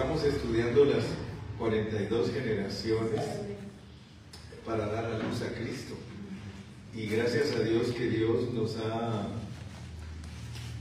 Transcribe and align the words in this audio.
estamos 0.00 0.24
estudiando 0.24 0.86
las 0.86 1.04
42 1.58 2.32
generaciones 2.32 3.20
para 4.64 4.86
dar 4.86 5.04
a 5.04 5.18
luz 5.18 5.42
a 5.42 5.52
Cristo. 5.52 5.94
Y 6.94 7.04
gracias 7.04 7.52
a 7.52 7.60
Dios 7.60 7.88
que 7.88 8.08
Dios 8.08 8.50
nos 8.54 8.78
ha 8.78 9.28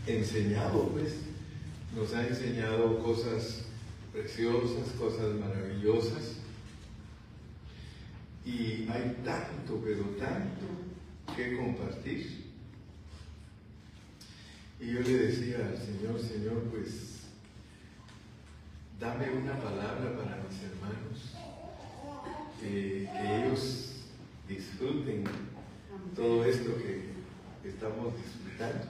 enseñado, 0.08 0.88
pues, 0.94 1.16
nos 1.94 2.14
ha 2.14 2.26
enseñado 2.26 2.98
cosas 3.04 3.66
preciosas, 4.14 4.88
cosas 4.98 5.36
maravillosas. 5.36 6.38
Y 8.46 8.88
hay 8.90 9.18
tanto, 9.26 9.82
pero 9.84 10.04
tanto 10.18 10.66
que 11.36 11.58
compartir. 11.58 12.46
Y 14.80 14.94
yo 14.94 15.02
le 15.02 15.18
decía 15.18 15.58
al 15.68 15.78
Señor, 15.78 16.22
Señor, 16.22 16.64
pues 16.72 17.19
dame 19.00 19.30
una 19.32 19.54
palabra 19.54 20.18
para 20.18 20.44
mis 20.44 20.62
hermanos, 20.64 21.36
que 22.60 23.08
ellos 23.24 23.92
disfruten 24.48 25.24
todo 26.16 26.44
esto 26.44 26.76
que 26.78 27.70
estamos 27.70 28.14
disfrutando. 28.18 28.88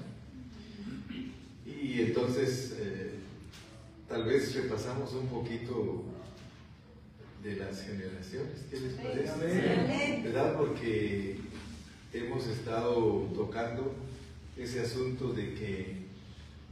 Y 1.66 2.02
entonces, 2.02 2.76
eh, 2.80 3.20
tal 4.08 4.24
vez 4.26 4.56
repasamos 4.56 5.14
un 5.14 5.28
poquito 5.28 6.06
de 7.44 7.56
las 7.56 7.84
generaciones, 7.84 8.66
¿qué 8.70 8.80
les 8.80 8.94
parece? 8.94 10.22
¿Verdad? 10.24 10.58
Porque 10.58 11.38
hemos 12.12 12.48
estado 12.48 13.30
tocando 13.36 13.94
ese 14.58 14.82
asunto 14.82 15.32
de 15.32 15.54
que 15.54 15.96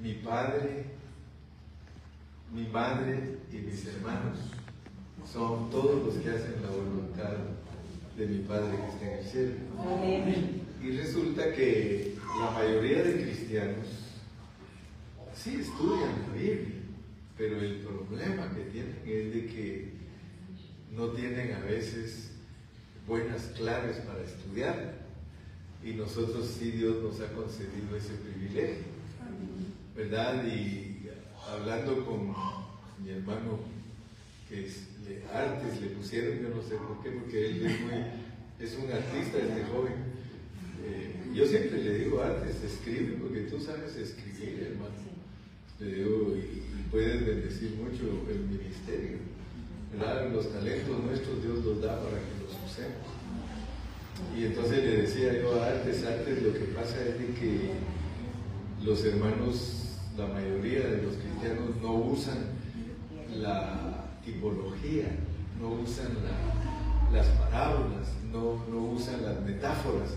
mi 0.01 0.13
padre, 0.15 0.96
mi 2.53 2.67
madre 2.67 3.37
y 3.51 3.57
mis 3.57 3.85
hermanos 3.85 4.37
son 5.31 5.69
todos 5.69 6.05
los 6.05 6.23
que 6.23 6.29
hacen 6.29 6.61
la 6.61 6.69
voluntad 6.69 7.33
de 8.17 8.25
mi 8.25 8.39
Padre 8.39 8.77
que 8.77 8.87
está 8.87 9.11
en 9.11 9.17
el 9.19 9.25
cielo. 9.25 9.53
Y 10.81 10.91
resulta 10.97 11.53
que 11.53 12.15
la 12.39 12.51
mayoría 12.51 13.03
de 13.03 13.23
cristianos 13.23 13.87
sí 15.35 15.57
estudian 15.59 16.11
la 16.27 16.33
Biblia, 16.33 16.81
pero 17.37 17.59
el 17.61 17.75
problema 17.77 18.49
que 18.55 18.61
tienen 18.71 19.01
es 19.05 19.33
de 19.33 19.45
que 19.47 19.91
no 20.95 21.09
tienen 21.09 21.53
a 21.53 21.59
veces 21.59 22.31
buenas 23.05 23.41
claves 23.57 23.97
para 23.97 24.23
estudiar. 24.23 25.05
Y 25.83 25.93
nosotros 25.93 26.47
sí 26.59 26.71
Dios 26.71 27.03
nos 27.03 27.19
ha 27.21 27.31
concedido 27.33 27.95
ese 27.95 28.13
privilegio. 28.15 28.85
¿Verdad? 29.95 30.43
Y 30.45 30.86
hablando 31.51 32.05
con 32.05 32.33
mi 33.03 33.11
hermano 33.11 33.59
que 34.49 34.65
es 34.65 34.87
artes 35.33 35.81
le 35.81 35.87
pusieron, 35.89 36.39
yo 36.39 36.49
no 36.49 36.61
sé 36.61 36.75
por 36.75 37.01
qué, 37.03 37.11
porque 37.11 37.47
él 37.47 37.65
es, 37.65 37.81
muy, 37.81 37.93
es 38.59 38.75
un 38.75 38.91
artista, 38.91 39.37
este 39.37 39.63
joven. 39.71 39.93
Eh, 40.83 41.15
yo 41.33 41.45
siempre 41.45 41.83
le 41.83 41.99
digo 41.99 42.21
artes, 42.21 42.63
escribe, 42.63 43.17
porque 43.21 43.41
tú 43.41 43.59
sabes 43.59 43.95
escribir, 43.95 44.67
hermano. 44.71 44.95
Le 45.79 45.93
digo, 45.93 46.35
y, 46.35 46.63
puedes 46.91 47.25
bendecir 47.25 47.71
mucho 47.71 48.25
el 48.29 48.39
ministerio. 48.39 49.17
¿verdad? 49.91 50.31
Los 50.31 50.51
talentos 50.51 51.03
nuestros 51.03 51.43
Dios 51.43 51.63
los 51.63 51.81
da 51.81 52.01
para 52.01 52.17
que 52.17 52.43
los 52.43 52.71
usemos. 52.71 53.07
Y 54.37 54.45
entonces 54.45 54.83
le 54.83 55.01
decía 55.01 55.41
yo 55.41 55.61
a 55.61 55.67
Artes, 55.67 56.05
Artes, 56.05 56.41
lo 56.41 56.53
que 56.53 56.65
pasa 56.73 57.01
es 57.01 57.19
de 57.19 57.33
que 57.39 57.71
los 58.83 59.03
hermanos, 59.05 59.86
la 60.17 60.25
mayoría 60.25 60.79
de 60.79 61.03
los 61.03 61.15
cristianos 61.15 61.75
no 61.81 61.93
usan 61.93 62.37
la 63.35 64.05
tipología, 64.25 65.05
no 65.61 65.73
usan 65.73 66.07
las 67.13 67.27
parábolas, 67.27 68.07
no, 68.31 68.59
usan 68.91 69.23
las 69.23 69.39
metáforas. 69.41 70.15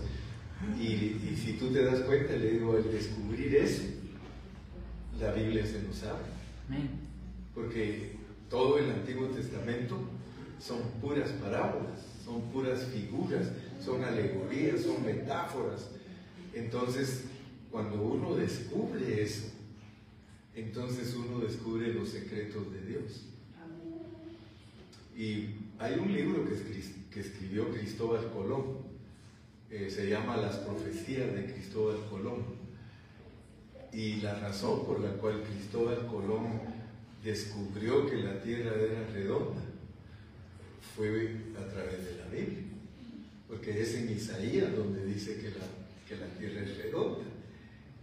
Y, 0.79 1.35
si 1.35 1.57
tú 1.59 1.71
te 1.71 1.83
das 1.83 1.99
cuenta, 2.01 2.33
le 2.33 2.51
digo, 2.51 2.75
al 2.75 2.91
descubrir 2.91 3.55
eso, 3.55 3.83
la 5.19 5.31
Biblia 5.33 5.65
se 5.65 5.83
nos 5.83 6.03
abre. 6.03 6.25
Porque 7.53 8.15
todo 8.49 8.79
el 8.79 8.89
Antiguo 8.89 9.27
Testamento 9.27 9.97
son 10.59 10.79
puras 10.99 11.29
parábolas, 11.31 11.99
son 12.25 12.41
puras 12.51 12.85
figuras, 12.85 13.51
son 13.83 14.03
alegorías, 14.03 14.81
son 14.81 15.05
metáforas. 15.05 15.89
Entonces, 16.53 17.25
cuando 17.71 18.01
uno 18.01 18.35
descubre 18.35 19.21
eso, 19.21 19.47
entonces 20.55 21.15
uno 21.15 21.39
descubre 21.39 21.93
los 21.93 22.09
secretos 22.09 22.71
de 22.73 22.81
Dios. 22.81 23.25
Y 25.15 25.49
hay 25.79 25.99
un 25.99 26.13
libro 26.13 26.45
que, 26.45 27.19
escribió 27.19 27.69
Cristóbal 27.71 28.31
Colón, 28.31 28.79
eh, 29.69 29.89
se 29.89 30.09
llama 30.09 30.37
Las 30.37 30.57
profecías 30.57 31.33
de 31.33 31.53
Cristóbal 31.53 31.97
Colón. 32.09 32.61
Y 33.93 34.21
la 34.21 34.39
razón 34.39 34.85
por 34.85 35.01
la 35.01 35.11
cual 35.13 35.43
Cristóbal 35.43 36.07
Colón 36.07 36.61
descubrió 37.23 38.09
que 38.09 38.17
la 38.17 38.41
tierra 38.41 38.73
era 38.75 39.05
redonda 39.13 39.61
fue 40.95 41.35
a 41.57 41.67
través 41.69 42.05
de 42.05 42.17
la 42.17 42.25
Biblia, 42.25 42.63
porque 43.47 43.81
es 43.81 43.95
en 43.95 44.11
Isaías 44.11 44.75
donde 44.75 45.05
dice 45.05 45.35
que 45.35 45.49
la, 45.49 45.65
que 46.07 46.17
la 46.17 46.27
tierra 46.37 46.61
es 46.61 46.77
redonda. 46.77 47.30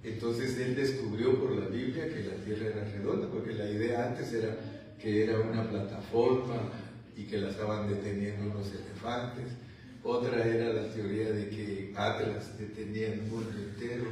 Entonces 0.03 0.59
él 0.59 0.77
descubrió 0.77 1.39
por 1.41 1.57
la 1.57 1.67
Biblia 1.67 2.09
que 2.09 2.25
la 2.25 2.45
tierra 2.45 2.67
era 2.69 2.85
redonda, 2.85 3.29
porque 3.29 3.55
la 3.55 3.69
idea 3.69 4.09
antes 4.09 4.33
era 4.33 4.57
que 5.01 5.25
era 5.25 5.41
una 5.41 5.69
plataforma 5.69 6.71
y 7.17 7.25
que 7.25 7.39
la 7.39 7.51
estaban 7.51 7.89
deteniendo 7.89 8.51
unos 8.51 8.71
elefantes. 8.73 9.47
Otra 10.05 10.47
era 10.47 10.73
la 10.73 10.93
teoría 10.93 11.31
de 11.31 11.49
que 11.49 11.93
Atlas 11.97 12.57
detenía 12.59 13.13
el 13.13 13.23
mundo 13.23 13.51
entero, 13.51 14.05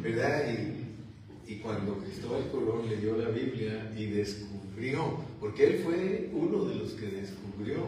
¿verdad? 0.00 0.44
Y, 0.48 1.52
y 1.52 1.56
cuando 1.56 1.98
Cristóbal 1.98 2.48
Colón 2.50 2.88
leyó 2.88 3.16
la 3.16 3.28
Biblia 3.28 3.92
y 3.96 4.06
descubrió, 4.06 5.18
porque 5.40 5.66
él 5.66 5.80
fue 5.82 6.30
uno 6.32 6.64
de 6.64 6.76
los 6.76 6.92
que 6.92 7.06
descubrió 7.06 7.86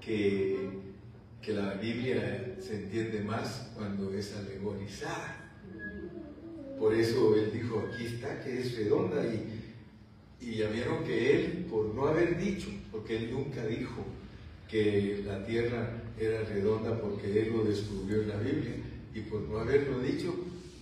que, 0.00 0.70
que 1.40 1.52
la 1.52 1.74
Biblia 1.74 2.56
se 2.60 2.82
entiende 2.82 3.20
más 3.20 3.70
cuando 3.74 4.12
es 4.12 4.34
alegorizada. 4.36 5.45
Por 6.78 6.94
eso 6.94 7.34
él 7.36 7.50
dijo, 7.52 7.84
aquí 7.88 8.06
está, 8.06 8.42
que 8.42 8.60
es 8.60 8.76
redonda 8.76 9.24
y 9.26 9.56
y 10.40 10.56
ya 10.56 10.68
vieron 10.68 11.02
que 11.04 11.34
él, 11.34 11.66
por 11.70 11.94
no 11.94 12.06
haber 12.06 12.38
dicho, 12.38 12.68
porque 12.92 13.16
él 13.16 13.32
nunca 13.32 13.66
dijo 13.66 14.04
que 14.68 15.22
la 15.26 15.44
tierra 15.44 16.02
era 16.18 16.42
redonda 16.42 17.00
porque 17.00 17.40
él 17.40 17.52
lo 17.52 17.64
descubrió 17.64 18.22
en 18.22 18.28
la 18.28 18.36
Biblia, 18.36 18.76
y 19.14 19.20
por 19.20 19.40
no 19.42 19.58
haberlo 19.58 20.00
dicho, 20.00 20.34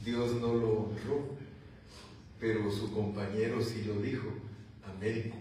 Dios 0.04 0.34
no 0.34 0.54
lo 0.54 0.71
honró. 0.71 1.34
Pero 2.41 2.71
su 2.71 2.93
compañero 2.93 3.62
sí 3.62 3.84
lo 3.87 4.03
dijo, 4.03 4.28
Américo. 4.84 5.37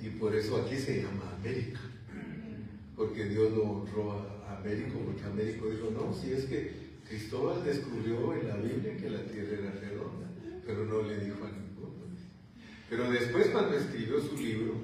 Y 0.00 0.10
por 0.10 0.34
eso 0.34 0.56
aquí 0.56 0.76
se 0.76 1.02
llama 1.02 1.34
América, 1.38 1.80
porque 2.96 3.24
Dios 3.26 3.52
lo 3.52 3.64
honró 3.64 4.12
a 4.12 4.58
Américo, 4.58 5.00
porque 5.00 5.24
Américo 5.24 5.68
dijo, 5.68 5.90
no, 5.90 6.14
si 6.14 6.32
es 6.32 6.44
que 6.44 6.85
Cristóbal 7.08 7.64
descubrió 7.64 8.34
en 8.34 8.48
la 8.48 8.56
Biblia 8.56 8.96
que 8.96 9.10
la 9.10 9.22
tierra 9.24 9.58
era 9.58 9.70
redonda, 9.72 10.26
pero 10.66 10.84
no 10.84 11.02
le 11.02 11.18
dijo 11.20 11.44
a 11.44 11.50
pero 12.88 13.10
después 13.10 13.48
cuando 13.48 13.76
escribió 13.76 14.20
su 14.20 14.36
libro, 14.36 14.74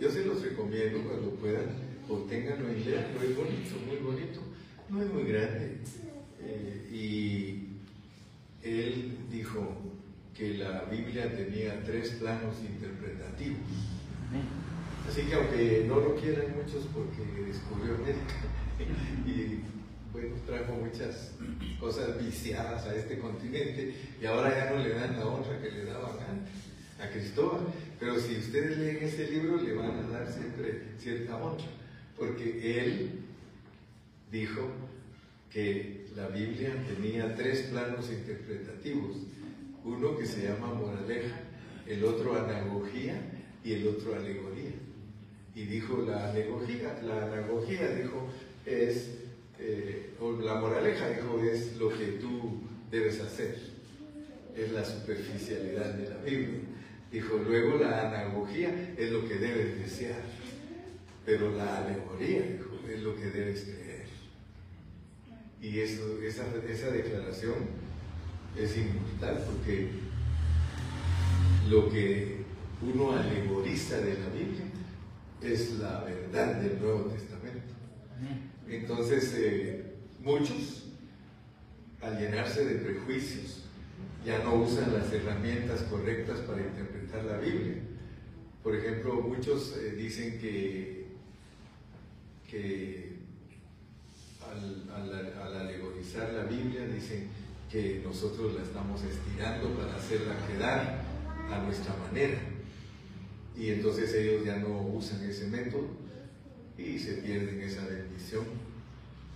yo 0.00 0.10
se 0.10 0.24
los 0.24 0.42
recomiendo 0.42 1.02
cuando 1.02 1.30
puedan, 1.36 1.66
o 2.08 2.16
tenganlo 2.18 2.68
en 2.68 2.84
leerlo, 2.84 3.22
es 3.22 3.36
bonito, 3.36 3.76
muy 3.86 3.96
bonito, 3.98 4.40
no 4.88 5.02
es 5.02 5.12
muy 5.12 5.24
grande. 5.24 5.76
Eh, 6.40 6.88
y 6.92 8.68
él 8.68 9.18
dijo 9.30 9.76
que 10.36 10.54
la 10.54 10.84
Biblia 10.84 11.32
tenía 11.32 11.82
tres 11.84 12.10
planos 12.10 12.56
interpretativos. 12.60 13.60
Así 15.08 15.22
que 15.22 15.34
aunque 15.34 15.84
no 15.86 16.00
lo 16.00 16.16
quieran 16.16 16.54
muchos 16.56 16.86
porque 16.92 17.22
descubrió 17.46 17.94
América 17.94 18.34
y 19.26 19.62
bueno, 20.18 20.36
trajo 20.46 20.72
muchas 20.72 21.32
cosas 21.78 22.20
viciadas 22.20 22.84
a 22.86 22.94
este 22.94 23.18
continente 23.18 23.94
y 24.20 24.26
ahora 24.26 24.50
ya 24.50 24.70
no 24.72 24.82
le 24.82 24.90
dan 24.90 25.16
la 25.16 25.26
honra 25.26 25.60
que 25.60 25.70
le 25.70 25.84
daban 25.84 26.16
antes 26.28 26.54
a 27.00 27.08
Cristóbal. 27.08 27.60
Pero 28.00 28.18
si 28.18 28.36
ustedes 28.36 28.78
leen 28.78 28.98
ese 29.00 29.30
libro, 29.30 29.62
le 29.62 29.74
van 29.74 29.92
a 29.92 30.08
dar 30.08 30.32
siempre 30.32 30.82
cierta 30.98 31.36
honra, 31.36 31.66
porque 32.16 32.80
él 32.80 33.10
dijo 34.32 34.68
que 35.52 36.08
la 36.16 36.28
Biblia 36.28 36.72
tenía 36.88 37.36
tres 37.36 37.68
planos 37.70 38.10
interpretativos, 38.10 39.18
uno 39.84 40.16
que 40.16 40.26
se 40.26 40.48
llama 40.48 40.74
moraleja, 40.74 41.40
el 41.86 42.04
otro 42.04 42.36
anagogía 42.36 43.20
y 43.64 43.74
el 43.74 43.86
otro 43.86 44.16
alegoría. 44.16 44.72
Y 45.54 45.64
dijo 45.64 46.02
la 46.02 46.30
anagogía, 46.30 47.00
la 47.04 47.24
anagogía 47.26 47.88
dijo 47.94 48.28
es, 48.66 49.27
la 50.48 50.54
moraleja 50.54 51.08
dijo 51.10 51.40
es 51.42 51.76
lo 51.76 51.90
que 51.90 52.06
tú 52.20 52.62
debes 52.90 53.20
hacer, 53.20 53.56
es 54.56 54.72
la 54.72 54.84
superficialidad 54.84 55.94
de 55.94 56.08
la 56.08 56.16
Biblia 56.18 56.60
Dijo, 57.10 57.38
luego 57.38 57.78
la 57.78 58.06
analogía 58.08 58.94
es 58.98 59.10
lo 59.10 59.26
que 59.26 59.36
debes 59.36 59.78
desear, 59.78 60.20
pero 61.24 61.50
la 61.56 61.78
alegoría, 61.78 62.42
dijo, 62.42 62.78
es 62.86 63.00
lo 63.00 63.16
que 63.16 63.30
debes 63.30 63.62
creer. 63.62 64.06
Y 65.62 65.80
eso, 65.80 66.20
esa, 66.22 66.44
esa 66.68 66.90
declaración 66.90 67.54
es 68.58 68.76
inmortal 68.76 69.42
porque 69.46 69.88
lo 71.70 71.88
que 71.88 72.42
uno 72.82 73.12
alegoriza 73.12 74.00
de 74.00 74.18
la 74.18 74.28
Biblia 74.28 74.66
es 75.40 75.78
la 75.78 76.04
verdad 76.04 76.56
del 76.56 76.78
Nuevo 76.78 77.04
Testamento. 77.04 77.72
Entonces, 78.68 79.34
eh, 79.34 79.87
muchos, 80.28 80.84
al 82.02 82.18
llenarse 82.18 82.64
de 82.66 82.74
prejuicios, 82.80 83.62
ya 84.26 84.38
no 84.44 84.56
usan 84.56 84.92
las 84.92 85.10
herramientas 85.10 85.82
correctas 85.84 86.40
para 86.40 86.60
interpretar 86.60 87.24
la 87.24 87.38
Biblia. 87.38 87.76
Por 88.62 88.76
ejemplo, 88.76 89.14
muchos 89.22 89.74
eh, 89.78 89.92
dicen 89.92 90.38
que, 90.38 91.06
al, 94.46 95.56
alegorizar 95.56 96.30
la 96.34 96.44
Biblia, 96.44 96.86
dicen 96.86 97.28
que 97.70 98.02
nosotros 98.04 98.54
la 98.54 98.62
estamos 98.62 99.02
estirando 99.02 99.70
para 99.70 99.96
hacerla 99.96 100.34
quedar 100.46 101.04
a 101.50 101.58
nuestra 101.64 101.94
manera. 101.96 102.38
Y 103.56 103.70
entonces 103.70 104.14
ellos 104.14 104.44
ya 104.44 104.58
no 104.58 104.78
usan 104.88 105.22
ese 105.22 105.46
método 105.46 105.88
y 106.76 106.98
se 106.98 107.14
pierden 107.14 107.60
esa 107.62 107.86
bendición 107.86 108.67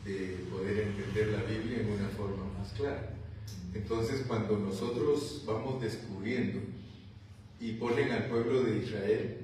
de 0.05 0.47
poder 0.51 0.89
entender 0.89 1.29
la 1.29 1.43
Biblia 1.45 1.81
en 1.81 1.93
una 1.93 2.09
forma 2.09 2.45
más 2.59 2.73
clara. 2.73 3.15
Entonces 3.75 4.25
cuando 4.27 4.59
nosotros 4.59 5.45
vamos 5.47 5.81
descubriendo 5.81 6.61
y 7.61 7.73
ponen 7.73 8.11
al 8.11 8.27
pueblo 8.27 8.63
de 8.65 8.79
Israel, 8.79 9.39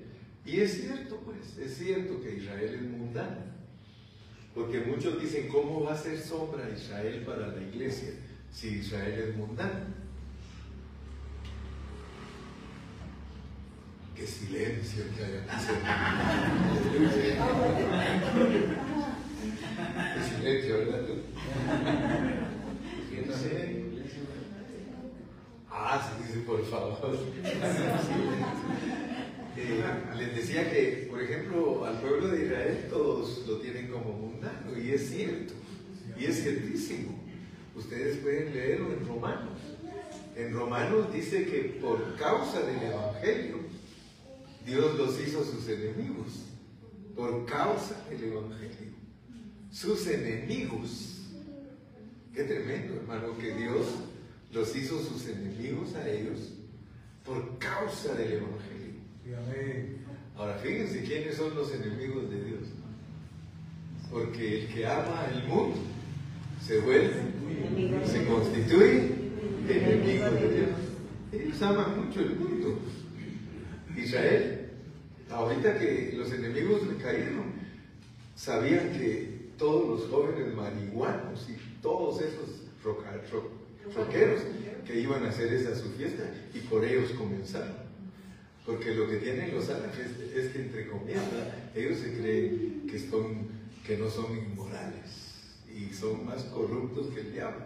y 0.45 0.61
es 0.61 0.81
cierto 0.81 1.17
pues, 1.25 1.57
es 1.59 1.79
cierto 1.79 2.21
que 2.21 2.37
Israel 2.37 2.75
es 2.75 2.83
mundano, 2.83 3.49
porque 4.55 4.81
muchos 4.81 5.21
dicen, 5.21 5.49
¿cómo 5.49 5.85
va 5.85 5.93
a 5.93 5.99
ser 5.99 6.19
sombra 6.19 6.69
Israel 6.71 7.23
para 7.25 7.49
la 7.49 7.63
iglesia 7.63 8.11
si 8.53 8.79
Israel 8.79 9.29
es 9.29 9.37
mundano? 9.37 9.99
Qué 14.17 14.27
silencio 14.27 15.05
que 15.17 15.25
hay 15.25 15.45
Silencio, 20.29 20.79
¿verdad? 20.79 21.05
Ah, 25.71 26.17
sí, 26.19 26.33
sí, 26.33 26.41
por 26.41 26.65
favor. 26.65 27.19
Eh, 29.61 29.83
les 30.17 30.37
decía 30.37 30.71
que, 30.71 31.09
por 31.11 31.21
ejemplo, 31.21 31.85
al 31.85 32.01
pueblo 32.01 32.29
de 32.29 32.45
Israel 32.45 32.87
todos 32.89 33.45
lo 33.47 33.57
tienen 33.59 33.89
como 33.89 34.13
mundano, 34.13 34.79
y 34.79 34.91
es 34.91 35.11
cierto, 35.11 35.55
y 36.17 36.27
es 36.27 36.43
ciertísimo. 36.43 37.19
Ustedes 37.75 38.19
pueden 38.19 38.55
leerlo 38.55 38.93
en 38.93 39.07
Romanos. 39.07 39.59
En 40.37 40.55
Romanos 40.55 41.13
dice 41.13 41.45
que 41.47 41.81
por 41.81 42.15
causa 42.17 42.61
del 42.61 42.83
Evangelio, 42.83 43.57
Dios 44.65 44.95
los 44.97 45.21
hizo 45.21 45.45
sus 45.45 45.69
enemigos 45.69 46.45
por 47.17 47.45
causa 47.47 48.05
del 48.09 48.25
Evangelio. 48.25 48.98
Sus 49.70 50.06
enemigos. 50.06 51.26
Qué 52.35 52.44
tremendo, 52.44 52.94
hermano, 52.94 53.37
que 53.38 53.55
Dios 53.55 53.87
los 54.53 54.75
hizo 54.76 55.03
sus 55.03 55.26
enemigos 55.29 55.94
a 55.94 56.09
ellos 56.09 56.53
por 57.25 57.59
causa 57.59 58.15
del 58.15 58.32
Evangelio. 58.35 58.79
Ahora, 60.37 60.55
fíjense 60.59 61.03
quiénes 61.03 61.37
son 61.37 61.55
los 61.55 61.73
enemigos 61.75 62.31
de 62.31 62.44
Dios. 62.44 62.61
Porque 64.11 64.62
el 64.62 64.69
que 64.73 64.87
ama 64.87 65.26
el 65.35 65.49
mundo 65.49 65.76
se 66.64 66.79
vuelve, 66.81 67.14
se 68.06 68.25
constituye 68.25 69.19
enemigo 69.71 70.31
de 70.31 70.55
Dios. 70.55 70.71
Ellos 71.32 71.62
aman 71.62 72.06
mucho 72.06 72.21
el 72.21 72.37
mundo. 72.37 72.79
Israel, 73.97 74.71
ahorita 75.31 75.79
que 75.79 76.14
los 76.17 76.32
enemigos 76.32 76.87
le 76.87 76.97
cayeron, 76.97 77.53
sabían 78.35 78.93
que 78.93 79.28
todos 79.59 79.89
los 79.89 80.11
jóvenes 80.11 80.55
marihuanos 80.55 81.49
y 81.51 81.83
todos 81.83 82.23
esos 82.23 82.63
roqueros 82.83 84.43
que 84.87 85.01
iban 85.01 85.25
a 85.25 85.29
hacer 85.29 85.53
esa 85.53 85.75
su 85.75 85.91
fiesta 85.91 86.25
y 86.55 86.61
por 86.61 86.85
ellos 86.85 87.11
comenzaron. 87.11 87.89
Porque 88.65 88.95
lo 88.95 89.09
que 89.09 89.17
tienen 89.17 89.55
los 89.55 89.69
árabes 89.69 89.99
es 90.35 90.53
que, 90.53 90.61
entre 90.61 90.89
comillas, 90.89 91.25
ellos 91.75 91.99
se 91.99 92.19
creen 92.19 92.87
que, 92.91 92.99
son, 92.99 93.49
que 93.87 93.97
no 93.97 94.09
son 94.11 94.37
inmorales 94.37 95.35
y 95.75 95.93
son 95.93 96.27
más 96.27 96.43
corruptos 96.45 97.07
que 97.15 97.21
el 97.21 97.33
diablo, 97.33 97.65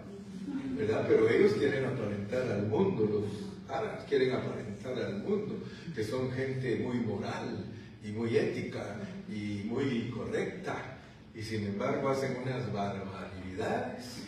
¿verdad? 0.76 1.04
Pero 1.08 1.28
ellos 1.28 1.54
quieren 1.54 1.84
aparentar 1.86 2.50
al 2.50 2.66
mundo, 2.68 3.04
los 3.04 3.74
árabes 3.74 4.04
quieren 4.08 4.32
aparentar 4.32 4.98
al 4.98 5.22
mundo 5.22 5.56
que 5.94 6.04
son 6.04 6.30
gente 6.30 6.76
muy 6.76 6.98
moral 6.98 7.64
y 8.04 8.12
muy 8.12 8.36
ética 8.36 9.00
y 9.28 9.62
muy 9.64 10.10
correcta, 10.10 10.91
y 11.34 11.42
sin 11.42 11.66
embargo 11.66 12.08
hacen 12.08 12.36
unas 12.42 12.72
barbaridades 12.72 14.24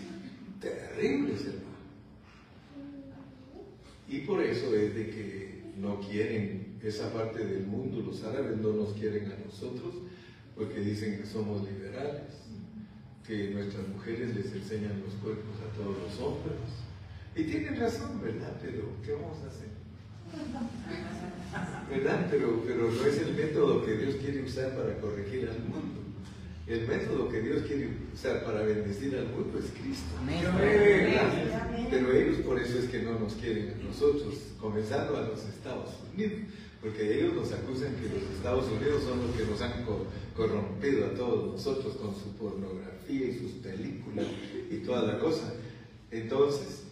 terribles, 0.60 1.40
hermano. 1.42 1.64
Y 4.08 4.20
por 4.20 4.42
eso 4.42 4.74
es 4.74 4.94
de 4.94 5.10
que 5.10 5.62
no 5.76 6.00
quieren 6.00 6.78
esa 6.82 7.12
parte 7.12 7.44
del 7.44 7.66
mundo, 7.66 8.00
los 8.00 8.22
árabes 8.24 8.58
no 8.58 8.72
nos 8.72 8.92
quieren 8.94 9.32
a 9.32 9.44
nosotros, 9.44 9.94
porque 10.54 10.80
dicen 10.80 11.18
que 11.18 11.26
somos 11.26 11.62
liberales, 11.64 12.22
que 13.26 13.50
nuestras 13.50 13.88
mujeres 13.88 14.34
les 14.34 14.52
enseñan 14.52 15.02
los 15.02 15.14
cuerpos 15.14 15.56
a 15.60 15.76
todos 15.76 15.96
los 15.98 16.20
hombres. 16.20 16.58
Y 17.34 17.44
tienen 17.44 17.80
razón, 17.80 18.20
¿verdad? 18.22 18.52
Pero 18.62 18.88
¿qué 19.04 19.12
vamos 19.12 19.38
a 19.44 19.48
hacer? 19.48 19.68
¿Verdad? 21.90 22.26
Pero, 22.30 22.62
pero 22.66 22.90
no 22.90 23.06
es 23.06 23.18
el 23.18 23.34
método 23.34 23.84
que 23.84 23.96
Dios 23.96 24.16
quiere 24.16 24.42
usar 24.42 24.76
para 24.76 24.98
corregir 24.98 25.48
al 25.48 25.58
mundo. 25.60 25.83
El 26.66 26.88
método 26.88 27.28
que 27.28 27.42
Dios 27.42 27.62
quiere 27.66 27.90
usar 28.14 28.42
para 28.42 28.62
bendecir 28.62 29.14
al 29.16 29.28
mundo 29.28 29.58
es 29.58 29.66
Cristo. 29.78 30.16
Pero 31.90 32.12
ellos 32.12 32.38
por 32.38 32.58
eso 32.58 32.78
es 32.78 32.86
que 32.86 33.02
no 33.02 33.18
nos 33.18 33.34
quieren 33.34 33.74
a 33.78 33.84
nosotros, 33.84 34.34
comenzando 34.58 35.18
a 35.18 35.22
los 35.28 35.44
Estados 35.44 35.90
Unidos, 36.14 36.40
porque 36.80 37.18
ellos 37.18 37.34
nos 37.34 37.52
acusan 37.52 37.94
que 37.96 38.08
los 38.08 38.22
Estados 38.34 38.64
Unidos 38.70 39.02
son 39.02 39.26
los 39.26 39.36
que 39.36 39.44
nos 39.44 39.60
han 39.60 39.84
corrompido 40.34 41.06
a 41.06 41.14
todos 41.14 41.52
nosotros 41.52 41.96
con 41.96 42.14
su 42.14 42.32
pornografía 42.38 43.26
y 43.26 43.38
sus 43.38 43.52
películas 43.62 44.26
y 44.70 44.76
toda 44.78 45.02
la 45.02 45.18
cosa. 45.18 45.52
Entonces, 46.10 46.84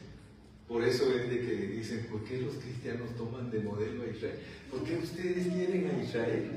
por 0.69 0.85
eso 0.85 1.11
es 1.15 1.31
de 1.31 1.41
que 1.41 1.55
dicen, 1.69 2.07
¿por 2.11 2.25
qué 2.25 2.43
los 2.43 2.57
cristianos 2.57 3.17
toman 3.17 3.51
de 3.51 3.61
modelo 3.61 4.03
a 4.03 4.07
Israel? 4.07 4.37
¿Por 4.71 4.85
qué 4.85 4.99
ustedes 4.99 5.47
quieren 5.47 5.91
a 5.91 6.03
Israel? 6.03 6.51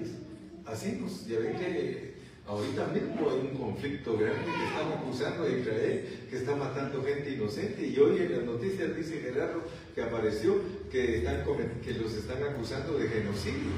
Así, 0.65 0.97
pues, 0.99 1.27
ya 1.27 1.39
ven 1.39 1.55
que 1.55 2.14
ahorita 2.47 2.87
mismo 2.87 3.29
hay 3.29 3.49
un 3.51 3.57
conflicto 3.57 4.17
grande 4.17 4.45
que 4.45 4.65
están 4.65 4.91
acusando 4.99 5.43
a 5.43 5.49
Israel, 5.49 6.27
que 6.29 6.37
está 6.37 6.55
matando 6.55 7.03
gente 7.03 7.31
inocente. 7.31 7.87
Y 7.87 7.97
hoy 7.97 8.19
en 8.19 8.31
las 8.31 8.43
noticias 8.43 8.95
dice 8.95 9.19
Gerardo 9.19 9.63
que 9.93 10.03
apareció 10.03 10.61
que, 10.91 11.17
están, 11.17 11.43
que 11.83 11.93
los 11.93 12.13
están 12.13 12.43
acusando 12.43 12.97
de 12.97 13.07
genocidio. 13.07 13.71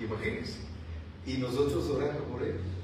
Imagínense. 0.00 0.58
Y 1.26 1.34
nosotros 1.34 1.88
orando 1.90 2.24
por 2.24 2.42
ellos 2.42 2.80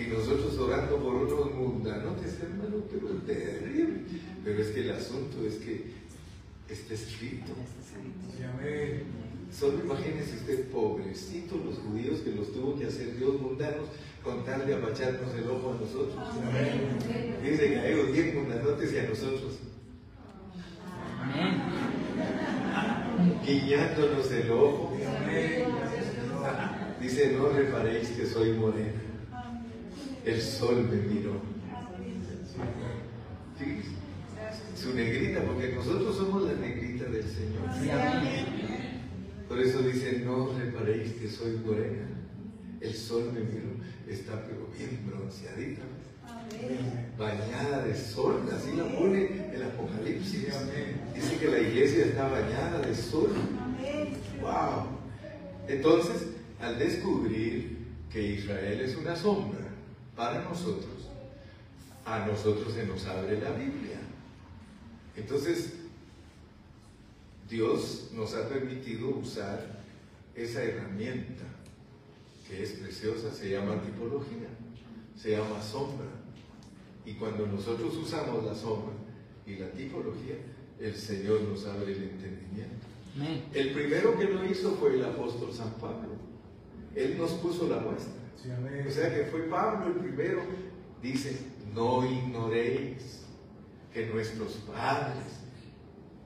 y 0.00 0.06
nosotros 0.06 0.56
orando 0.58 0.96
por 0.96 1.14
unos 1.14 1.52
mundanotes, 1.54 2.40
hermano, 2.40 2.84
pero 2.90 3.10
es 3.12 3.26
terrible. 3.26 4.00
Pero 4.42 4.62
es 4.62 4.68
que 4.68 4.80
el 4.80 4.90
asunto 4.92 5.44
es 5.46 5.56
que 5.56 5.92
está 6.68 6.94
escrito. 6.94 7.52
Solo 9.52 9.80
imagínense 9.84 10.36
usted, 10.36 10.68
pobrecitos 10.70 11.64
los 11.64 11.78
judíos 11.78 12.20
que 12.20 12.32
los 12.32 12.52
tuvo 12.52 12.78
que 12.78 12.86
hacer 12.86 13.16
Dios 13.16 13.40
mundanos 13.40 13.88
con 14.22 14.44
tal 14.44 14.66
de 14.66 14.74
apacharnos 14.74 15.34
el 15.34 15.50
ojo 15.50 15.72
a 15.72 15.80
nosotros. 15.80 16.14
Dice 17.42 17.68
que 17.68 17.78
a 17.78 17.88
ellos 17.88 18.12
diez 18.12 18.34
mundanotes 18.34 18.92
y 18.92 18.98
a 18.98 19.08
nosotros. 19.08 19.58
Guiñándonos 23.46 24.30
el 24.32 24.50
ojo. 24.50 24.96
Dice, 27.00 27.32
no 27.32 27.48
reparéis 27.48 28.10
que 28.10 28.26
soy 28.26 28.52
morena 28.52 29.10
el 30.24 30.40
sol 30.40 30.88
me 30.90 30.96
miró. 30.96 31.40
Su 34.74 34.94
negrita, 34.94 35.42
porque 35.42 35.72
nosotros 35.74 36.16
somos 36.16 36.42
la 36.42 36.54
negrita 36.54 37.04
del 37.04 37.24
Señor. 37.24 37.68
Por 39.50 39.58
eso 39.58 39.82
dice, 39.82 40.22
no 40.24 40.56
reparéis 40.56 41.14
que 41.14 41.28
soy 41.28 41.56
morena. 41.66 42.06
El 42.80 42.94
sol 42.94 43.32
me 43.34 43.40
miró, 43.40 43.70
está 44.08 44.44
pero 44.46 44.68
bien 44.78 45.04
bronceadita. 45.04 45.82
Bañada 47.18 47.82
de 47.82 47.92
sol, 47.96 48.48
así 48.54 48.76
la 48.76 48.84
pone 48.96 49.50
el 49.52 49.60
Apocalipsis. 49.64 50.54
Dice 51.16 51.36
que 51.40 51.48
la 51.48 51.58
iglesia 51.58 52.04
está 52.04 52.28
bañada 52.28 52.78
de 52.78 52.94
sol. 52.94 53.32
¡Wow! 54.40 54.86
Entonces, 55.66 56.28
al 56.60 56.78
descubrir 56.78 57.88
que 58.08 58.22
Israel 58.22 58.80
es 58.82 58.96
una 58.96 59.16
sombra 59.16 59.66
para 60.14 60.44
nosotros, 60.44 61.08
a 62.06 62.24
nosotros 62.24 62.72
se 62.72 62.86
nos 62.86 63.04
abre 63.04 63.40
la 63.40 63.50
Biblia. 63.50 63.98
Entonces, 65.16 65.79
Dios 67.50 68.10
nos 68.14 68.34
ha 68.34 68.48
permitido 68.48 69.08
usar 69.08 69.80
esa 70.34 70.62
herramienta 70.62 71.44
que 72.48 72.62
es 72.62 72.72
preciosa, 72.72 73.32
se 73.32 73.50
llama 73.50 73.82
tipología, 73.82 74.48
se 75.16 75.32
llama 75.32 75.60
sombra. 75.60 76.06
Y 77.04 77.14
cuando 77.14 77.46
nosotros 77.46 77.96
usamos 77.96 78.44
la 78.44 78.54
sombra 78.54 78.94
y 79.46 79.56
la 79.56 79.70
tipología, 79.70 80.36
el 80.78 80.94
Señor 80.94 81.42
nos 81.42 81.66
abre 81.66 81.92
el 81.92 82.02
entendimiento. 82.04 82.86
El 83.52 83.72
primero 83.72 84.16
que 84.16 84.24
lo 84.24 84.44
hizo 84.44 84.72
fue 84.76 84.94
el 84.94 85.04
apóstol 85.04 85.52
San 85.52 85.72
Pablo. 85.74 86.14
Él 86.94 87.18
nos 87.18 87.32
puso 87.32 87.68
la 87.68 87.78
muestra. 87.78 88.12
o 88.86 88.90
sea 88.90 89.14
que 89.14 89.24
fue 89.24 89.42
Pablo 89.42 89.88
el 89.88 89.94
primero. 89.94 90.40
Dice, 91.02 91.36
no 91.74 92.04
ignoréis 92.04 93.22
que 93.92 94.06
nuestros 94.06 94.54
padres 94.66 95.40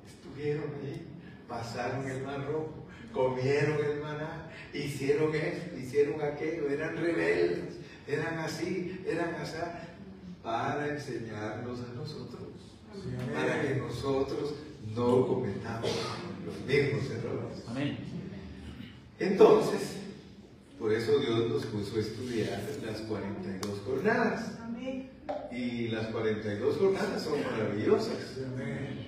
estuvieron 0.07 0.64
ahí, 0.83 1.07
pasaron 1.49 2.09
el 2.09 2.23
mar 2.23 2.47
rojo, 2.47 2.87
comieron 3.13 3.79
el 3.85 4.01
maná, 4.01 4.51
hicieron 4.73 5.35
esto, 5.35 5.77
hicieron 5.79 6.21
aquello, 6.21 6.69
eran 6.69 6.97
rebeldes, 6.97 7.77
eran 8.07 8.39
así, 8.39 9.03
eran 9.07 9.35
así, 9.37 9.57
para 10.43 10.89
enseñarnos 10.89 11.81
a 11.81 11.95
nosotros, 11.95 12.49
para 13.35 13.63
que 13.63 13.77
nosotros 13.77 14.55
no 14.95 15.27
cometamos 15.27 15.91
los 16.45 16.61
mismos 16.67 17.11
errores. 17.11 17.65
Amén. 17.67 17.99
Entonces, 19.19 19.97
por 20.79 20.93
eso 20.93 21.19
Dios 21.19 21.49
nos 21.49 21.67
puso 21.67 21.97
a 21.97 22.01
estudiar 22.01 22.63
las 22.85 23.01
42 23.03 23.81
jornadas. 23.87 24.59
Amén. 24.63 25.11
Y 25.51 25.89
las 25.89 26.09
42 26.09 26.77
jornadas 26.77 27.23
son 27.23 27.41
maravillosas. 27.43 28.39
Amén. 28.53 29.03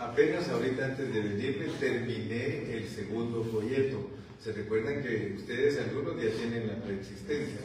Apenas 0.00 0.48
ahorita 0.48 0.86
antes 0.86 1.12
de 1.12 1.20
venirme 1.20 1.66
terminé 1.78 2.72
el 2.72 2.88
segundo 2.88 3.44
folleto. 3.44 3.98
¿Se 4.42 4.50
recuerdan 4.50 5.02
que 5.02 5.34
ustedes 5.36 5.78
algunos 5.78 6.16
ya 6.16 6.30
tienen 6.30 6.68
la 6.68 6.76
preexistencia? 6.76 7.60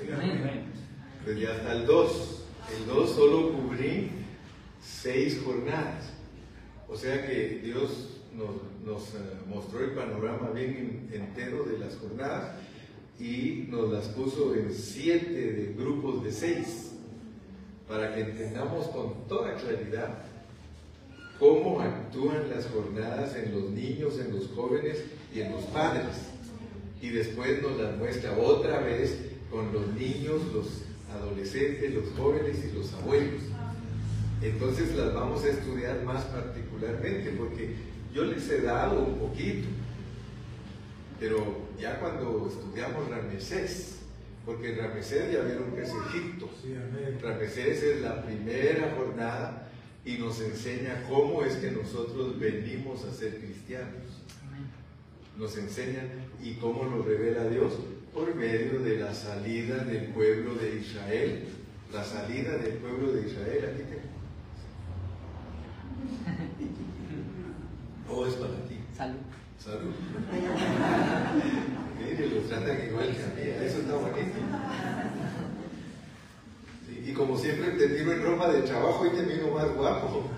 Pues 1.23 1.39
ya 1.39 1.55
está 1.55 1.71
el 1.71 1.85
2. 1.85 2.43
El 2.77 2.87
2 2.87 3.09
solo 3.09 3.53
cubrí 3.53 4.09
seis 4.83 5.41
jornadas. 5.45 6.11
O 6.89 6.97
sea 6.97 7.25
que 7.25 7.61
Dios 7.63 8.19
nos, 8.35 9.01
eh, 9.15 9.39
mostró 9.47 9.85
el 9.85 9.91
panorama 9.91 10.49
bien 10.49 11.07
entero 11.13 11.63
de 11.63 11.79
las 11.79 11.95
jornadas 11.95 12.55
y 13.17 13.67
nos 13.69 13.89
las 13.93 14.07
puso 14.07 14.53
en 14.55 14.73
siete 14.73 15.53
de 15.53 15.73
grupos 15.73 16.21
de 16.21 16.33
seis 16.33 16.91
para 17.87 18.13
que 18.13 18.21
entendamos 18.21 18.87
con 18.89 19.25
toda 19.29 19.55
claridad 19.55 20.34
cómo 21.39 21.81
actúan 21.81 22.49
las 22.49 22.67
jornadas 22.67 23.35
en 23.35 23.53
los 23.53 23.69
niños, 23.71 24.19
en 24.19 24.33
los 24.33 24.47
jóvenes 24.55 25.03
y 25.33 25.41
en 25.41 25.51
los 25.51 25.63
padres. 25.65 26.31
Y 27.01 27.09
después 27.09 27.61
nos 27.61 27.77
las 27.77 27.97
muestra 27.97 28.37
otra 28.37 28.79
vez 28.79 29.17
con 29.51 29.71
los 29.73 29.87
niños, 29.93 30.41
los 30.53 30.83
adolescentes, 31.13 31.93
los 31.93 32.09
jóvenes 32.17 32.57
y 32.65 32.77
los 32.77 32.93
abuelos. 32.93 33.41
Entonces 34.41 34.95
las 34.95 35.13
vamos 35.13 35.43
a 35.43 35.49
estudiar 35.49 36.03
más 36.03 36.23
particularmente 36.25 37.31
porque 37.31 37.75
yo 38.13 38.25
les 38.25 38.49
he 38.49 38.61
dado 38.61 39.03
un 39.03 39.15
poquito, 39.15 39.67
pero 41.19 41.65
ya 41.79 41.99
cuando 41.99 42.47
estudiamos 42.47 43.09
Ramesés, 43.09 43.99
porque 44.45 44.75
Ramesés 44.75 45.33
ya 45.33 45.41
vieron 45.41 45.71
que 45.71 45.81
es 45.81 45.89
Egipto, 45.89 46.49
Ramesés 47.21 47.83
es 47.83 48.01
la 48.01 48.23
primera 48.23 48.93
jornada 48.97 49.64
y 50.05 50.17
nos 50.19 50.39
enseña 50.39 51.03
cómo 51.09 51.43
es 51.43 51.55
que 51.55 51.71
nosotros 51.71 52.39
venimos 52.39 53.03
a 53.03 53.11
ser 53.11 53.39
cristianos. 53.39 54.21
Nos 55.37 55.57
enseña 55.57 56.03
y 56.41 56.53
cómo 56.53 56.85
nos 56.85 57.05
revela 57.05 57.49
Dios 57.49 57.73
por 58.13 58.33
medio 58.35 58.79
de 58.79 58.99
la 58.99 59.13
salida 59.13 59.83
del 59.83 60.05
pueblo 60.09 60.55
de 60.55 60.79
Israel. 60.79 61.43
La 61.91 62.03
salida 62.03 62.57
del 62.57 62.75
pueblo 62.75 63.11
de 63.13 63.27
Israel. 63.27 63.73
Aquí 63.73 63.83
¿O 68.09 68.25
es 68.27 68.33
para 68.35 68.53
ti? 68.67 68.79
Salud. 68.95 69.17
Salud. 69.59 69.91
Mire, 71.99 72.29
los 72.29 72.47
tratan 72.47 72.87
igual 72.87 73.11
que 73.11 73.23
a 73.23 73.27
mí. 73.35 73.41
Eso 73.65 73.79
está 73.79 73.95
bonito. 73.95 74.37
Y 77.15 77.17
como 77.17 77.37
siempre 77.37 77.71
te 77.71 77.87
miro 77.87 78.11
en 78.11 78.23
ropa 78.23 78.51
de 78.51 78.61
trabajo 78.63 79.05
y 79.05 79.09
te 79.09 79.23
miro 79.23 79.51
más 79.51 79.73
guapo. 79.73 80.29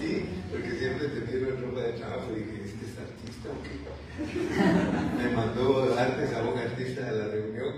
Sí, 0.00 0.24
porque 0.50 0.70
siempre 0.70 1.08
te 1.08 1.32
miro 1.32 1.54
en 1.54 1.62
ropa 1.62 1.80
de 1.80 1.92
trabajo 1.92 2.32
y 2.32 2.40
dije, 2.40 2.64
¿este 2.64 2.86
es 2.86 2.98
artista 2.98 3.48
o 3.50 3.62
qué? 3.62 5.22
Me 5.22 5.36
mandó 5.36 5.94
antes 5.98 6.32
a 6.32 6.42
un 6.42 6.58
artista 6.58 7.08
a 7.08 7.12
la 7.12 7.28
reunión. 7.28 7.74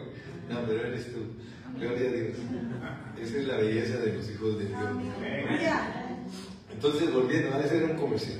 No, 0.48 0.60
pero 0.66 0.87
eres 0.87 1.12
tú. 1.12 1.20
Gloria 1.78 2.08
a 2.08 2.12
Dios. 2.12 2.37
Esa 3.20 3.37
es 3.37 3.46
la 3.46 3.56
belleza 3.56 3.98
de 3.98 4.12
los 4.14 4.30
hijos 4.30 4.58
de 4.58 4.66
Dios. 4.66 4.80
Entonces, 6.72 7.12
volviendo, 7.12 7.54
a 7.54 7.60
ese 7.60 7.78
era 7.78 7.87
un 7.92 7.98
comercial. 7.98 8.38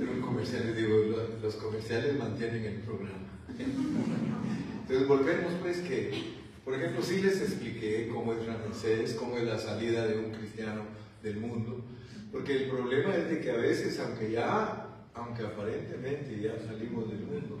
Era 0.00 0.10
un 0.10 0.20
comercial, 0.20 0.66
les 0.66 0.76
digo, 0.76 0.96
los 1.42 1.54
comerciales 1.54 2.18
mantienen 2.18 2.64
el 2.64 2.80
programa. 2.80 3.28
Entonces, 3.58 5.08
volvemos 5.08 5.52
pues 5.62 5.78
que, 5.78 6.43
por 6.64 6.74
ejemplo, 6.74 7.02
sí 7.02 7.20
les 7.20 7.40
expliqué 7.40 8.08
cómo 8.12 8.32
es 8.32 8.46
Ramsés, 8.46 9.14
cómo 9.14 9.36
es 9.36 9.44
la 9.44 9.58
salida 9.58 10.06
de 10.06 10.18
un 10.18 10.30
cristiano 10.30 10.82
del 11.22 11.36
mundo, 11.36 11.84
porque 12.32 12.64
el 12.64 12.70
problema 12.70 13.14
es 13.14 13.28
de 13.28 13.40
que 13.40 13.50
a 13.50 13.56
veces, 13.56 13.98
aunque 14.00 14.32
ya, 14.32 14.88
aunque 15.14 15.44
aparentemente 15.44 16.40
ya 16.40 16.58
salimos 16.58 17.10
del 17.10 17.20
mundo, 17.20 17.58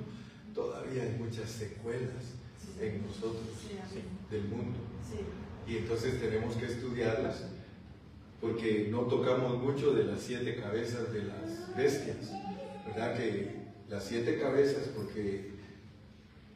todavía 0.54 1.02
hay 1.02 1.16
muchas 1.18 1.50
secuelas 1.50 2.34
en 2.80 3.06
nosotros 3.06 3.44
del 4.30 4.44
mundo. 4.44 4.78
Y 5.66 5.78
entonces 5.78 6.20
tenemos 6.20 6.56
que 6.56 6.66
estudiarlas 6.66 7.44
porque 8.40 8.88
no 8.90 9.02
tocamos 9.02 9.62
mucho 9.62 9.94
de 9.94 10.04
las 10.04 10.20
siete 10.20 10.56
cabezas 10.56 11.12
de 11.12 11.24
las 11.24 11.74
bestias, 11.76 12.32
¿verdad? 12.86 13.16
Que 13.16 13.56
las 13.88 14.04
siete 14.04 14.38
cabezas, 14.38 14.88
porque 14.94 15.53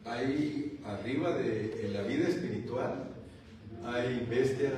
hay 0.09 0.81
arriba 0.85 1.37
de 1.37 1.85
en 1.85 1.95
la 1.95 2.03
vida 2.03 2.29
espiritual, 2.29 3.05
hay 3.85 4.27
bestia 4.29 4.73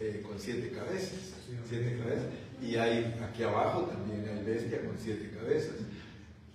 eh, 0.00 0.22
con 0.26 0.38
siete 0.38 0.70
cabezas, 0.70 1.34
siete 1.68 1.98
cabezas, 1.98 2.26
y 2.60 2.76
hay 2.76 3.14
aquí 3.22 3.42
abajo 3.42 3.82
también 3.82 4.28
hay 4.28 4.44
bestia 4.44 4.84
con 4.84 4.96
siete 4.98 5.30
cabezas. 5.30 5.76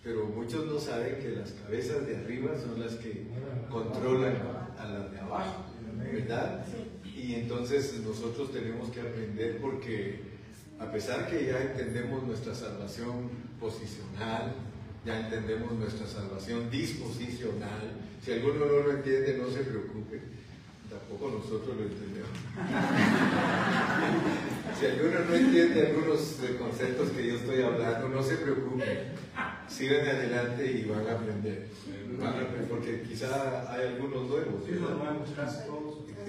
Pero 0.03 0.25
muchos 0.25 0.65
no 0.65 0.79
saben 0.79 1.17
que 1.19 1.31
las 1.31 1.51
cabezas 1.51 2.07
de 2.07 2.17
arriba 2.17 2.51
son 2.57 2.79
las 2.79 2.93
que 2.95 3.27
controlan 3.69 4.37
a 4.79 4.85
las 4.87 5.11
de 5.11 5.19
abajo, 5.19 5.65
¿verdad? 5.97 6.65
Y 7.03 7.35
entonces 7.35 7.99
nosotros 8.05 8.51
tenemos 8.53 8.89
que 8.91 9.01
aprender 9.01 9.59
porque 9.59 10.21
a 10.79 10.89
pesar 10.91 11.27
que 11.29 11.47
ya 11.47 11.61
entendemos 11.61 12.23
nuestra 12.23 12.53
salvación 12.53 13.29
posicional, 13.59 14.53
ya 15.07 15.21
entendemos 15.21 15.71
nuestra 15.71 16.05
salvación 16.05 16.69
disposicional, 16.69 17.95
si 18.23 18.33
alguno 18.33 18.65
no 18.65 18.79
lo 18.83 18.91
entiende, 18.91 19.37
no 19.37 19.49
se 19.49 19.63
preocupe, 19.63 20.19
tampoco 20.89 21.39
nosotros 21.39 21.77
lo 21.77 21.83
entendemos. 21.83 22.29
si 24.77 24.85
alguno 24.85 25.19
no 25.29 25.35
entiende 25.35 25.87
algunos 25.87 26.35
conceptos 26.59 27.09
que 27.11 27.25
yo 27.25 27.35
estoy 27.35 27.61
hablando, 27.61 28.09
no 28.09 28.21
se 28.21 28.35
preocupe, 28.35 29.05
sigan 29.69 30.05
adelante 30.09 30.71
y 30.73 30.83
van 30.83 31.07
a 31.07 31.13
aprender, 31.13 31.67
porque 32.69 33.03
quizá 33.03 33.71
hay 33.71 33.87
algunos 33.87 34.27
nuevos. 34.27 34.63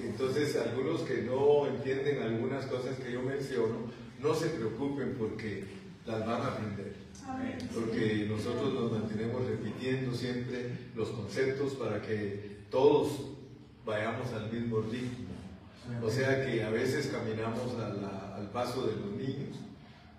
Entonces, 0.04 0.56
algunos 0.56 1.00
que 1.00 1.22
no 1.22 1.66
entienden 1.66 2.22
algunas 2.22 2.64
cosas 2.66 2.96
que 2.96 3.10
yo 3.10 3.22
menciono, 3.22 3.90
no 4.20 4.34
se 4.34 4.46
preocupen 4.50 5.16
porque 5.18 5.64
las 6.08 6.26
van 6.26 6.42
a 6.42 6.46
aprender. 6.48 6.94
Porque 7.74 8.26
nosotros 8.28 8.72
nos 8.72 8.92
mantenemos 8.92 9.46
repitiendo 9.46 10.14
siempre 10.14 10.72
los 10.96 11.10
conceptos 11.10 11.74
para 11.74 12.00
que 12.00 12.58
todos 12.70 13.32
vayamos 13.84 14.32
al 14.32 14.50
mismo 14.50 14.80
ritmo. 14.80 15.28
O 16.02 16.10
sea 16.10 16.44
que 16.44 16.62
a 16.62 16.70
veces 16.70 17.08
caminamos 17.08 17.74
al 17.78 18.50
paso 18.50 18.86
de 18.86 18.96
los 18.96 19.12
niños, 19.12 19.56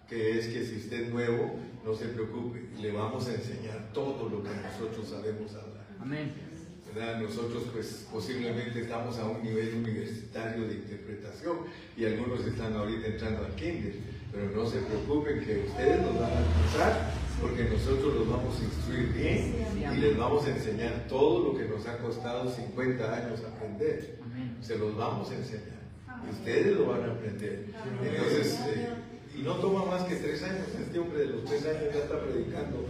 que 0.07 0.39
es 0.39 0.47
que 0.47 0.65
si 0.65 0.77
usted 0.77 1.01
es 1.01 1.09
nuevo, 1.13 1.59
no 1.83 1.95
se 1.95 2.05
preocupe, 2.05 2.69
le 2.79 2.91
vamos 2.91 3.27
a 3.27 3.33
enseñar 3.33 3.91
todo 3.93 4.29
lo 4.29 4.43
que 4.43 4.49
nosotros 4.49 5.07
sabemos 5.09 5.53
hablar. 5.55 5.87
Amén. 5.99 6.49
¿verdad? 6.93 7.21
Nosotros 7.21 7.63
pues 7.71 8.07
posiblemente 8.11 8.81
estamos 8.81 9.17
a 9.17 9.25
un 9.25 9.43
nivel 9.43 9.75
universitario 9.75 10.67
de 10.67 10.75
interpretación 10.75 11.57
y 11.95 12.05
algunos 12.05 12.45
están 12.45 12.73
ahorita 12.73 13.07
entrando 13.07 13.45
al 13.45 13.55
kinder, 13.55 13.93
pero 14.31 14.45
no 14.55 14.69
se 14.69 14.79
preocupen 14.79 15.39
que 15.45 15.65
ustedes 15.67 16.01
nos 16.01 16.19
van 16.19 16.31
a 16.31 16.37
alcanzar 16.37 17.11
porque 17.41 17.63
nosotros 17.63 18.15
los 18.15 18.29
vamos 18.29 18.59
a 18.59 18.63
instruir 18.63 19.13
bien 19.13 19.55
y 19.93 19.97
les 19.97 20.17
vamos 20.17 20.45
a 20.45 20.51
enseñar 20.51 21.05
todo 21.07 21.51
lo 21.51 21.57
que 21.57 21.65
nos 21.65 21.87
ha 21.87 21.97
costado 21.97 22.49
50 22.51 23.15
años 23.15 23.39
aprender. 23.41 24.19
Se 24.61 24.77
los 24.77 24.95
vamos 24.95 25.31
a 25.31 25.35
enseñar. 25.35 25.79
Y 26.25 26.31
ustedes 26.31 26.77
lo 26.77 26.87
van 26.87 27.03
a 27.03 27.13
aprender. 27.13 27.65
Entonces, 28.03 28.59
eh, 28.75 28.89
y 29.37 29.41
no 29.41 29.55
toma 29.55 29.85
más 29.85 30.03
que 30.03 30.15
tres 30.15 30.43
años. 30.43 30.67
Este 30.79 30.99
hombre 30.99 31.19
de 31.19 31.27
los 31.27 31.45
tres 31.45 31.65
años 31.65 31.93
ya 31.93 31.99
está 32.01 32.19
predicando 32.19 32.85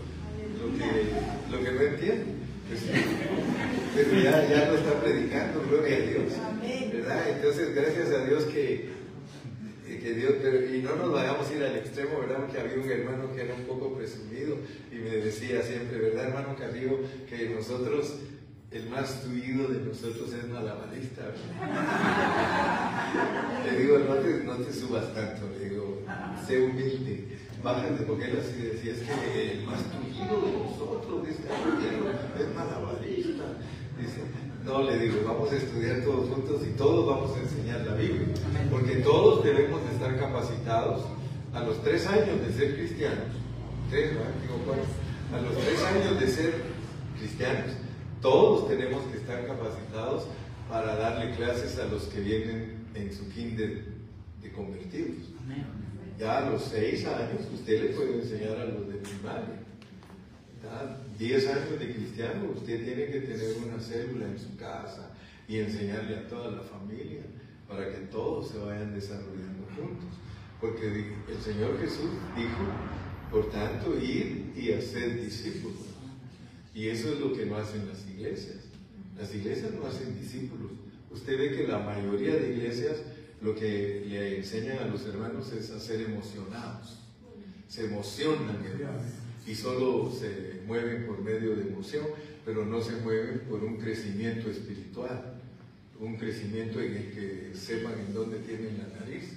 lo 0.60 0.77
que, 0.77 1.55
lo 1.55 1.63
que 1.63 1.72
no 1.72 1.81
entiende. 1.81 2.25
Pues, 2.69 2.81
pero 3.96 4.22
ya, 4.22 4.48
ya 4.48 4.72
lo 4.72 4.77
está 4.77 5.00
predicando, 5.01 5.63
gloria 5.69 5.98
a 5.98 6.00
Dios. 6.00 6.34
¿verdad? 6.93 7.29
Entonces, 7.29 7.75
gracias 7.75 8.12
a 8.12 8.25
Dios 8.25 8.43
que, 8.46 8.99
y 10.08 10.82
no 10.82 10.96
nos 10.96 11.12
vayamos 11.12 11.50
a 11.50 11.53
ir 11.53 11.63
al 11.63 11.75
extremo, 11.77 12.20
¿verdad? 12.20 12.38
Porque 12.46 12.60
había 12.60 12.77
un 12.84 12.89
hermano 12.89 13.34
que 13.34 13.41
era 13.41 13.53
un 13.53 13.63
poco 13.63 13.96
presumido 13.96 14.58
y 14.91 14.96
me 14.96 15.10
decía 15.10 15.62
siempre, 15.62 16.00
¿verdad, 16.00 16.29
hermano 16.29 16.56
Carrillo? 16.56 17.00
Que 17.29 17.50
nosotros 17.50 18.15
el 18.72 18.88
más 18.89 19.24
tuido 19.24 19.68
de 19.68 19.79
nosotros 19.79 20.32
es 20.32 20.48
malabarista. 20.48 21.24
le 23.65 23.79
digo, 23.79 23.98
no 24.00 24.15
te, 24.15 24.44
no 24.44 24.56
te 24.58 24.72
subas 24.72 25.13
tanto, 25.13 25.50
le 25.58 25.70
digo, 25.70 26.01
sé 26.46 26.62
humilde, 26.62 27.38
bájate, 27.63 28.03
porque 28.03 28.25
él 28.25 28.39
así 28.39 28.62
decía, 28.62 28.94
es 28.94 29.00
que 29.00 29.51
el 29.53 29.63
más 29.65 29.79
tuido 29.86 30.41
de 30.46 30.51
nosotros 30.51 31.27
dice, 31.27 31.44
es 32.39 32.56
malabarista. 32.56 33.44
Dice, 34.00 34.22
no, 34.70 34.84
le 34.84 35.00
digo, 35.00 35.22
vamos 35.26 35.52
a 35.52 35.56
estudiar 35.56 36.02
todos 36.02 36.30
juntos 36.30 36.62
y 36.68 36.72
todos 36.78 37.08
vamos 37.08 37.36
a 37.36 37.42
enseñar 37.42 37.82
la 37.88 37.96
Biblia, 37.96 38.28
porque 38.70 38.98
todos 38.98 39.44
debemos 39.44 39.82
de 39.84 39.96
estar 39.96 40.18
capacitados 40.20 41.06
a 41.54 41.64
los 41.64 41.82
tres 41.84 42.06
años 42.06 42.40
de 42.46 42.54
ser 42.54 42.76
cristianos, 42.76 43.26
tres, 43.90 44.12
Digo, 44.12 44.76
a 45.34 45.42
los 45.42 45.58
tres 45.58 45.84
años 45.84 46.20
de 46.20 46.28
ser 46.28 46.54
cristianos, 47.18 47.72
todos 48.22 48.68
tenemos 48.68 49.04
que 49.06 49.18
estar 49.18 49.46
capacitados 49.48 50.28
para 50.70 50.96
darle 50.96 51.36
clases 51.36 51.80
a 51.80 51.86
los 51.86 52.04
que 52.04 52.20
vienen 52.20 52.86
en 52.94 53.12
su 53.12 53.28
kinder 53.30 53.86
de 54.42 54.52
convertidos. 54.52 55.18
Ya 56.20 56.40
a 56.40 56.50
los 56.50 56.64
seis 56.64 57.08
años 57.08 57.48
usted 57.52 57.82
le 57.82 57.90
puede 57.96 58.22
enseñar 58.22 58.60
a 58.60 58.66
los 58.66 58.88
de 58.88 58.96
primaria. 58.96 59.64
Diez 61.18 61.48
años 61.48 61.80
de 61.80 61.94
cristiano, 61.94 62.51
usted 62.56 62.84
tiene 62.84 63.06
que 63.08 63.20
tener 63.22 63.58
una 63.66 63.80
célula 63.80 64.25
en 64.25 64.39
su 64.39 64.56
casa 64.56 65.12
y 65.48 65.58
enseñarle 65.58 66.18
a 66.18 66.28
toda 66.28 66.51
la 66.51 66.62
familia 66.62 67.22
para 67.68 67.89
que 67.89 68.08
todos 68.08 68.51
se 68.51 68.58
vayan 68.58 68.94
desarrollando 68.94 69.66
juntos. 69.75 70.10
Porque 70.62 70.88
el 70.88 71.42
Señor 71.42 71.80
Jesús 71.80 72.12
dijo, 72.36 72.63
por 73.32 73.50
tanto, 73.51 73.98
ir 73.98 74.54
y 74.56 74.72
hacer 74.74 75.22
discípulos. 75.22 75.80
Y 76.74 76.88
eso 76.88 77.13
es 77.13 77.20
lo 77.20 77.34
que 77.34 77.46
no 77.46 77.58
hacen 77.58 77.88
las 77.88 78.08
iglesias. 78.08 78.58
Las 79.18 79.34
iglesias 79.34 79.72
no 79.74 79.88
hacen 79.88 80.18
discípulos. 80.20 80.72
Usted 81.12 81.38
ve 81.38 81.51
que 81.56 81.68
la 81.68 81.80
mayoría 81.80 82.36
de 82.36 82.54
iglesias 82.54 82.98
lo 83.42 83.56
que 83.56 84.06
le 84.08 84.38
enseñan 84.38 84.80
a 84.80 84.86
los 84.86 85.06
hermanos 85.06 85.51
es 85.51 85.72
a 85.72 85.80
ser 85.80 86.01
emocionados. 86.01 87.00
Se 87.68 87.86
emocionan 87.86 88.58
y 89.48 89.55
solo 89.55 90.12
se 90.12 90.62
mueven 90.65 91.05
por 91.05 91.22
medio 91.22 91.55
de 91.55 91.63
emoción, 91.63 92.05
pero 92.46 92.65
no 92.65 92.81
se 92.81 92.98
mueven 92.98 93.41
por 93.50 93.63
un 93.63 93.77
crecimiento 93.77 94.50
espiritual, 94.50 95.39
un 96.00 96.15
crecimiento 96.17 96.79
en 96.79 96.96
el 96.96 97.12
que 97.12 97.51
sepan 97.53 97.93
en 98.00 98.13
dónde 98.13 98.39
tienen 98.39 98.77
la 98.77 99.00
nariz, 99.00 99.34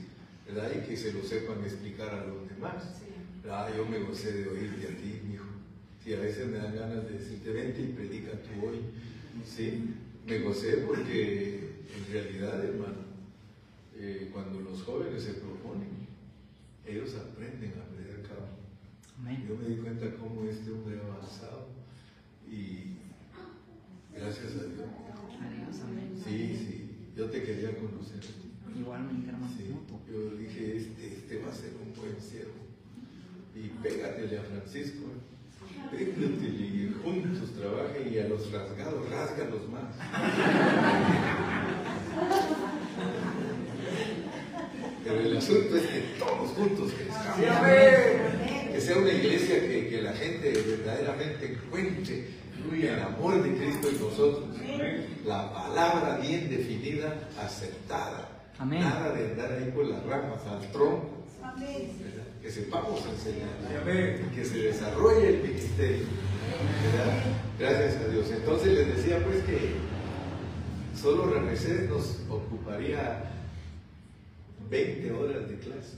¿verdad? 0.46 0.70
Y 0.76 0.86
que 0.86 0.96
se 0.96 1.12
lo 1.12 1.22
sepan 1.22 1.62
explicar 1.64 2.10
a 2.10 2.26
los 2.26 2.48
demás. 2.48 2.84
Ah, 3.48 3.68
yo 3.76 3.84
me 3.86 3.98
gocé 3.98 4.32
de 4.32 4.48
oírte 4.48 4.86
a 4.86 4.96
ti, 4.96 5.20
hijo 5.32 5.52
y 6.04 6.14
a 6.14 6.20
veces 6.20 6.48
me 6.48 6.58
dan 6.58 6.74
ganas 6.74 7.04
de 7.04 7.18
decirte, 7.18 7.50
vente 7.50 7.80
y 7.80 7.86
predica 7.86 8.32
tú 8.32 8.66
hoy. 8.66 8.80
Sí, 9.46 9.94
me 10.26 10.40
gocé 10.40 10.78
porque 10.78 11.70
en 11.96 12.12
realidad, 12.12 12.64
hermano, 12.64 13.02
eh, 13.96 14.28
cuando 14.32 14.60
los 14.60 14.82
jóvenes 14.82 15.22
se 15.22 15.34
proponen, 15.34 16.08
ellos 16.86 17.14
aprenden 17.14 17.72
a 17.80 17.96
pedir 17.96 18.01
Yo 19.22 19.56
me 19.56 19.68
di 19.68 19.76
cuenta 19.76 20.06
cómo 20.16 20.42
este 20.48 20.70
hombre 20.72 20.98
ha 20.98 21.14
avanzado 21.14 21.68
y 22.50 22.96
gracias 24.12 24.52
a 24.52 24.64
Dios. 24.66 24.88
Sí, 26.24 26.56
sí, 26.56 26.90
yo 27.16 27.30
te 27.30 27.42
quería 27.42 27.70
conocer. 27.76 28.20
Igualmente, 28.76 29.30
hermano. 29.30 29.52
Sí, 29.56 29.74
yo 30.10 30.30
dije, 30.36 30.76
este, 30.76 31.06
este 31.06 31.40
va 31.40 31.50
a 31.50 31.54
ser 31.54 31.70
un 31.80 31.94
buen 31.94 32.20
siervo. 32.20 32.52
Y 33.54 33.68
pégatele 33.82 34.38
a 34.38 34.42
Francisco. 34.42 35.04
¿eh? 35.06 35.32
y 35.98 36.94
juntos 37.02 37.52
trabajen 37.54 38.12
y 38.12 38.18
a 38.18 38.28
los 38.28 38.50
rasgados, 38.50 39.08
rásgalos 39.08 39.68
más. 39.68 39.94
Pero 45.04 45.20
el 45.20 45.36
asunto 45.36 45.76
es 45.76 45.86
que 45.86 46.00
todos 46.18 46.50
juntos 46.50 46.92
crezcamos. 46.92 48.41
Que 48.72 48.80
sea 48.80 48.96
una 48.96 49.12
iglesia 49.12 49.60
que, 49.60 49.88
que 49.88 50.02
la 50.02 50.12
gente 50.12 50.50
verdaderamente 50.50 51.52
encuentre 51.52 52.26
el 52.72 53.00
amor 53.00 53.42
de 53.42 53.56
Cristo 53.56 53.88
en 53.88 54.00
nosotros. 54.00 54.44
La 55.26 55.52
palabra 55.52 56.18
bien 56.18 56.48
definida, 56.48 57.28
aceptada. 57.38 58.28
Nada 58.64 59.12
de 59.12 59.32
andar 59.32 59.52
ahí 59.52 59.70
por 59.74 59.86
las 59.86 60.04
ramas 60.04 60.40
al 60.46 60.70
tronco. 60.72 61.24
Que 62.40 62.50
sepamos 62.50 63.02
enseñar, 63.06 63.48
que 64.34 64.44
se 64.44 64.58
desarrolle 64.58 65.28
el 65.28 65.42
ministerio. 65.42 66.06
Gracias 67.58 67.96
a 67.96 68.08
Dios. 68.08 68.30
Entonces 68.30 68.72
les 68.72 68.96
decía 68.96 69.22
pues 69.24 69.42
que 69.44 69.74
solo 70.98 71.32
Ramesés 71.32 71.88
nos 71.88 72.20
ocuparía 72.28 73.30
20 74.70 75.12
horas 75.12 75.48
de 75.48 75.58
clase, 75.58 75.96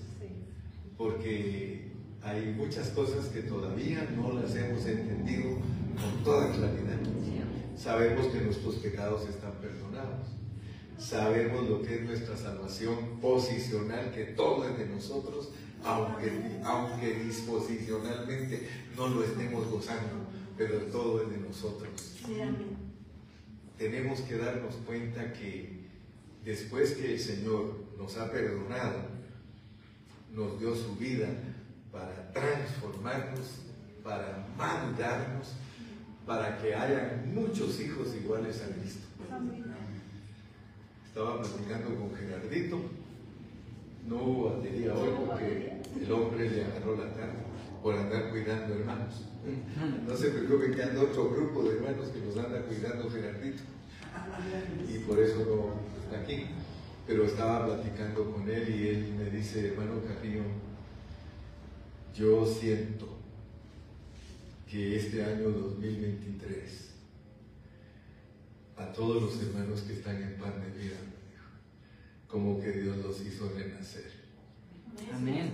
porque 0.96 1.93
hay 2.24 2.54
muchas 2.56 2.88
cosas 2.88 3.26
que 3.26 3.42
todavía 3.42 4.08
no 4.16 4.32
las 4.32 4.54
hemos 4.56 4.84
entendido 4.86 5.58
con 6.00 6.24
toda 6.24 6.50
claridad. 6.52 6.98
Sabemos 7.76 8.26
que 8.28 8.40
nuestros 8.40 8.76
pecados 8.76 9.28
están 9.28 9.52
perdonados 9.60 10.34
sabemos 10.98 11.68
lo 11.68 11.82
que 11.82 11.96
es 11.96 12.02
nuestra 12.02 12.36
salvación 12.36 13.20
posicional, 13.20 14.12
que 14.12 14.24
todo 14.24 14.66
es 14.68 14.78
de 14.78 14.86
nosotros, 14.86 15.50
aunque, 15.82 16.60
aunque 16.64 17.14
disposicionalmente 17.20 18.68
no 18.96 19.08
lo 19.08 19.24
estemos 19.24 19.68
gozando, 19.70 20.28
pero 20.56 20.78
todo 20.86 21.22
es 21.22 21.30
de 21.30 21.38
nosotros. 21.38 22.20
Tenemos 23.78 24.20
que 24.20 24.36
darnos 24.38 24.76
cuenta 24.86 25.32
que 25.32 25.84
después 26.44 26.92
que 26.92 27.14
el 27.14 27.20
Señor 27.20 27.74
nos 27.98 28.16
ha 28.16 28.30
perdonado, 28.30 29.14
nos 30.32 30.58
dio 30.58 30.74
su 30.74 30.96
vida 30.96 31.28
para 31.94 32.32
transformarnos, 32.32 33.60
para 34.02 34.44
mandarnos, 34.58 35.52
para 36.26 36.58
que 36.58 36.74
haya 36.74 37.22
muchos 37.32 37.80
hijos 37.80 38.14
iguales 38.16 38.62
a 38.62 38.74
Cristo. 38.74 39.06
Estaba 41.06 41.40
platicando 41.40 41.94
con 41.94 42.14
Gerardito. 42.16 42.80
No 44.08 44.16
hubo 44.16 44.56
batería 44.56 44.92
hoy 44.92 45.10
porque 45.16 45.80
el 46.02 46.12
hombre 46.12 46.50
le 46.50 46.64
agarró 46.64 46.96
la 46.96 47.14
cara 47.14 47.34
por 47.82 47.94
andar 47.94 48.30
cuidando 48.30 48.74
hermanos. 48.74 49.26
No 50.06 50.16
se 50.16 50.30
preocupen 50.30 50.74
que 50.74 50.82
anda 50.82 51.02
otro 51.02 51.30
grupo 51.30 51.62
de 51.62 51.76
hermanos 51.76 52.08
que 52.08 52.20
nos 52.20 52.36
anda 52.36 52.60
cuidando 52.62 53.08
Gerardito. 53.08 53.62
Y 54.92 54.98
por 54.98 55.20
eso 55.20 55.38
no 55.38 56.02
está 56.02 56.20
aquí. 56.22 56.46
Pero 57.06 57.24
estaba 57.24 57.66
platicando 57.66 58.32
con 58.32 58.48
él 58.48 58.68
y 58.74 58.88
él 58.88 59.14
me 59.18 59.30
dice, 59.30 59.68
hermano 59.68 60.00
Carrillo, 60.08 60.42
yo 62.14 62.46
siento 62.46 63.08
que 64.70 64.96
este 64.96 65.24
año 65.24 65.50
2023 65.50 66.90
a 68.76 68.92
todos 68.92 69.22
los 69.22 69.42
hermanos 69.42 69.82
que 69.82 69.94
están 69.94 70.22
en 70.22 70.36
pan 70.36 70.54
de 70.60 70.82
vida, 70.82 70.96
como 72.28 72.60
que 72.60 72.70
Dios 72.72 72.96
los 72.98 73.20
hizo 73.20 73.50
renacer. 73.56 74.10
Amén. 75.12 75.52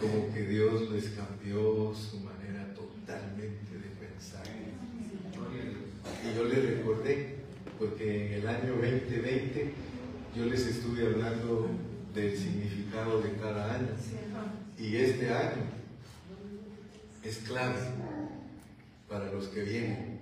Como 0.00 0.32
que 0.32 0.46
Dios 0.46 0.90
les 0.90 1.08
cambió 1.10 1.94
su 1.94 2.20
manera 2.20 2.72
totalmente 2.74 3.72
de 3.72 4.06
pensar. 4.06 4.46
Y 6.24 6.36
yo 6.36 6.44
les 6.44 6.76
recordé, 6.78 7.36
porque 7.78 8.26
en 8.26 8.32
el 8.40 8.48
año 8.48 8.76
2020 8.76 9.72
yo 10.36 10.46
les 10.46 10.66
estuve 10.66 11.06
hablando 11.06 11.68
del 12.14 12.36
significado 12.36 13.20
de 13.20 13.32
cada 13.36 13.74
año. 13.74 13.88
Y 14.78 14.96
este 14.96 15.30
año 15.30 15.62
es 17.22 17.38
clave 17.38 17.80
para 19.08 19.32
los 19.32 19.48
que 19.48 19.62
vienen. 19.62 20.14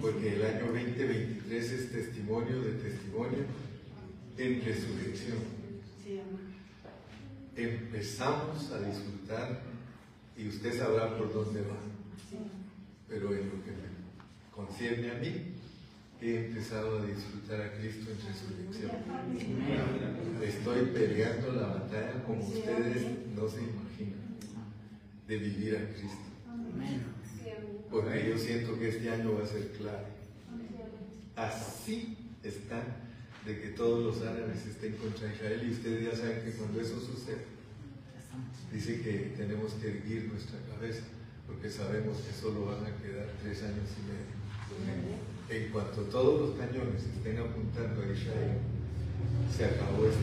Porque 0.00 0.34
el 0.34 0.44
año 0.44 0.66
2023 0.66 1.72
es 1.72 1.92
testimonio 1.92 2.60
de 2.60 2.72
testimonio 2.74 3.38
en 4.38 4.64
resurrección. 4.64 5.38
Empezamos 7.56 8.70
a 8.70 8.80
disfrutar 8.80 9.62
y 10.36 10.48
usted 10.48 10.78
sabrá 10.78 11.16
por 11.16 11.32
dónde 11.32 11.62
va. 11.62 11.76
Pero 13.08 13.34
en 13.34 13.46
lo 13.46 13.64
que 13.64 13.70
me 13.72 14.52
concierne 14.54 15.10
a 15.10 15.14
mí, 15.14 15.52
he 16.20 16.46
empezado 16.46 17.00
a 17.00 17.06
disfrutar 17.06 17.60
a 17.60 17.72
Cristo 17.72 18.10
en 18.10 18.18
resurrección. 18.18 18.90
Estoy 20.42 20.86
peleando 20.86 21.52
la 21.52 21.66
batalla 21.66 22.22
como 22.24 22.40
ustedes 22.40 23.06
no 23.34 23.48
se 23.48 23.62
imaginan 23.62 23.81
de 25.32 25.38
vivir 25.38 25.76
a 25.76 25.88
Cristo. 25.96 26.28
Amén. 26.46 27.02
Porque 27.90 28.28
yo 28.28 28.38
siento 28.38 28.78
que 28.78 28.88
este 28.90 29.08
año 29.08 29.34
va 29.34 29.44
a 29.44 29.46
ser 29.46 29.72
clave. 29.72 30.12
Así 31.36 32.16
está 32.42 32.82
de 33.46 33.60
que 33.60 33.68
todos 33.68 34.04
los 34.04 34.28
árabes 34.28 34.66
estén 34.66 34.92
contra 34.96 35.32
Israel 35.32 35.62
y 35.66 35.72
ustedes 35.72 36.04
ya 36.04 36.16
saben 36.16 36.44
que 36.44 36.52
cuando 36.52 36.80
eso 36.80 37.00
sucede, 37.00 37.46
dice 38.72 39.00
que 39.00 39.34
tenemos 39.36 39.72
que 39.74 39.88
erguir 39.88 40.30
nuestra 40.30 40.58
cabeza 40.70 41.02
porque 41.46 41.70
sabemos 41.70 42.18
que 42.18 42.32
solo 42.32 42.66
van 42.66 42.84
a 42.84 42.96
quedar 43.02 43.26
tres 43.42 43.62
años 43.62 43.88
y 43.98 44.02
medio. 44.08 45.32
En 45.48 45.70
cuanto 45.72 46.02
todos 46.02 46.40
los 46.40 46.58
cañones 46.58 47.02
estén 47.04 47.38
apuntando 47.38 48.02
a 48.02 48.06
Israel, 48.06 48.58
se 49.54 49.64
acabó 49.64 50.06
esto. 50.06 50.20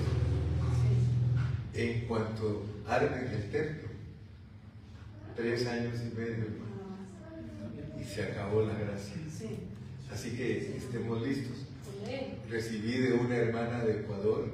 En 1.74 2.08
cuanto 2.08 2.66
armen 2.88 3.28
el 3.28 3.52
templo, 3.52 3.89
tres 5.40 5.66
años 5.68 5.94
y 6.02 6.16
medio, 6.18 6.34
hermano, 6.34 7.00
y 7.98 8.04
se 8.04 8.24
acabó 8.24 8.64
la 8.64 8.74
gracia. 8.74 9.16
Sí. 9.32 9.48
Así 10.12 10.32
que 10.32 10.76
estemos 10.76 11.26
listos. 11.26 11.66
Recibí 12.50 12.94
de 12.98 13.14
una 13.14 13.38
hermana 13.38 13.86
de 13.86 14.02
Ecuador 14.02 14.50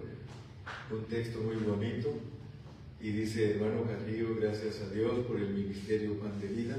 un 0.92 1.06
texto 1.06 1.40
muy 1.42 1.56
bonito 1.56 2.14
y 3.02 3.12
dice, 3.12 3.56
hermano 3.56 3.84
Carrillo, 3.84 4.36
gracias 4.40 4.82
a 4.82 4.94
Dios 4.94 5.26
por 5.26 5.38
el 5.38 5.50
ministerio 5.50 6.20
Pan 6.20 6.40
de 6.40 6.48
Vida, 6.48 6.76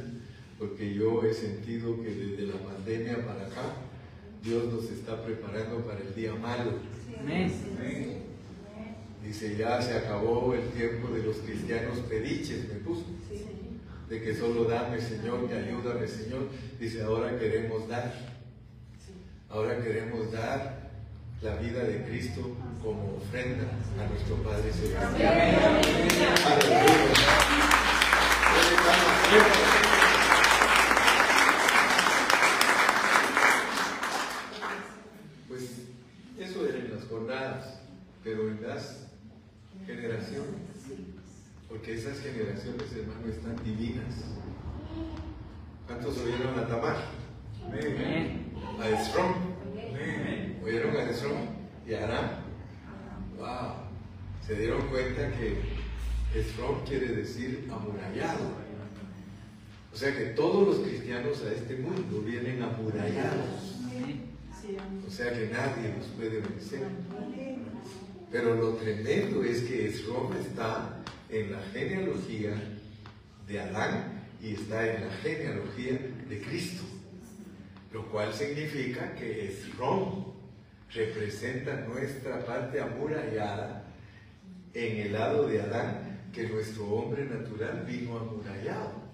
porque 0.59 0.95
yo 0.95 1.25
he 1.25 1.35
sentido 1.35 2.01
que 2.01 2.11
desde 2.15 2.47
la 2.47 2.59
pandemia 2.59 3.27
para 3.27 3.47
acá, 3.47 3.75
Dios 4.45 4.73
nos 4.73 4.85
está 4.85 5.25
preparando 5.25 5.85
para 5.85 6.01
el 6.01 6.15
día 6.15 6.35
malo. 6.35 6.75
Dice, 9.25 9.57
ya 9.57 9.83
se 9.83 9.95
acabó 9.95 10.55
el 10.55 10.69
tiempo 10.69 11.09
de 11.09 11.25
los 11.25 11.39
cristianos 11.39 11.99
pediches, 12.09 12.69
me 12.69 12.75
puso, 12.77 13.03
Sí. 13.26 13.26
De 14.09 14.23
que 14.23 14.35
solo 14.35 14.65
dame 14.65 15.01
Señor, 15.01 15.49
que 15.49 15.55
ayúdame 15.55 16.07
Señor. 16.07 16.49
Dice, 16.79 17.03
ahora 17.03 17.39
queremos 17.39 17.89
dar. 17.89 18.13
Ahora 19.49 19.83
queremos 19.83 20.31
dar 20.33 20.91
la 21.43 21.57
vida 21.57 21.85
de 21.85 22.05
Cristo 22.05 22.57
como 22.83 23.17
ofrenda 23.17 23.65
a 23.99 24.09
nuestro 24.09 24.37
Padre 24.43 24.73
Celestial. 24.73 25.81
Pues 35.49 35.63
eso 36.39 36.67
era 36.67 36.79
en 36.79 36.95
las 36.95 37.05
jornadas, 37.05 37.79
pero 38.23 38.49
en 38.49 38.63
las 38.63 39.07
generaciones, 39.87 40.67
porque 41.77 41.95
esas 41.95 42.19
generaciones, 42.21 42.91
hermano, 42.93 43.29
están 43.29 43.57
divinas. 43.63 44.15
¿Cuántos 45.87 46.17
oyeron 46.19 46.59
a 46.59 46.67
Tamar? 46.67 46.97
Amén. 47.67 48.47
A 48.81 48.89
Esrom. 48.89 49.35
¿Oyeron 50.65 50.97
a 50.97 51.03
Esrom? 51.11 51.37
Y 51.87 51.95
a 51.95 52.05
Aram. 52.05 52.31
Wow. 53.37 53.75
Se 54.47 54.55
dieron 54.55 54.89
cuenta 54.89 55.31
que 55.33 55.59
Esrom 56.35 56.83
quiere 56.87 57.09
decir 57.09 57.69
amurallado. 57.71 58.53
O 59.93 59.97
sea 59.97 60.17
que 60.17 60.27
todos 60.27 60.67
los 60.67 60.87
cristianos 60.87 61.43
a 61.43 61.53
este 61.53 61.77
mundo 61.77 62.23
vienen 62.23 62.63
amurallados. 62.63 63.77
O 65.07 65.11
sea 65.11 65.31
que 65.31 65.49
nadie 65.49 65.95
los 65.97 66.07
puede 66.17 66.41
vencer. 66.41 66.87
Pero 68.33 68.55
lo 68.55 68.71
tremendo 68.75 69.45
es 69.45 69.61
que 69.63 69.89
Esrom 69.89 70.33
está 70.39 71.03
en 71.31 71.53
la 71.53 71.61
genealogía 71.73 72.55
de 73.47 73.61
Adán 73.61 74.27
y 74.43 74.55
está 74.55 74.87
en 74.95 75.07
la 75.07 75.13
genealogía 75.17 75.99
de 76.29 76.41
Cristo. 76.43 76.85
Lo 77.93 78.07
cual 78.11 78.33
significa 78.33 79.15
que 79.15 79.49
Esrom 79.49 80.33
representa 80.93 81.81
nuestra 81.89 82.45
parte 82.45 82.81
amurallada 82.81 83.85
en 84.75 85.07
el 85.07 85.13
lado 85.13 85.49
de 85.49 85.63
Adán, 85.63 86.29
que 86.33 86.49
nuestro 86.49 86.85
hombre 86.87 87.25
natural 87.25 87.85
vino 87.87 88.19
amurallado. 88.19 89.07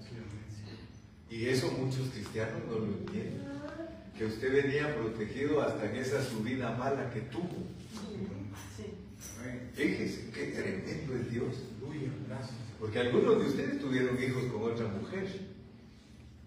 Y 1.31 1.47
eso 1.47 1.71
muchos 1.73 2.09
cristianos 2.11 2.61
no 2.69 2.79
lo 2.79 2.87
entienden. 2.87 3.43
Que 4.19 4.27
usted 4.27 4.53
venía 4.53 4.95
protegido 4.95 5.63
hasta 5.63 5.89
en 5.91 5.97
esa 5.97 6.23
subida 6.23 6.77
mala 6.77 7.11
que 7.11 7.21
tuvo. 7.23 7.67
Sí. 9.43 9.83
Fíjese 9.83 10.31
qué 10.31 10.47
tremendo 10.47 11.15
es 11.17 11.31
Dios. 11.31 11.55
Porque 12.79 12.99
algunos 12.99 13.39
de 13.39 13.49
ustedes 13.49 13.81
tuvieron 13.81 14.21
hijos 14.23 14.45
con 14.45 14.73
otra 14.73 14.89
mujer. 14.89 15.27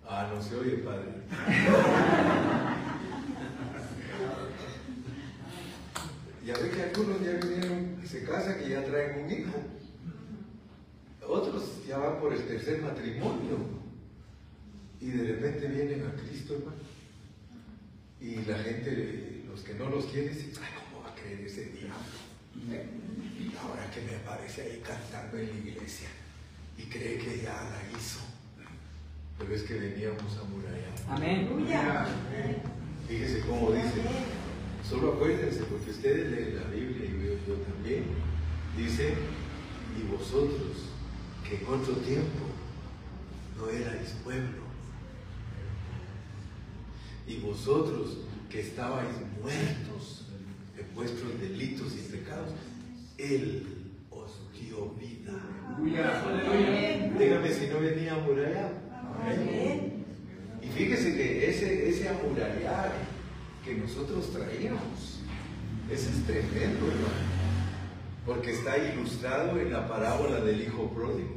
Ah, 0.07 0.31
no 0.33 0.41
se 0.41 0.55
oye, 0.55 0.77
padre. 0.77 1.09
Ya 6.45 6.53
ve 6.57 6.69
que 6.69 6.83
algunos 6.83 7.21
ya 7.21 7.31
vinieron 7.31 7.95
se 8.05 8.23
casan 8.23 8.57
y 8.63 8.69
ya 8.69 8.83
traen 8.85 9.25
un 9.25 9.31
hijo. 9.31 9.57
Otros 11.27 11.85
ya 11.87 11.97
van 11.97 12.19
por 12.19 12.33
el 12.33 12.45
tercer 12.45 12.81
matrimonio. 12.81 13.57
Y 15.01 15.07
de 15.07 15.33
repente 15.33 15.67
vienen 15.67 16.05
a 16.05 16.13
Cristo, 16.21 16.55
hermano. 16.55 16.77
Y 18.21 18.35
la 18.45 18.57
gente, 18.59 19.43
los 19.49 19.61
que 19.61 19.73
no 19.73 19.89
los 19.89 20.05
quieren, 20.05 20.33
dicen, 20.33 20.51
ay, 20.61 20.69
¿cómo 20.91 21.03
va 21.03 21.11
a 21.11 21.15
creer 21.15 21.41
ese 21.41 21.65
diablo? 21.65 22.24
Y 22.55 23.55
ahora 23.57 23.89
que 23.91 24.01
me 24.01 24.15
aparece 24.15 24.61
ahí 24.61 24.81
cantando 24.85 25.37
en 25.37 25.47
la 25.47 25.71
iglesia 25.71 26.07
y 26.77 26.83
cree 26.83 27.17
que 27.17 27.41
ya 27.41 27.53
la 27.53 27.97
hizo. 27.97 28.19
Pero 29.37 29.53
es 29.53 29.63
que 29.63 29.73
veníamos 29.73 30.37
a 30.37 30.43
murallar. 30.45 30.95
Amén. 31.09 31.49
Fíjese 33.07 33.41
cómo 33.41 33.71
dice. 33.71 34.01
Solo 34.87 35.13
acuérdense, 35.13 35.63
porque 35.63 35.89
ustedes 35.89 36.31
leen 36.31 36.55
la 36.57 36.63
Biblia 36.69 37.05
y 37.05 37.25
yo, 37.25 37.33
yo 37.47 37.55
también. 37.63 38.05
Dice, 38.77 39.15
y 39.97 40.03
vosotros, 40.11 40.89
que 41.47 41.57
en 41.57 41.67
otro 41.67 41.95
tiempo 41.95 42.45
no 43.57 43.69
erais 43.69 44.15
pueblo. 44.23 44.63
Y 47.27 47.37
vosotros, 47.37 48.17
que 48.49 48.61
estabais 48.61 49.15
muertos 49.41 50.14
vuestros 50.95 51.39
delitos 51.39 51.93
y 51.93 52.11
pecados, 52.11 52.51
Él 53.17 53.63
os 54.09 54.31
dio 54.59 54.89
vida. 54.91 55.33
Dígame 57.19 57.51
si 57.51 57.67
no 57.67 57.79
venía 57.79 58.15
amurallado. 58.15 58.71
Y 60.61 60.67
fíjese 60.67 61.15
que 61.15 61.49
ese, 61.49 61.89
ese 61.89 62.09
amurallar 62.09 62.93
que 63.63 63.75
nosotros 63.75 64.31
traíamos, 64.31 65.19
ese 65.91 66.09
es 66.09 66.23
tremendo, 66.25 66.87
hermano. 66.87 67.35
Porque 68.25 68.51
está 68.51 68.77
ilustrado 68.77 69.59
en 69.59 69.71
la 69.71 69.87
parábola 69.87 70.39
del 70.41 70.61
hijo 70.61 70.89
pródigo. 70.89 71.35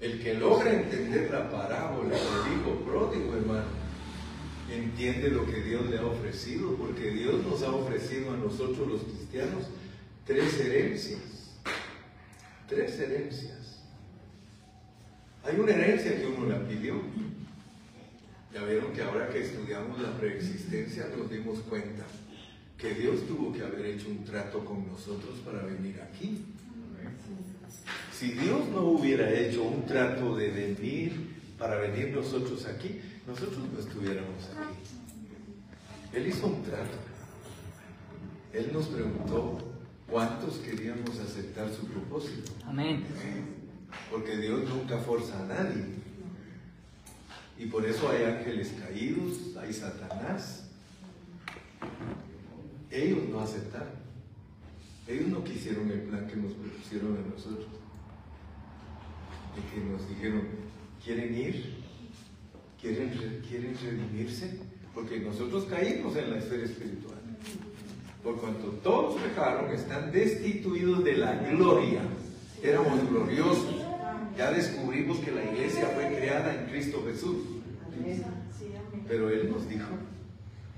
El 0.00 0.22
que 0.22 0.34
logra 0.34 0.70
entender 0.70 1.30
la 1.30 1.50
parábola 1.50 2.10
del 2.10 2.58
hijo 2.58 2.78
pródigo, 2.84 3.36
hermano, 3.36 3.83
entiende 4.76 5.30
lo 5.30 5.46
que 5.46 5.62
Dios 5.62 5.88
le 5.90 5.98
ha 5.98 6.06
ofrecido, 6.06 6.76
porque 6.76 7.10
Dios 7.10 7.44
nos 7.44 7.62
ha 7.62 7.70
ofrecido 7.70 8.32
a 8.32 8.36
nosotros 8.36 8.88
los 8.88 9.02
cristianos 9.02 9.64
tres 10.26 10.58
herencias. 10.60 11.20
Tres 12.68 12.98
herencias. 12.98 13.82
Hay 15.44 15.56
una 15.56 15.72
herencia 15.72 16.16
que 16.16 16.26
uno 16.26 16.46
la 16.46 16.66
pidió. 16.66 17.00
Ya 18.52 18.64
vieron 18.64 18.92
que 18.92 19.02
ahora 19.02 19.28
que 19.28 19.42
estudiamos 19.42 20.00
la 20.00 20.16
preexistencia 20.16 21.08
nos 21.16 21.30
dimos 21.30 21.58
cuenta 21.68 22.04
que 22.78 22.94
Dios 22.94 23.26
tuvo 23.26 23.52
que 23.52 23.62
haber 23.62 23.86
hecho 23.86 24.08
un 24.08 24.24
trato 24.24 24.64
con 24.64 24.86
nosotros 24.86 25.40
para 25.44 25.62
venir 25.62 26.00
aquí. 26.00 26.44
Si 28.12 28.30
Dios 28.30 28.68
no 28.68 28.82
hubiera 28.82 29.30
hecho 29.32 29.64
un 29.64 29.84
trato 29.86 30.36
de 30.36 30.48
venir 30.48 31.34
para 31.58 31.76
venir 31.76 32.10
nosotros 32.14 32.66
aquí, 32.66 33.00
nosotros 33.26 33.58
no 33.72 33.78
estuviéramos 33.78 34.44
aquí. 34.44 36.16
Él 36.16 36.26
hizo 36.28 36.46
un 36.46 36.62
trato. 36.62 36.96
Él 38.52 38.70
nos 38.72 38.86
preguntó 38.86 39.58
cuántos 40.08 40.58
queríamos 40.58 41.18
aceptar 41.18 41.68
su 41.72 41.86
propósito. 41.86 42.52
Amén. 42.66 43.04
Porque 44.10 44.36
Dios 44.36 44.68
nunca 44.68 44.98
forza 44.98 45.42
a 45.42 45.46
nadie. 45.46 45.84
Y 47.58 47.66
por 47.66 47.84
eso 47.84 48.08
hay 48.10 48.24
ángeles 48.24 48.74
caídos, 48.80 49.56
hay 49.56 49.72
Satanás. 49.72 50.68
Ellos 52.90 53.28
no 53.28 53.40
aceptaron. 53.40 54.04
Ellos 55.06 55.28
no 55.28 55.44
quisieron 55.44 55.90
el 55.90 56.02
plan 56.02 56.26
que 56.26 56.36
nos 56.36 56.52
propusieron 56.52 57.16
a 57.16 57.34
nosotros. 57.34 57.66
Y 59.56 59.74
que 59.74 59.84
nos 59.84 60.08
dijeron, 60.08 60.63
¿quieren 61.04 61.36
ir? 61.36 61.74
¿Quieren, 62.80 63.10
¿Quieren 63.48 63.76
redimirse? 63.82 64.58
Porque 64.94 65.20
nosotros 65.20 65.64
caímos 65.64 66.16
en 66.16 66.30
la 66.30 66.38
esfera 66.38 66.64
espiritual. 66.64 67.18
Por 68.22 68.40
cuanto 68.40 68.68
todos 68.82 69.20
pecaron, 69.20 69.70
están 69.72 70.10
destituidos 70.12 71.04
de 71.04 71.16
la 71.16 71.34
gloria. 71.34 72.00
Éramos 72.62 73.08
gloriosos. 73.08 73.82
Ya 74.36 74.50
descubrimos 74.50 75.18
que 75.18 75.30
la 75.30 75.44
iglesia 75.44 75.86
fue 75.94 76.16
creada 76.16 76.54
en 76.54 76.66
Cristo 76.70 77.04
Jesús. 77.06 77.36
Pero 79.06 79.28
Él 79.30 79.50
nos 79.50 79.68
dijo, 79.68 79.88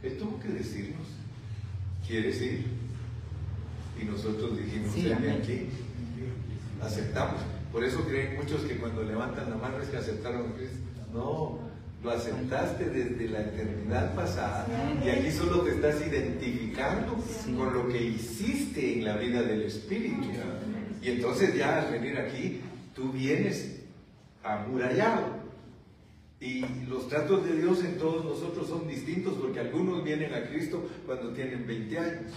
Él 0.03 0.19
tuvo 0.19 0.41
que 0.41 0.49
decirnos, 0.49 1.07
¿quieres 2.07 2.41
ir? 2.43 2.65
Y 4.01 4.05
nosotros 4.05 4.59
dijimos, 4.59 4.93
Sí, 4.93 5.11
aquí. 5.11 5.69
Aceptamos. 6.83 7.41
Por 7.77 7.85
eso 7.85 8.01
creen 8.07 8.37
muchos 8.37 8.62
que 8.62 8.79
cuando 8.79 9.03
levantan 9.03 9.51
la 9.51 9.57
mano 9.57 9.79
es 9.83 9.91
que 9.91 9.99
aceptaron 9.99 10.51
a 10.51 10.55
Cristo. 10.55 10.79
No, 11.12 11.59
lo 12.03 12.11
aceptaste 12.11 12.89
desde 12.89 13.29
la 13.29 13.43
eternidad 13.43 14.15
pasada 14.15 14.67
y 15.05 15.11
aquí 15.11 15.31
solo 15.31 15.61
te 15.61 15.73
estás 15.73 16.01
identificando 16.01 17.23
con 17.55 17.75
lo 17.75 17.87
que 17.89 18.03
hiciste 18.03 18.95
en 18.95 19.05
la 19.05 19.19
vida 19.19 19.43
del 19.43 19.61
Espíritu. 19.61 20.27
Y 21.03 21.11
entonces 21.11 21.55
ya 21.55 21.83
al 21.83 21.93
venir 21.93 22.17
aquí, 22.17 22.62
tú 22.95 23.12
vienes 23.12 23.83
amurallado. 24.43 25.37
Y 26.41 26.65
los 26.89 27.11
tratos 27.11 27.45
de 27.45 27.59
Dios 27.61 27.85
en 27.85 27.99
todos 27.99 28.25
nosotros 28.25 28.69
son 28.69 28.89
distintos 28.89 29.35
porque 29.35 29.61
algunos 29.61 30.03
vienen 30.03 30.33
a 30.33 30.49
Cristo 30.49 30.89
cuando 31.05 31.29
tienen 31.35 31.67
20 31.67 31.99
años, 31.99 32.33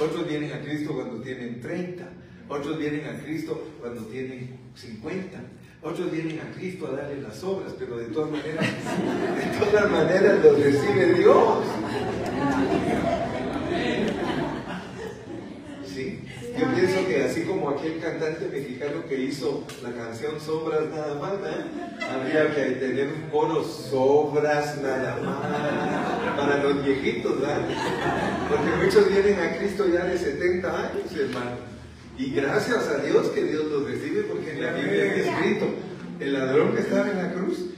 otros 0.00 0.28
vienen 0.28 0.52
a 0.52 0.60
Cristo 0.62 0.94
cuando 0.94 1.22
tienen 1.22 1.60
30, 1.60 2.08
otros 2.48 2.78
vienen 2.78 3.06
a 3.06 3.22
Cristo 3.22 3.68
cuando 3.80 4.02
tienen 4.02 4.58
50, 4.74 5.38
otros 5.82 6.10
vienen 6.10 6.40
a 6.40 6.54
Cristo 6.54 6.86
a 6.86 6.96
darle 6.96 7.22
las 7.22 7.42
obras, 7.44 7.74
pero 7.78 7.96
de 7.96 8.06
todas 8.06 8.30
maneras, 8.30 8.64
de 9.60 9.64
todas 9.64 9.90
maneras 9.90 10.44
los 10.44 10.58
recibe 10.58 11.14
Dios. 11.14 11.58
Sí, 15.86 16.20
yo 16.58 16.74
pienso 16.74 17.06
que 17.06 17.22
así 17.24 17.42
como 17.42 17.70
aquel 17.70 18.00
cantante 18.00 18.48
mexicano 18.48 19.04
que 19.08 19.20
hizo 19.20 19.64
la 19.82 19.92
canción 19.92 20.40
Sobras 20.40 20.88
nada 20.90 21.14
más, 21.20 21.34
¿eh? 21.34 22.06
habría 22.10 22.54
que 22.54 22.76
tener 22.76 23.08
un 23.08 23.30
coro 23.30 23.62
Sobras 23.62 24.80
nada 24.82 25.16
más 25.22 26.36
para 26.36 26.62
los 26.62 26.84
viejitos, 26.84 27.40
¿verdad? 27.40 27.68
Porque 28.48 28.84
muchos 28.84 29.08
vienen 29.08 29.40
a 29.40 29.56
Cristo 29.56 29.86
ya 29.86 30.04
de 30.04 30.18
70 30.18 30.68
años, 30.68 31.12
hermano. 31.18 31.73
Y 32.16 32.30
gracias 32.30 32.88
a 32.88 32.98
Dios 32.98 33.28
que 33.28 33.42
Dios 33.42 33.64
los 33.64 33.90
recibe, 33.90 34.22
porque 34.22 34.52
en 34.52 34.62
la 34.62 34.72
Biblia 34.72 35.14
está 35.14 35.30
escrito, 35.30 35.66
el 36.20 36.32
ladrón 36.32 36.74
que 36.74 36.80
estaba 36.80 37.10
en 37.10 37.18
la 37.18 37.32
cruz, 37.32 37.70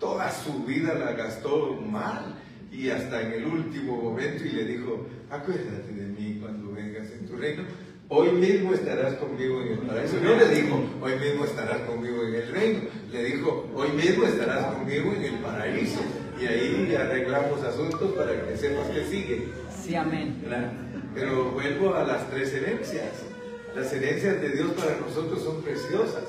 toda 0.00 0.30
su 0.32 0.64
vida 0.64 0.94
la 0.94 1.12
gastó 1.12 1.80
mal 1.80 2.34
y 2.72 2.90
hasta 2.90 3.22
en 3.22 3.32
el 3.32 3.46
último 3.46 4.02
momento 4.02 4.44
y 4.44 4.50
le 4.50 4.64
dijo, 4.64 5.06
acuérdate 5.30 5.92
de 5.92 6.08
mí 6.08 6.38
cuando 6.40 6.72
vengas 6.72 7.08
en 7.12 7.26
tu 7.26 7.36
reino, 7.36 7.62
hoy 8.08 8.32
mismo 8.32 8.74
estarás 8.74 9.14
conmigo 9.14 9.62
en 9.62 9.68
el 9.74 9.78
paraíso. 9.78 10.16
No 10.20 10.34
le 10.34 10.48
dijo, 10.48 10.84
hoy 11.00 11.12
mismo 11.20 11.44
estarás 11.44 11.80
conmigo 11.82 12.24
en 12.24 12.34
el 12.34 12.48
reino, 12.48 12.80
le 13.12 13.24
dijo, 13.24 13.70
hoy 13.76 13.90
mismo 13.90 14.26
estarás 14.26 14.74
conmigo 14.74 15.12
en 15.14 15.22
el 15.22 15.34
paraíso. 15.34 16.00
Y 16.40 16.46
ahí 16.46 16.96
arreglamos 16.98 17.62
asuntos 17.62 18.12
para 18.12 18.44
que 18.44 18.56
sepas 18.56 18.88
que 18.88 19.04
sigue. 19.04 19.48
Sí, 19.84 19.94
amén. 19.94 20.40
¿verdad? 20.42 20.72
Pero 21.14 21.52
vuelvo 21.52 21.94
a 21.94 22.02
las 22.02 22.28
tres 22.28 22.52
herencias. 22.54 23.33
Las 23.74 23.92
herencias 23.92 24.40
de 24.40 24.50
Dios 24.50 24.70
para 24.72 25.00
nosotros 25.00 25.42
son 25.42 25.60
preciosas, 25.62 26.22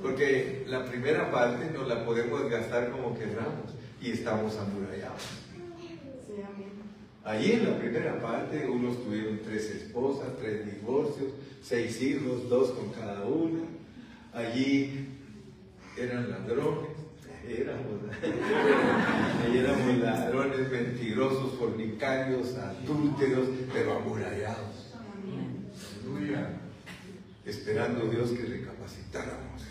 porque 0.00 0.64
la 0.66 0.86
primera 0.86 1.30
parte 1.30 1.70
no 1.70 1.84
la 1.84 2.06
podemos 2.06 2.48
gastar 2.48 2.90
como 2.90 3.18
queramos 3.18 3.74
y 4.00 4.12
estamos 4.12 4.56
amurallados. 4.56 5.22
Allí 7.22 7.52
en 7.52 7.64
la 7.70 7.78
primera 7.78 8.20
parte, 8.22 8.66
unos 8.66 9.02
tuvieron 9.04 9.40
tres 9.44 9.68
esposas, 9.70 10.28
tres 10.40 10.64
divorcios, 10.64 11.32
seis 11.62 12.00
hijos, 12.00 12.48
dos 12.48 12.70
con 12.70 12.90
cada 12.92 13.26
una. 13.26 13.60
Allí 14.32 15.08
eran 15.98 16.30
ladrones, 16.30 16.92
éramos, 17.46 18.00
allí 19.44 19.58
éramos 19.58 19.98
ladrones, 19.98 20.70
mentirosos, 20.70 21.58
fornicarios, 21.58 22.54
adúlteros, 22.54 23.48
pero 23.72 23.98
amurallados. 23.98 24.15
Esperando 27.46 28.06
Dios 28.10 28.30
que 28.30 28.44
recapacitáramos. 28.44 29.62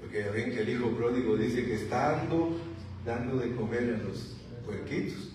Porque 0.00 0.20
ya 0.20 0.30
ven 0.30 0.52
que 0.52 0.60
el 0.60 0.68
hijo 0.68 0.90
pródigo 0.90 1.36
dice 1.36 1.64
que 1.64 1.74
estando 1.74 2.56
dando 3.04 3.38
de 3.38 3.54
comer 3.56 3.98
a 4.00 4.04
los 4.06 4.36
puerquitos, 4.64 5.30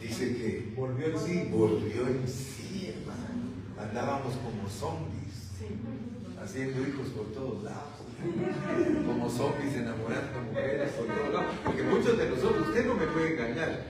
dice 0.00 0.34
que 0.36 0.72
Volvió 0.74 1.06
en 1.06 1.18
sí. 1.18 1.48
volvió 1.52 2.06
en 2.08 2.26
sí, 2.26 2.94
hermano. 2.96 3.44
Andábamos 3.78 4.34
como 4.36 4.68
zombies, 4.68 5.52
haciendo 6.42 6.80
hijos 6.88 7.08
por 7.08 7.26
todos 7.32 7.62
lados. 7.64 8.00
Como 9.06 9.28
zombies 9.28 9.74
enamorando 9.74 10.40
mujeres 10.48 10.90
por 10.92 11.06
todos 11.06 11.34
lados. 11.34 11.54
Porque 11.64 11.82
muchos 11.82 12.16
de 12.16 12.30
nosotros, 12.30 12.68
usted 12.68 12.86
no 12.86 12.94
me 12.94 13.06
puede 13.08 13.34
engañar. 13.34 13.84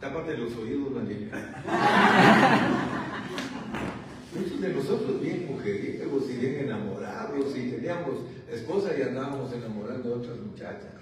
Tápate 0.00 0.38
los 0.38 0.54
oídos, 0.56 0.94
Daniela. 0.94 2.84
De 4.60 4.68
nosotros 4.74 5.20
bien 5.20 5.46
mujeriegos 5.48 6.28
y 6.28 6.32
bien 6.36 6.56
enamorados 6.64 7.56
y 7.56 7.70
teníamos 7.70 8.16
esposa 8.50 8.90
y 8.98 9.02
andábamos 9.02 9.52
enamorando 9.52 10.14
a 10.14 10.16
otras 10.16 10.36
muchachas. 10.38 10.94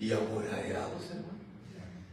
Y 0.00 0.10
amurallados, 0.12 1.10
hermano. 1.10 1.38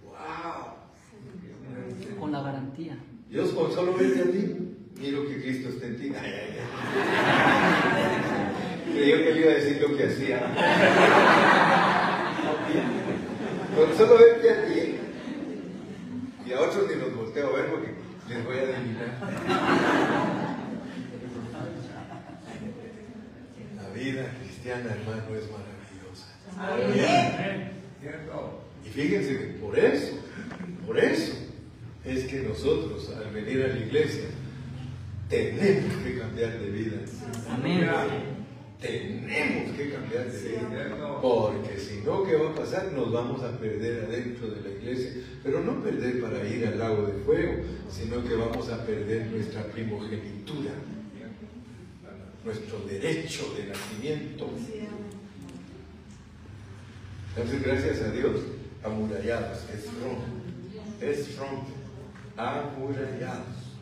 ¡Wow! 0.03 2.19
Con 2.19 2.31
la 2.31 2.41
garantía. 2.41 2.97
Dios 3.29 3.49
con 3.53 3.71
solo 3.71 3.93
verte 3.95 4.21
a 4.21 4.31
ti, 4.31 4.55
miro 4.99 5.27
que 5.27 5.41
Cristo 5.41 5.69
está 5.69 5.87
en 5.87 5.97
ti. 5.97 6.11
Ay, 6.15 6.31
ay, 6.31 6.59
ay. 6.59 6.65
Creyó 8.93 9.17
que 9.17 9.33
le 9.33 9.39
iba 9.41 9.51
a 9.51 9.55
decir 9.55 9.81
lo 9.81 9.97
que 9.97 10.03
hacía. 10.03 10.39
Con 13.75 13.97
solo 13.97 14.17
verte 14.19 14.49
a 14.51 14.65
ti. 14.65 14.95
Y 16.45 16.53
a 16.53 16.61
otros 16.61 16.87
ni 16.87 16.95
los 17.01 17.15
volteo 17.15 17.47
a 17.49 17.53
ver 17.57 17.65
porque 17.71 17.95
les 18.29 18.45
voy 18.45 18.57
a 18.57 18.61
adivinar. 18.61 19.11
La 23.75 23.89
vida 23.89 24.25
cristiana, 24.65 24.95
hermano, 24.95 25.35
es 25.35 25.45
maravillosa. 25.51 26.27
¿Cierto? 28.01 28.61
Y 28.83 28.89
fíjense 28.89 29.37
que 29.37 29.45
por 29.59 29.77
eso, 29.77 30.17
por 30.85 30.97
eso 30.97 31.33
es 32.03 32.25
que 32.25 32.41
nosotros 32.41 33.11
al 33.15 33.31
venir 33.31 33.63
a 33.63 33.67
la 33.67 33.77
iglesia 33.77 34.25
tenemos 35.29 35.93
que 36.03 36.17
cambiar 36.17 36.59
de 36.59 36.69
vida. 36.71 36.97
Amén. 37.49 37.89
Tenemos 38.81 39.75
que 39.77 39.91
cambiar 39.91 40.31
de 40.31 40.47
vida. 40.49 41.19
Porque 41.21 41.79
si 41.79 42.01
no, 42.01 42.23
¿qué 42.23 42.35
va 42.35 42.49
a 42.49 42.55
pasar? 42.55 42.91
Nos 42.91 43.11
vamos 43.11 43.43
a 43.43 43.57
perder 43.59 44.05
adentro 44.05 44.47
de 44.49 44.61
la 44.61 44.69
iglesia. 44.69 45.11
Pero 45.43 45.61
no 45.61 45.83
perder 45.83 46.21
para 46.21 46.47
ir 46.47 46.67
al 46.67 46.79
lago 46.79 47.07
de 47.07 47.13
fuego, 47.23 47.53
sino 47.89 48.23
que 48.23 48.35
vamos 48.35 48.69
a 48.69 48.85
perder 48.85 49.27
nuestra 49.27 49.63
primogenitura, 49.65 50.71
nuestro 52.45 52.79
derecho 52.87 53.53
de 53.57 53.65
nacimiento. 53.65 54.47
Entonces, 57.35 57.63
gracias 57.63 58.01
a 58.01 58.11
Dios, 58.11 58.39
amurallados, 58.83 59.59
es 59.73 59.85
from, 59.85 61.01
es 61.01 61.27
from, 61.29 61.65
amurallados, 62.37 63.75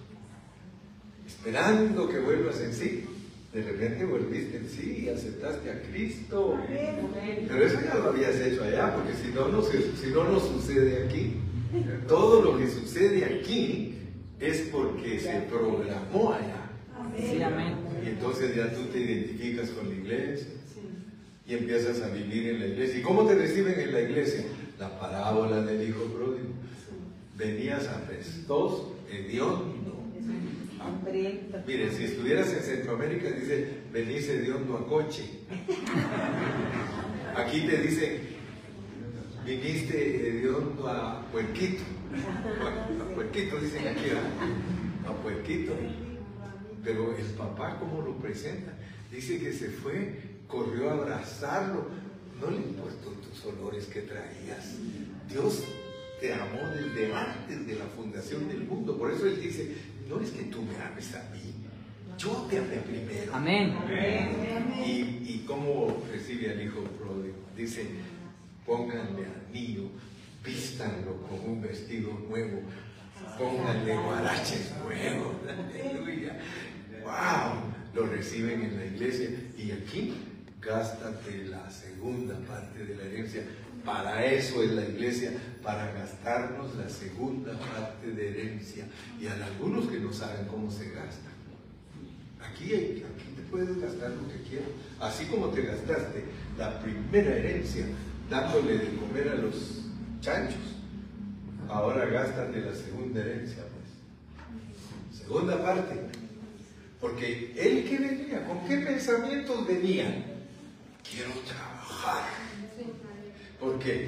esperando 1.28 2.08
que 2.08 2.20
vuelvas 2.20 2.60
en 2.62 2.74
sí. 2.74 3.06
De 3.54 3.62
repente 3.62 4.04
volviste 4.06 4.58
en 4.58 4.68
sí 4.68 5.04
y 5.06 5.10
aceptaste 5.10 5.70
a 5.70 5.84
Cristo. 5.84 6.58
Pero 6.68 7.66
eso 7.66 7.80
ya 7.82 7.94
lo 7.96 8.10
habías 8.10 8.36
hecho 8.38 8.64
allá, 8.64 8.96
porque 8.96 9.14
si 9.14 9.28
no, 9.28 9.48
no, 9.50 9.62
si 9.62 10.08
no, 10.12 10.24
no 10.24 10.40
sucede 10.40 11.06
aquí. 11.06 11.36
Todo 12.08 12.42
lo 12.42 12.58
que 12.58 12.68
sucede 12.68 13.26
aquí 13.26 13.96
es 14.40 14.70
porque 14.72 15.20
se 15.20 15.42
programó 15.42 16.34
allá. 16.34 16.64
Sí, 17.16 17.44
amén. 17.44 17.83
Y 18.04 18.10
entonces 18.10 18.56
ya 18.56 18.72
tú 18.74 18.84
te 18.92 19.00
identificas 19.00 19.70
con 19.70 19.90
la 19.90 19.96
iglesia 19.96 20.48
y 21.48 21.54
empiezas 21.54 22.02
a 22.02 22.10
vivir 22.10 22.50
en 22.50 22.60
la 22.60 22.68
iglesia. 22.68 23.00
¿Y 23.00 23.02
cómo 23.02 23.26
te 23.26 23.36
reciben 23.36 23.80
en 23.80 23.94
la 23.94 24.02
iglesia? 24.02 24.46
La 24.80 25.00
parábola 25.00 25.62
del 25.62 25.88
hijo 25.88 26.04
pródigo. 26.06 26.50
Venías 27.38 27.88
apestoso, 27.88 28.96
hediondo. 29.12 29.94
Mire, 31.66 31.92
si 31.92 32.04
estuvieras 32.04 32.52
en 32.54 32.62
Centroamérica, 32.62 33.30
dice, 33.30 33.68
venís 33.92 34.28
hediondo 34.28 34.78
a 34.78 34.88
coche. 34.88 35.24
Aquí 37.36 37.62
te 37.62 37.78
dice, 37.78 38.20
viniste 39.46 39.98
de 39.98 40.50
hondo 40.50 40.88
a 40.90 41.26
Puerquito. 41.32 41.84
A 43.02 43.16
Puerquito 43.16 43.58
dicen 43.58 43.88
aquí, 43.88 44.06
¿verdad? 44.06 44.30
A 45.08 45.14
Puerquito. 45.24 45.74
Pero 46.84 47.16
el 47.16 47.26
papá, 47.38 47.78
¿cómo 47.80 48.02
lo 48.02 48.18
presenta? 48.18 48.74
Dice 49.12 49.40
que 49.40 49.54
se 49.54 49.70
fue, 49.70 50.20
corrió 50.48 50.90
a 50.90 50.94
abrazarlo. 50.94 51.88
No 52.42 52.52
le 52.52 52.58
importó 52.58 53.12
tus 53.12 53.46
olores 53.46 53.86
que 53.86 54.02
traías. 54.02 54.78
Dios 55.30 55.64
te 56.20 56.34
amó 56.34 56.60
desde 56.76 57.14
antes 57.14 57.68
de 57.68 57.76
la 57.76 57.86
fundación 57.86 58.48
del 58.48 58.66
mundo. 58.66 58.98
Por 58.98 59.12
eso 59.12 59.28
Él 59.28 59.42
dice, 59.42 59.76
no 60.10 60.20
es 60.20 60.32
que 60.32 60.44
tú 60.44 60.62
me 60.62 60.76
ames 60.84 61.14
a 61.16 61.30
mí, 61.32 61.54
yo 62.18 62.48
te 62.50 62.60
amé 62.60 62.78
primero. 62.78 63.34
Amén. 63.34 63.76
Y, 64.86 64.90
y 64.92 65.44
cómo 65.48 66.04
recibe 66.12 66.52
al 66.52 66.62
hijo 66.62 66.82
pródigo. 66.82 67.36
Dice, 67.56 67.88
pónganle 68.66 69.26
anillo, 69.50 69.90
vístanlo 70.44 71.18
con 71.28 71.40
un 71.52 71.62
vestido 71.62 72.12
nuevo, 72.30 72.62
pónganle 73.38 73.96
guaraches 73.96 74.74
nuevos. 74.84 75.36
Aleluya. 75.50 76.40
¡Wow! 77.04 77.74
Lo 77.94 78.08
reciben 78.08 78.62
en 78.64 78.78
la 78.78 78.86
iglesia. 78.86 79.30
Y 79.58 79.72
aquí, 79.72 80.14
gástate 80.62 81.46
la 81.46 81.70
segunda 81.70 82.36
parte 82.48 82.86
de 82.86 82.96
la 82.96 83.04
herencia. 83.04 83.44
Para 83.86 84.26
eso 84.26 84.64
es 84.64 84.72
la 84.72 84.84
iglesia, 84.84 85.32
para 85.62 85.92
gastarnos 85.92 86.76
la 86.76 86.90
segunda 86.90 87.52
parte 87.60 88.12
de 88.12 88.30
herencia. 88.30 88.86
Y 89.20 89.28
hay 89.28 89.42
algunos 89.42 89.88
que 89.88 90.00
no 90.00 90.14
saben 90.14 90.48
cómo 90.48 90.72
se 90.72 90.90
gasta. 90.92 91.30
Aquí, 92.42 92.74
aquí 92.74 93.34
te 93.36 93.42
puedes 93.50 93.80
gastar 93.80 94.12
lo 94.12 94.28
que 94.28 94.42
quieras. 94.50 94.70
Así 95.00 95.26
como 95.26 95.48
te 95.50 95.64
gastaste 95.64 96.24
la 96.58 96.80
primera 96.80 97.36
herencia 97.36 97.86
dándole 98.30 98.78
de 98.78 98.96
comer 98.96 99.30
a 99.30 99.36
los 99.36 99.82
chanchos, 100.22 100.78
ahora 101.70 102.06
gástate 102.06 102.62
la 102.62 102.74
segunda 102.74 103.20
herencia. 103.20 103.64
Pues. 103.64 105.20
Segunda 105.20 105.62
parte. 105.62 106.23
Porque 107.04 107.52
él 107.58 107.84
que 107.84 107.98
venía, 107.98 108.48
¿con 108.48 108.66
qué 108.66 108.78
pensamientos 108.78 109.68
venía? 109.68 110.24
Quiero 111.04 111.32
trabajar. 111.46 112.24
Porque 113.60 114.08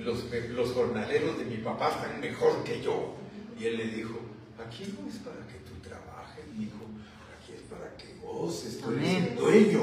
los, 0.00 0.24
los 0.56 0.72
jornaleros 0.72 1.36
de 1.38 1.44
mi 1.44 1.58
papá 1.58 1.90
están 1.90 2.18
mejor 2.22 2.64
que 2.64 2.80
yo. 2.80 3.14
Y 3.60 3.66
él 3.66 3.76
le 3.76 3.88
dijo, 3.88 4.18
aquí 4.58 4.94
no 4.98 5.06
es 5.06 5.16
para 5.16 5.46
que 5.48 5.58
tú 5.68 5.74
trabajes, 5.86 6.44
hijo, 6.58 6.86
aquí 7.36 7.52
es 7.56 7.60
para 7.70 7.94
que 7.98 8.16
goces, 8.22 8.80
tú 8.80 8.92
eres 8.92 9.06
el 9.28 9.36
dueño, 9.36 9.82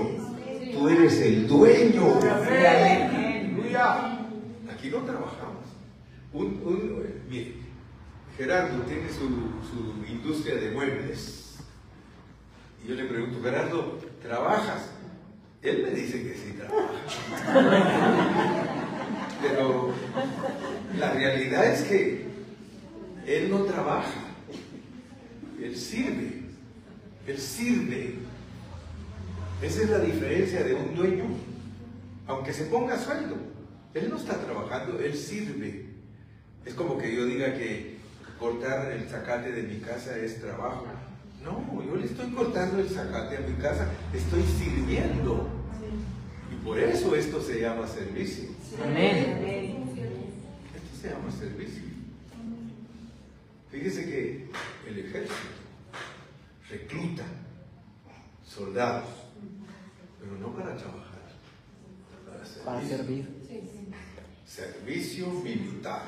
tú 0.73 0.89
eres 0.89 1.21
el 1.21 1.47
dueño. 1.47 2.19
Aquí 4.73 4.89
no 4.89 4.97
trabajamos. 5.03 5.65
Un, 6.33 6.45
un- 6.65 7.03
mire, 7.29 7.53
Gerardo 8.35 8.81
tiene 8.85 9.07
su, 9.09 9.27
su 9.69 10.11
industria 10.11 10.55
de 10.55 10.71
muebles. 10.71 11.37
Y 12.83 12.87
yo 12.89 12.95
le 12.95 13.05
pregunto, 13.05 13.41
Gerardo, 13.41 13.99
¿trabajas? 14.21 14.89
Él 15.61 15.83
me 15.83 15.91
dice 15.91 16.23
que 16.23 16.33
sí 16.33 16.53
trabaja. 16.57 16.89
Pero 19.41 19.93
la 20.97 21.11
realidad 21.13 21.65
es 21.67 21.83
que 21.83 22.25
él 23.27 23.49
no 23.49 23.63
trabaja. 23.63 24.21
Él 25.61 25.75
sirve. 25.75 26.41
Él 27.27 27.37
sirve. 27.37 28.15
Esa 29.61 29.83
es 29.83 29.89
la 29.89 29.99
diferencia 29.99 30.63
de 30.63 30.73
un 30.73 30.95
dueño. 30.95 31.25
Aunque 32.27 32.53
se 32.53 32.65
ponga 32.65 32.97
sueldo, 32.97 33.35
él 33.93 34.09
no 34.09 34.17
está 34.17 34.37
trabajando, 34.37 34.99
él 34.99 35.15
sirve. 35.15 35.85
Es 36.65 36.73
como 36.73 36.97
que 36.97 37.15
yo 37.15 37.25
diga 37.25 37.53
que 37.53 37.97
cortar 38.39 38.91
el 38.91 39.07
zacate 39.07 39.51
de 39.51 39.63
mi 39.63 39.79
casa 39.79 40.17
es 40.17 40.41
trabajo. 40.41 40.85
No, 41.43 41.83
yo 41.83 41.95
le 41.95 42.05
estoy 42.05 42.31
cortando 42.31 42.79
el 42.79 42.89
zacate 42.89 43.37
a 43.37 43.41
mi 43.41 43.55
casa, 43.55 43.89
estoy 44.13 44.43
sirviendo. 44.43 45.47
Y 46.51 46.63
por 46.63 46.77
eso 46.77 47.15
esto 47.15 47.41
se 47.41 47.61
llama 47.61 47.87
servicio. 47.87 48.49
Amén. 48.83 49.83
Esto 50.75 51.01
se 51.01 51.09
llama 51.09 51.31
servicio. 51.31 51.83
Fíjese 53.71 54.05
que 54.05 54.49
el 54.87 54.99
ejército 54.99 55.33
recluta 56.69 57.23
soldados, 58.45 59.09
pero 60.19 60.37
no 60.37 60.53
para 60.53 60.75
trabajar, 60.75 61.21
para 62.25 62.45
servir. 62.45 62.65
Para 62.65 62.81
servir. 62.85 63.27
Servicio 64.45 65.29
militar. 65.29 66.03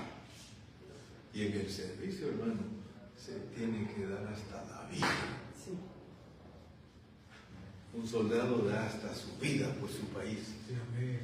Y 1.33 1.47
en 1.47 1.53
el 1.53 1.69
servicio, 1.69 2.27
hermano, 2.27 2.72
se 3.23 3.39
tiene 3.55 3.87
que 3.87 4.05
dar 4.05 4.27
hasta 4.27 4.65
la 4.65 4.89
vida. 4.91 5.07
Un 7.93 8.05
soldado 8.05 8.67
da 8.67 8.85
hasta 8.85 9.15
su 9.15 9.37
vida 9.37 9.73
por 9.75 9.89
su 9.89 10.07
país, 10.07 10.55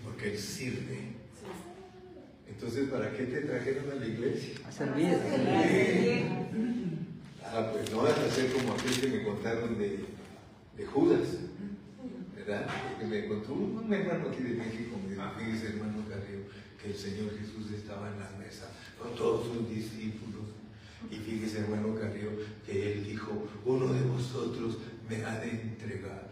porque 0.04 0.32
él 0.32 0.38
sirve. 0.38 1.16
Entonces, 2.48 2.90
¿para 2.90 3.12
qué 3.12 3.24
te 3.24 3.42
trajeron 3.42 3.92
a 3.92 3.96
la 3.96 4.06
iglesia? 4.06 4.54
A 4.66 4.72
servir. 4.72 5.18
Ah, 7.44 7.70
pues 7.74 7.92
no 7.92 8.04
vas 8.04 8.18
a 8.18 8.30
ser 8.30 8.54
como 8.54 8.74
aquel 8.74 9.02
que 9.02 9.08
me 9.08 9.24
contaron 9.24 9.78
de, 9.78 10.06
de 10.78 10.86
Judas, 10.86 11.28
¿verdad? 12.36 12.68
Que 12.98 13.06
me 13.06 13.28
contó 13.28 13.54
un 13.54 13.92
hermano 13.92 14.30
aquí 14.30 14.44
de 14.44 14.54
México, 14.54 14.96
me 15.04 15.16
dijo, 15.16 15.24
fíjese 15.38 15.68
hermano 15.74 16.06
Carrillo, 16.08 16.46
que 16.82 16.92
el 16.92 16.96
Señor 16.96 17.38
Jesús 17.38 17.72
estaba 17.76 18.10
en 18.10 18.20
la 18.20 18.30
mesa 18.38 18.70
con 18.98 19.16
todos 19.16 19.48
sus 19.48 19.70
discípulos. 19.70 20.49
Y 21.12 21.16
fíjese 21.16 21.60
hermano 21.60 21.96
Carrillo, 21.96 22.32
que 22.66 22.94
él 22.94 23.04
dijo, 23.06 23.48
uno 23.66 23.94
de 23.94 24.02
vosotros 24.02 24.78
me 25.10 25.24
ha 25.26 25.40
de 25.40 25.50
entregar. 25.50 26.30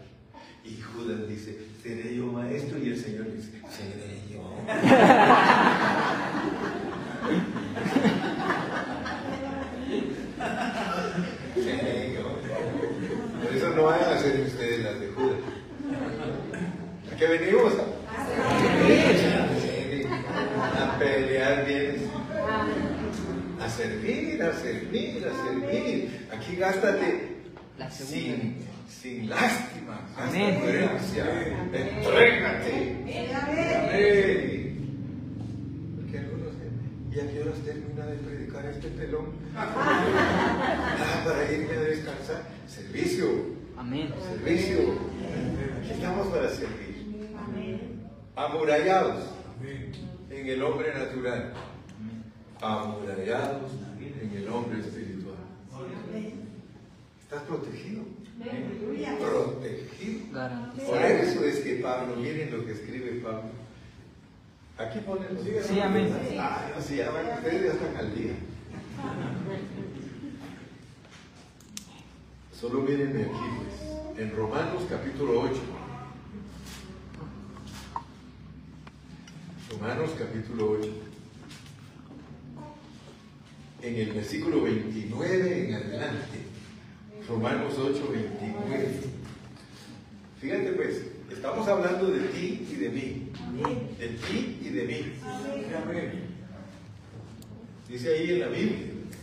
Y 0.64 0.80
Judas 0.80 1.28
dice, 1.28 1.58
¿seré 1.82 2.16
yo 2.16 2.26
maestro? 2.26 2.78
Y 2.78 2.88
el 2.90 2.96
Señor 2.98 3.32
dice, 3.34 3.62
seré 3.70 4.22
yo. 4.30 4.42
Seré 11.54 12.14
yo. 12.14 12.38
Por 13.42 13.56
eso 13.56 13.68
no 13.74 13.82
vayan 13.84 14.10
a 14.10 14.14
hacer 14.14 14.40
ustedes 14.40 14.84
las 14.84 15.00
de 15.00 15.08
Judas. 15.08 15.38
¿A 17.12 17.16
qué 17.16 17.26
venimos? 17.26 17.72
A 20.76 20.98
pelear 20.98 21.66
bien. 21.66 22.10
A 23.60 23.68
servir, 23.68 24.42
a 24.42 24.52
servir, 24.52 25.26
a 25.26 25.30
servir. 25.44 26.28
Aquí 26.32 26.47
gástate 26.58 27.36
La 27.78 27.90
segunda 27.90 28.18
sin, 28.20 28.56
sin 28.88 29.30
lástima. 29.30 30.00
Amén. 30.16 30.54
Entrégate. 30.54 30.96
Amén. 33.74 34.68
Porque 35.96 36.18
algunos 36.18 36.52
dicen, 36.54 36.72
¿y 37.12 37.20
a 37.20 37.30
qué 37.30 37.42
horas 37.42 37.58
termina 37.64 38.06
de 38.06 38.16
predicar 38.16 38.66
este 38.66 38.88
pelón? 38.88 39.26
Ah, 39.60 41.22
para 41.24 41.52
irme 41.52 41.74
a 41.74 41.80
descansar. 41.80 42.42
Servicio. 42.68 43.26
Amén. 43.76 44.12
Servicio. 44.28 44.78
Aquí 45.80 45.90
estamos 45.92 46.26
para 46.28 46.48
servir. 46.50 46.88
Amurallados 48.36 49.24
en 50.30 50.46
el 50.46 50.62
hombre 50.62 50.94
natural. 50.94 51.52
Amurallados 52.60 53.72
en 54.00 54.32
el 54.36 54.48
hombre 54.48 54.80
espiritual. 54.80 55.36
Estás 57.28 57.42
protegido. 57.42 58.04
Protegido. 59.20 60.20
Por 60.86 61.02
eso 61.02 61.44
es 61.44 61.58
que 61.58 61.74
Pablo, 61.74 62.16
miren 62.16 62.56
lo 62.56 62.64
que 62.64 62.72
escribe 62.72 63.20
Pablo. 63.22 63.50
Aquí 64.78 65.00
pone 65.00 65.26
los 65.30 65.66
Sí, 65.66 65.78
amén. 65.78 66.10
Ah, 66.38 66.70
sí, 66.80 66.96
ya 66.96 67.10
van, 67.10 67.26
ustedes 67.26 67.64
ya 67.64 67.72
están 67.72 67.96
al 67.98 68.14
día. 68.14 68.32
Solo 72.58 72.80
mírenme 72.80 73.24
aquí, 73.24 73.46
pues. 73.58 74.18
En 74.18 74.34
Romanos 74.34 74.84
capítulo 74.88 75.42
8. 75.42 75.60
Romanos 79.72 80.10
capítulo 80.18 80.78
8. 80.80 80.88
En 83.82 83.96
el 83.96 84.12
versículo 84.12 84.62
29 84.62 85.68
en 85.68 85.74
adelante. 85.74 86.47
Romanos 87.28 87.74
8, 87.78 88.08
29. 88.10 88.88
Fíjate 90.40 90.72
pues, 90.72 91.02
estamos 91.30 91.68
hablando 91.68 92.06
de 92.06 92.20
ti 92.28 92.66
y 92.70 92.74
de 92.76 92.88
mí. 92.88 93.32
De 93.98 94.08
ti 94.08 94.58
y 94.62 94.68
de 94.70 94.84
mí. 94.84 95.12
Dice 97.86 98.14
ahí 98.14 98.30
en 98.32 98.40
la 98.40 98.48
Biblia, 98.48 98.78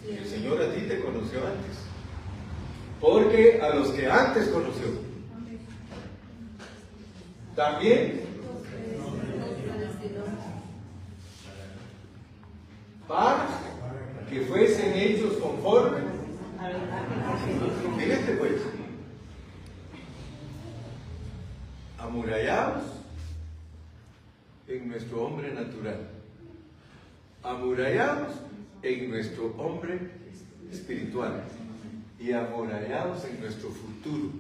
el 0.08 0.28
Señor 0.28 0.62
a 0.62 0.74
ti 0.74 0.82
te 0.82 1.00
conoció 1.00 1.40
antes. 1.40 1.78
Porque 3.02 3.60
a 3.62 3.76
los 3.76 3.90
que 3.90 4.08
antes 4.08 4.50
conoció, 4.50 4.86
también 7.56 8.22
que 14.30 14.42
fuesen 14.42 14.94
hechos 14.94 15.38
conforme. 15.38 16.15
Fíjate 17.98 18.34
pues, 18.40 18.62
amurallados 22.00 22.84
en 24.68 24.88
nuestro 24.88 25.26
hombre 25.26 25.54
natural, 25.54 26.10
amurallados 27.44 28.36
en 28.82 29.10
nuestro 29.10 29.56
hombre 29.58 30.00
espiritual 30.72 31.44
y 32.20 32.32
amurallados 32.32 33.26
en 33.26 33.42
nuestro 33.42 33.70
futuro. 33.70 34.32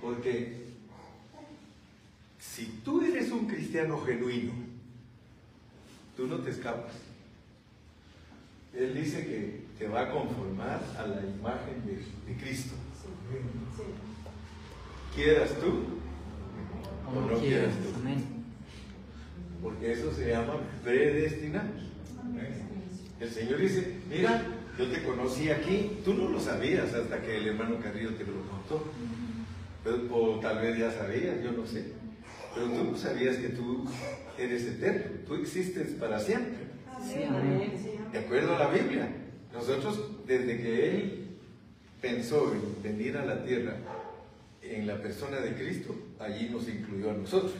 Porque 0.00 0.64
si 2.40 2.66
tú 2.84 3.02
eres 3.02 3.30
un 3.30 3.46
cristiano 3.46 4.00
genuino, 4.00 4.52
tú 6.16 6.26
no 6.26 6.38
te 6.38 6.50
escapas. 6.50 6.92
Él 8.74 8.94
dice 8.94 9.24
que 9.24 9.63
te 9.78 9.88
va 9.88 10.02
a 10.02 10.10
conformar 10.10 10.80
a 10.98 11.06
la 11.06 11.20
imagen 11.20 11.84
de, 11.86 12.32
de 12.32 12.40
Cristo. 12.40 12.74
Sí. 13.76 13.82
Quieras 15.14 15.50
tú 15.60 15.84
O 17.08 17.20
no 17.20 17.30
no 17.30 17.38
quieras. 17.38 17.72
tú. 17.74 18.00
Amén. 18.00 18.24
Porque 19.62 19.92
eso 19.92 20.12
se 20.12 20.30
llama 20.30 20.54
predestinados. 20.82 21.82
El 23.20 23.30
Señor 23.30 23.58
dice, 23.60 23.96
mira, 24.10 24.42
yo 24.78 24.86
te 24.90 25.02
conocí 25.04 25.48
aquí, 25.50 25.98
tú 26.04 26.14
no 26.14 26.28
lo 26.28 26.40
sabías 26.40 26.92
hasta 26.92 27.22
que 27.22 27.38
el 27.38 27.48
hermano 27.48 27.78
Carrillo 27.80 28.10
te 28.14 28.24
lo 28.24 28.42
contó. 28.50 28.84
Pero- 29.82 30.14
o 30.14 30.40
tal 30.40 30.58
vez 30.60 30.78
ya 30.78 30.90
sabías, 30.90 31.42
yo 31.42 31.52
no 31.52 31.66
sé. 31.66 31.92
Pero 32.54 32.66
tú 32.68 32.84
no 32.92 32.96
sabías 32.96 33.36
que 33.36 33.48
tú 33.50 33.84
eres 34.38 34.64
eterno, 34.64 35.18
tú 35.26 35.34
existes 35.36 35.90
para 35.92 36.18
siempre. 36.20 36.64
Sí, 37.02 37.22
amén. 37.22 37.72
Sí, 37.80 37.90
De 38.12 38.18
acuerdo 38.18 38.56
a 38.56 38.58
la 38.58 38.68
Biblia, 38.68 39.08
nosotros 39.54 40.00
desde 40.26 40.60
que 40.60 40.90
Él 40.90 41.26
pensó 42.00 42.52
en 42.52 42.82
venir 42.82 43.16
a 43.16 43.24
la 43.24 43.44
tierra 43.44 43.76
en 44.62 44.86
la 44.86 45.00
persona 45.00 45.38
de 45.38 45.54
Cristo, 45.54 45.94
allí 46.18 46.48
nos 46.50 46.68
incluyó 46.68 47.10
a 47.10 47.14
nosotros, 47.14 47.54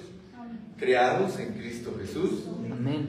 creados 0.77 1.39
en 1.39 1.55
Cristo 1.55 1.97
Jesús. 2.01 2.45
Amén. 2.71 3.09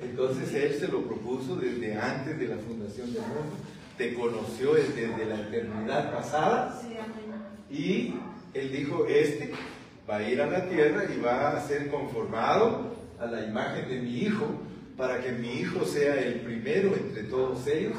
Entonces 0.00 0.52
Él 0.54 0.74
se 0.74 0.88
lo 0.88 1.02
propuso 1.02 1.56
desde 1.56 1.94
antes 1.96 2.38
de 2.38 2.48
la 2.48 2.56
fundación 2.56 3.12
del 3.12 3.22
mundo, 3.22 3.56
te 3.98 4.14
conoció 4.14 4.74
desde 4.74 5.24
la 5.26 5.40
eternidad 5.40 6.12
pasada. 6.12 6.80
Y 7.70 8.14
Él 8.54 8.72
dijo, 8.72 9.06
este 9.06 9.52
va 10.08 10.16
a 10.16 10.28
ir 10.28 10.40
a 10.40 10.46
la 10.46 10.68
tierra 10.68 11.04
y 11.04 11.20
va 11.20 11.50
a 11.50 11.60
ser 11.60 11.90
conformado 11.90 12.92
a 13.20 13.26
la 13.26 13.44
imagen 13.44 13.88
de 13.88 14.00
mi 14.00 14.18
hijo 14.18 14.46
para 14.96 15.22
que 15.22 15.32
mi 15.32 15.60
hijo 15.60 15.84
sea 15.84 16.20
el 16.20 16.40
primero 16.40 16.94
entre 16.96 17.24
todos 17.24 17.66
ellos 17.66 17.96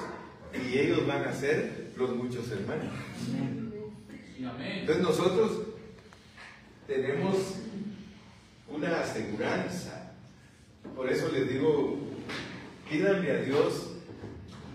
y 0.53 0.77
ellos 0.77 1.05
van 1.07 1.23
a 1.23 1.33
ser 1.33 1.91
los 1.97 2.15
muchos 2.15 2.49
hermanos. 2.51 2.91
Entonces 4.81 5.03
nosotros 5.03 5.51
tenemos 6.87 7.35
una 8.67 8.99
aseguranza. 9.01 10.11
Por 10.95 11.09
eso 11.09 11.29
les 11.31 11.49
digo, 11.49 11.97
pídanle 12.89 13.31
a 13.31 13.41
Dios 13.41 13.91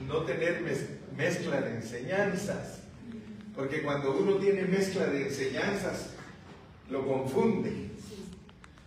no 0.07 0.23
tener 0.23 0.63
mez- 0.65 0.89
mezcla 1.17 1.61
de 1.61 1.77
enseñanzas. 1.77 2.81
Porque 3.55 3.83
cuando 3.83 4.17
uno 4.17 4.37
tiene 4.37 4.63
mezcla 4.63 5.07
de 5.07 5.27
enseñanzas, 5.29 6.11
lo 6.91 7.07
confunde. 7.07 7.89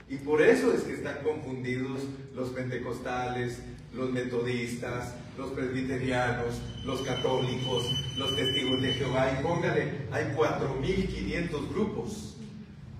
Y 0.09 0.15
por 0.17 0.41
eso 0.41 0.73
es 0.73 0.81
que 0.83 0.93
están 0.93 1.17
confundidos 1.23 2.01
los 2.35 2.49
pentecostales, 2.49 3.59
los 3.93 4.09
metodistas, 4.11 5.13
los 5.41 5.51
presbiterianos, 5.51 6.61
los 6.85 7.01
católicos, 7.01 7.91
los 8.15 8.35
testigos 8.35 8.81
de 8.81 8.93
Jehová. 8.93 9.37
Y 9.37 9.43
póngale, 9.43 10.07
hay 10.11 10.25
4.500 10.35 11.69
grupos. 11.69 12.37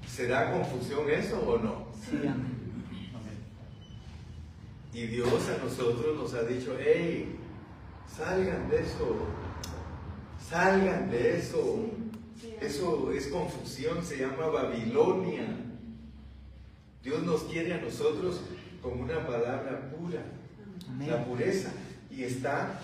¿Será 0.07 0.51
confusión 0.51 1.09
eso 1.09 1.39
o 1.39 1.57
no? 1.59 1.87
Sí, 1.93 2.17
amén. 2.17 2.59
Y 4.93 5.07
Dios 5.07 5.47
a 5.47 5.63
nosotros 5.63 6.17
nos 6.17 6.33
ha 6.33 6.43
dicho, 6.43 6.75
hey, 6.77 7.37
salgan 8.13 8.69
de 8.69 8.81
eso, 8.81 9.15
salgan 10.49 11.09
de 11.09 11.37
eso. 11.37 11.85
Eso 12.59 13.11
es 13.11 13.27
confusión, 13.27 14.03
se 14.03 14.17
llama 14.17 14.47
Babilonia. 14.47 15.47
Dios 17.03 17.23
nos 17.23 17.43
quiere 17.43 17.75
a 17.75 17.81
nosotros 17.81 18.41
con 18.81 18.99
una 18.99 19.25
palabra 19.25 19.91
pura, 19.91 20.23
la 21.07 21.23
pureza, 21.23 21.71
y 22.11 22.23
está 22.23 22.79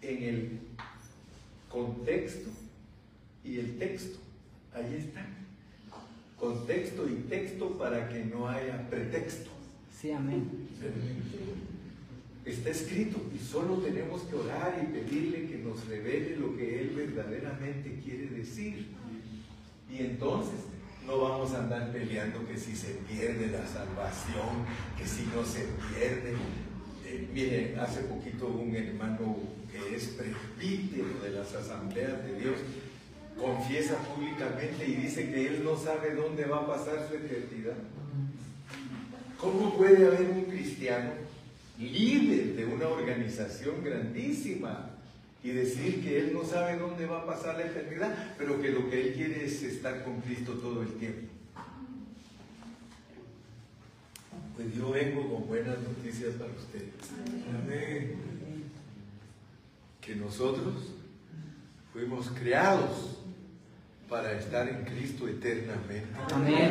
en 0.00 0.22
el 0.22 0.58
contexto 1.68 2.50
y 3.44 3.58
el 3.58 3.78
texto. 3.78 4.18
Ahí 4.74 5.06
está. 5.06 5.24
Contexto 6.38 7.08
y 7.08 7.14
texto 7.28 7.78
para 7.78 8.08
que 8.08 8.24
no 8.24 8.48
haya 8.48 8.88
pretexto. 8.90 9.50
Sí, 10.00 10.10
amén. 10.10 10.50
Está 12.44 12.70
escrito 12.70 13.20
y 13.32 13.38
solo 13.38 13.76
tenemos 13.76 14.22
que 14.22 14.34
orar 14.34 14.80
y 14.82 14.92
pedirle 14.92 15.46
que 15.46 15.58
nos 15.58 15.86
revele 15.86 16.36
lo 16.36 16.56
que 16.56 16.80
Él 16.80 16.90
verdaderamente 16.96 18.00
quiere 18.04 18.26
decir. 18.26 18.88
Y 19.88 19.98
entonces 19.98 20.58
no 21.06 21.20
vamos 21.20 21.52
a 21.52 21.60
andar 21.60 21.92
peleando 21.92 22.46
que 22.46 22.56
si 22.56 22.74
se 22.74 22.94
pierde 23.08 23.48
la 23.48 23.66
salvación, 23.66 24.64
que 24.98 25.06
si 25.06 25.22
no 25.34 25.44
se 25.44 25.68
pierde. 25.94 26.34
Eh, 27.12 27.28
mire, 27.34 27.76
hace 27.78 28.04
poquito 28.04 28.46
un 28.46 28.74
hermano 28.74 29.36
que 29.70 29.94
es 29.94 30.06
presbítero 30.16 31.20
de 31.22 31.30
las 31.30 31.54
asambleas 31.54 32.24
de 32.24 32.40
Dios 32.40 32.56
confiesa 33.38 33.98
públicamente 33.98 34.86
y 34.86 34.94
dice 34.94 35.30
que 35.30 35.46
él 35.46 35.62
no 35.62 35.76
sabe 35.76 36.14
dónde 36.14 36.46
va 36.46 36.60
a 36.60 36.66
pasar 36.66 37.06
su 37.06 37.16
eternidad. 37.16 37.76
¿Cómo 39.38 39.76
puede 39.76 40.06
haber 40.06 40.22
un 40.22 40.44
cristiano 40.44 41.10
líder 41.78 42.54
de 42.54 42.64
una 42.64 42.88
organización 42.88 43.84
grandísima 43.84 44.90
y 45.44 45.50
decir 45.50 46.02
que 46.02 46.18
él 46.18 46.32
no 46.32 46.44
sabe 46.44 46.78
dónde 46.78 47.04
va 47.04 47.22
a 47.22 47.26
pasar 47.26 47.58
la 47.58 47.66
eternidad, 47.66 48.36
pero 48.38 48.62
que 48.62 48.70
lo 48.70 48.88
que 48.88 49.00
él 49.02 49.14
quiere 49.14 49.44
es 49.44 49.62
estar 49.62 50.02
con 50.04 50.20
Cristo 50.22 50.52
todo 50.54 50.82
el 50.82 50.94
tiempo? 50.94 51.31
Pues 54.56 54.74
yo 54.74 54.90
vengo 54.90 55.28
con 55.32 55.46
buenas 55.48 55.78
noticias 55.80 56.34
para 56.34 56.52
ustedes. 56.52 56.92
Amén. 57.62 58.16
Que 60.00 60.14
nosotros 60.16 60.74
fuimos 61.92 62.28
creados 62.30 63.18
para 64.08 64.32
estar 64.32 64.68
en 64.68 64.84
Cristo 64.84 65.26
eternamente 65.26 66.06
Amén. 66.32 66.70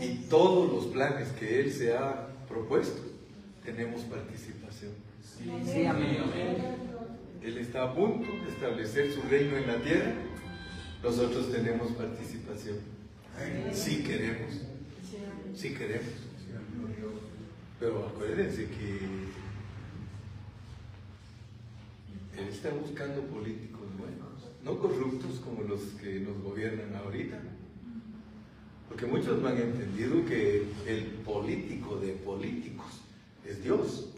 y 0.00 0.14
todos 0.28 0.70
los 0.72 0.86
planes 0.92 1.28
que 1.30 1.60
Él 1.60 1.72
se 1.72 1.96
ha 1.96 2.28
propuesto, 2.48 3.02
tenemos 3.64 4.02
participación. 4.02 4.92
Sí, 5.64 5.84
amén. 5.86 6.18
Él 7.42 7.58
está 7.58 7.84
a 7.84 7.94
punto 7.94 8.28
de 8.30 8.50
establecer 8.52 9.12
su 9.12 9.22
reino 9.22 9.56
en 9.56 9.66
la 9.66 9.76
tierra, 9.82 10.12
nosotros 11.02 11.50
tenemos 11.50 11.90
participación. 11.92 12.76
Sí 13.72 14.02
queremos, 14.04 14.52
Sí, 15.08 15.16
amén. 15.16 15.56
sí 15.56 15.74
queremos. 15.74 16.27
Pero 17.80 18.06
acuérdense 18.06 18.66
que 18.66 18.98
Él 22.40 22.48
está 22.48 22.70
buscando 22.70 23.22
políticos 23.22 23.86
buenos, 23.98 24.50
no 24.64 24.78
corruptos 24.78 25.38
como 25.40 25.62
los 25.62 25.80
que 26.00 26.20
nos 26.20 26.40
gobiernan 26.42 26.94
ahorita. 26.96 27.40
Porque 28.88 29.06
muchos 29.06 29.40
no 29.40 29.48
han 29.48 29.58
entendido 29.58 30.24
que 30.24 30.66
el 30.86 31.04
político 31.24 31.96
de 32.00 32.12
políticos 32.14 33.02
es 33.44 33.62
Dios. 33.62 34.08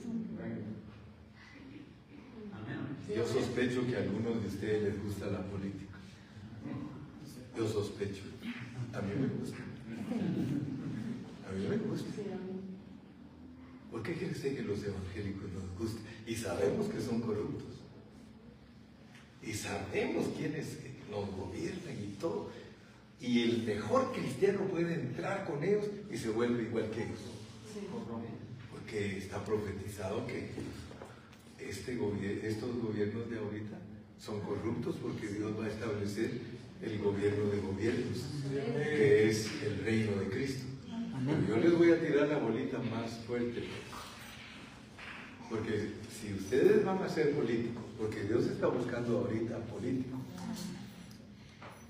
Yo 3.14 3.26
sospecho 3.26 3.86
que 3.86 3.96
a 3.96 4.00
algunos 4.00 4.40
de 4.40 4.48
ustedes 4.48 4.82
les 4.84 5.02
gusta 5.02 5.26
la 5.26 5.42
política. 5.42 5.96
Yo 7.56 7.66
sospecho. 7.66 8.22
A 8.94 9.00
mí 9.02 9.12
me 9.20 9.26
gusta. 9.26 9.58
A 11.48 11.52
mí 11.52 11.66
me 11.68 11.76
gusta. 11.76 12.09
¿Por 14.00 14.08
qué 14.08 14.14
cree 14.18 14.30
usted 14.30 14.56
que 14.56 14.62
los 14.62 14.82
evangélicos 14.82 15.52
nos 15.52 15.78
gustan? 15.78 16.02
Y 16.26 16.34
sabemos 16.34 16.86
que 16.88 17.02
son 17.02 17.20
corruptos. 17.20 17.68
Y 19.42 19.52
sabemos 19.52 20.26
quiénes 20.38 20.78
nos 21.10 21.30
gobiernan 21.36 22.02
y 22.02 22.14
todo. 22.18 22.50
Y 23.20 23.42
el 23.42 23.62
mejor 23.64 24.10
cristiano 24.14 24.60
puede 24.70 24.94
entrar 24.94 25.44
con 25.44 25.62
ellos 25.62 25.84
y 26.10 26.16
se 26.16 26.30
vuelve 26.30 26.62
igual 26.62 26.90
que 26.92 27.02
ellos. 27.02 27.18
Sí. 27.74 27.80
Porque 28.70 29.18
está 29.18 29.44
profetizado 29.44 30.26
que 30.26 30.48
este 31.58 31.98
gobier- 31.98 32.42
estos 32.42 32.74
gobiernos 32.80 33.28
de 33.28 33.38
ahorita 33.38 33.78
son 34.18 34.40
corruptos 34.40 34.96
porque 35.02 35.28
Dios 35.28 35.52
va 35.60 35.66
a 35.66 35.68
establecer 35.68 36.40
el 36.80 36.98
gobierno 37.00 37.50
de 37.50 37.60
gobiernos, 37.60 38.24
que 38.82 39.28
es 39.28 39.50
el 39.62 39.84
reino 39.84 40.12
de 40.16 40.26
Cristo. 40.30 40.64
Pero 41.46 41.46
yo 41.46 41.56
les 41.62 41.76
voy 41.76 41.90
a 41.92 42.00
tirar 42.00 42.28
la 42.28 42.38
bolita 42.38 42.78
más 42.78 43.10
fuerte. 43.26 43.64
Porque 45.50 45.90
si 46.08 46.32
ustedes 46.32 46.84
van 46.84 47.02
a 47.02 47.08
ser 47.08 47.32
políticos, 47.32 47.82
porque 47.98 48.22
Dios 48.22 48.46
está 48.46 48.68
buscando 48.68 49.18
ahorita 49.18 49.58
políticos, 49.66 50.20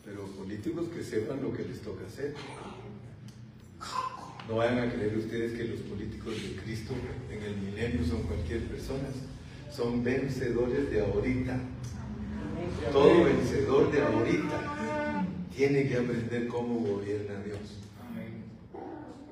pero 0.02 0.24
políticos 0.28 0.88
que 0.88 1.04
sepan 1.04 1.42
lo 1.42 1.52
que 1.52 1.64
les 1.64 1.82
toca 1.82 2.06
hacer. 2.06 2.34
No 4.48 4.56
vayan 4.56 4.78
a 4.78 4.90
creer 4.90 5.16
ustedes 5.16 5.52
que 5.52 5.64
los 5.64 5.80
políticos 5.80 6.42
de 6.42 6.56
Cristo 6.62 6.94
en 7.30 7.42
el 7.42 7.56
milenio 7.58 8.04
son 8.04 8.22
cualquier 8.22 8.62
persona. 8.66 9.08
Son 9.70 10.02
vencedores 10.02 10.90
de 10.90 11.02
ahorita. 11.02 11.60
Todo 12.90 13.24
vencedor 13.24 13.92
de 13.92 14.02
ahorita 14.02 15.26
tiene 15.54 15.86
que 15.86 15.98
aprender 15.98 16.48
cómo 16.48 16.80
gobierna 16.80 17.42
Dios. 17.44 17.60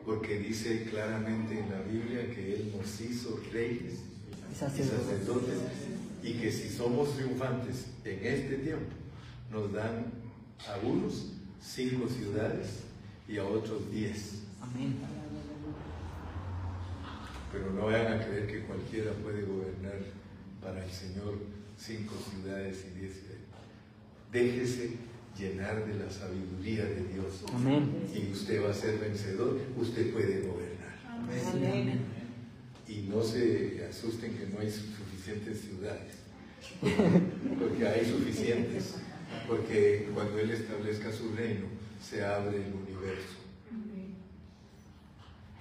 Porque 0.05 0.39
dice 0.39 0.87
claramente 0.91 1.59
en 1.59 1.71
la 1.71 1.81
Biblia 1.81 2.31
que 2.33 2.55
Él 2.55 2.75
nos 2.77 3.01
hizo 3.01 3.41
reyes 3.53 4.03
Y 4.51 4.55
sacerdotes. 4.55 5.59
y 6.23 6.33
que 6.35 6.51
si 6.51 6.69
somos 6.69 7.15
triunfantes 7.17 7.87
en 8.05 8.27
este 8.27 8.57
tiempo, 8.57 8.93
nos 9.51 9.73
dan 9.73 10.07
a 10.67 10.87
unos 10.87 11.33
cinco 11.61 12.09
ciudades 12.09 12.81
y 13.29 13.39
a 13.39 13.45
otros 13.45 13.91
diez. 13.93 14.43
Amén. 14.61 14.97
Pero 17.53 17.73
no 17.73 17.87
vayan 17.87 18.13
a 18.21 18.27
creer 18.27 18.47
que 18.47 18.63
cualquiera 18.65 19.13
puede 19.13 19.43
gobernar 19.43 19.99
para 20.61 20.85
el 20.85 20.91
Señor 20.91 21.39
cinco 21.79 22.15
ciudades 22.31 22.85
y 22.91 22.99
diez 23.01 23.15
ciudades. 23.15 23.39
Déjese 24.33 24.97
llenar 25.39 25.87
de 25.87 25.95
la 25.95 26.11
sabiduría 26.11 26.85
de 26.85 27.05
Dios. 27.05 27.45
Amén. 27.55 27.91
Y 28.15 28.33
usted 28.33 28.63
va 28.63 28.71
a 28.71 28.75
ser 28.75 28.99
vencedor, 28.99 29.59
usted 29.79 30.13
puede 30.13 30.43
gobernar. 30.43 30.99
Amén. 31.07 32.18
Y 32.89 33.03
no 33.03 33.23
se 33.23 33.87
asusten 33.89 34.35
que 34.35 34.47
no 34.47 34.61
hay 34.61 34.71
suficientes 34.71 35.61
ciudades, 35.61 36.15
porque 37.59 37.87
hay 37.87 38.07
suficientes, 38.07 38.95
porque 39.47 40.09
cuando 40.15 40.39
Él 40.39 40.51
establezca 40.51 41.13
su 41.13 41.35
reino, 41.35 41.67
se 42.03 42.25
abre 42.25 42.57
el 42.57 42.73
universo, 42.73 43.37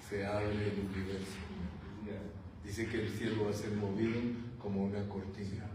se 0.09 0.25
abre 0.25 0.51
el 0.51 0.80
universo. 0.80 1.36
Dice 2.63 2.88
que 2.88 3.01
el 3.01 3.09
cielo 3.09 3.45
va 3.45 3.51
a 3.51 3.53
ser 3.53 3.71
movido 3.71 4.19
como 4.61 4.86
una 4.86 5.07
cortina. 5.07 5.65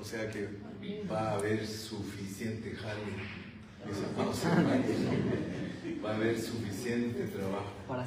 O 0.00 0.04
sea 0.04 0.30
que 0.30 0.48
va 1.10 1.30
a 1.30 1.34
haber 1.34 1.66
suficiente 1.66 2.72
jale, 2.72 3.00
amados 4.14 4.44
hermanos. 4.44 4.86
Va 6.04 6.12
a 6.12 6.16
haber 6.16 6.40
suficiente 6.40 7.24
trabajo 7.26 7.72
Para 7.88 8.04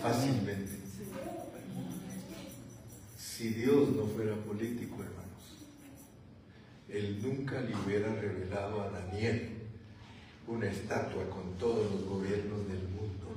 fácilmente. 0.00 0.72
Si 3.16 3.48
Dios 3.50 3.88
no 3.96 4.04
fuera 4.06 4.34
político, 4.36 4.96
hermanos, 5.02 5.56
Él 6.88 7.20
nunca 7.22 7.60
le 7.62 7.74
hubiera 7.76 8.14
revelado 8.14 8.82
a 8.82 8.90
Daniel 8.90 9.48
una 10.46 10.68
estatua 10.68 11.28
con 11.30 11.56
todos 11.58 11.90
los 11.90 12.04
gobiernos 12.04 12.66
del 12.68 12.82
mundo 12.88 13.28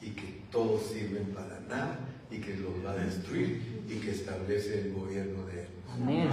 y 0.00 0.10
que 0.10 0.42
todos 0.50 0.86
sirven 0.86 1.26
para 1.34 1.60
nada 1.68 1.98
y 2.30 2.38
que 2.38 2.56
los 2.56 2.84
va 2.84 2.92
a 2.92 2.96
destruir 2.96 3.82
y 3.88 3.96
que 3.96 4.10
establece 4.12 4.80
el 4.82 4.92
gobierno 4.92 5.44
de 5.46 5.62
Él. 5.62 5.68
Amén. 5.92 6.28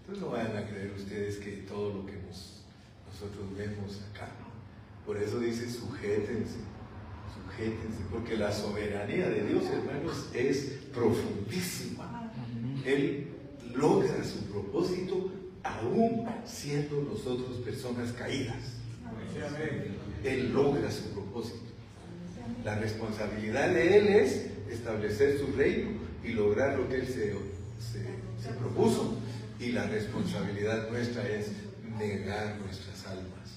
Entonces 0.00 0.24
no 0.24 0.30
vayan 0.30 0.56
a 0.56 0.66
creer 0.66 0.92
ustedes 0.96 1.36
que 1.36 1.50
todo 1.68 1.94
lo 1.94 2.06
que 2.06 2.14
nos- 2.26 2.49
nosotros 3.20 3.46
vemos 3.56 4.00
acá. 4.14 4.28
Por 5.04 5.16
eso 5.18 5.40
dice 5.40 5.68
sujétense, 5.70 6.56
sujétense, 7.34 7.98
porque 8.10 8.36
la 8.36 8.52
soberanía 8.52 9.28
de 9.28 9.44
Dios, 9.46 9.64
hermanos, 9.64 10.28
es 10.34 10.78
profundísima. 10.94 12.32
Él 12.84 13.28
logra 13.74 14.24
su 14.24 14.44
propósito 14.50 15.30
aún 15.62 16.26
siendo 16.46 17.02
nosotros 17.02 17.58
personas 17.58 18.12
caídas. 18.12 18.56
Él 20.24 20.52
logra 20.52 20.90
su 20.90 21.10
propósito. 21.10 21.58
La 22.64 22.76
responsabilidad 22.78 23.70
de 23.70 23.98
Él 23.98 24.08
es 24.08 24.46
establecer 24.70 25.38
su 25.38 25.52
reino 25.56 25.90
y 26.24 26.28
lograr 26.32 26.78
lo 26.78 26.88
que 26.88 26.96
Él 26.96 27.06
se, 27.06 27.32
se- 27.80 28.42
se 28.42 28.54
propuso. 28.58 29.16
Y 29.58 29.72
la 29.72 29.86
responsabilidad 29.86 30.90
nuestra 30.90 31.26
es 31.28 31.48
negar 31.98 32.58
nuestras 33.00 33.12
almas. 33.12 33.50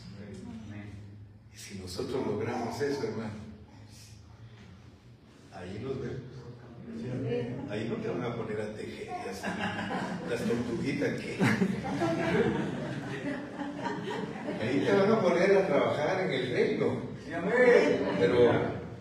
Y 1.54 1.58
si 1.58 1.80
nosotros 1.80 2.26
logramos 2.26 2.82
eso, 2.82 3.04
hermano, 3.04 3.34
ahí 5.52 5.80
nos 5.84 6.00
vemos. 6.00 6.34
Ahí 7.70 7.88
no 7.90 7.96
te 7.96 8.08
van 8.10 8.24
a 8.24 8.36
poner 8.36 8.62
a 8.62 8.74
tejer 8.74 9.08
y 9.08 9.30
así. 9.30 9.48
Las 10.30 10.42
tortuguitas 10.42 11.20
que. 11.20 11.38
Ahí 14.62 14.86
te 14.86 14.92
van 14.92 15.12
a 15.12 15.22
poner 15.22 15.58
a 15.58 15.68
trabajar 15.68 16.22
en 16.22 16.32
el 16.32 16.52
reino. 16.52 17.02
Pero 18.20 18.52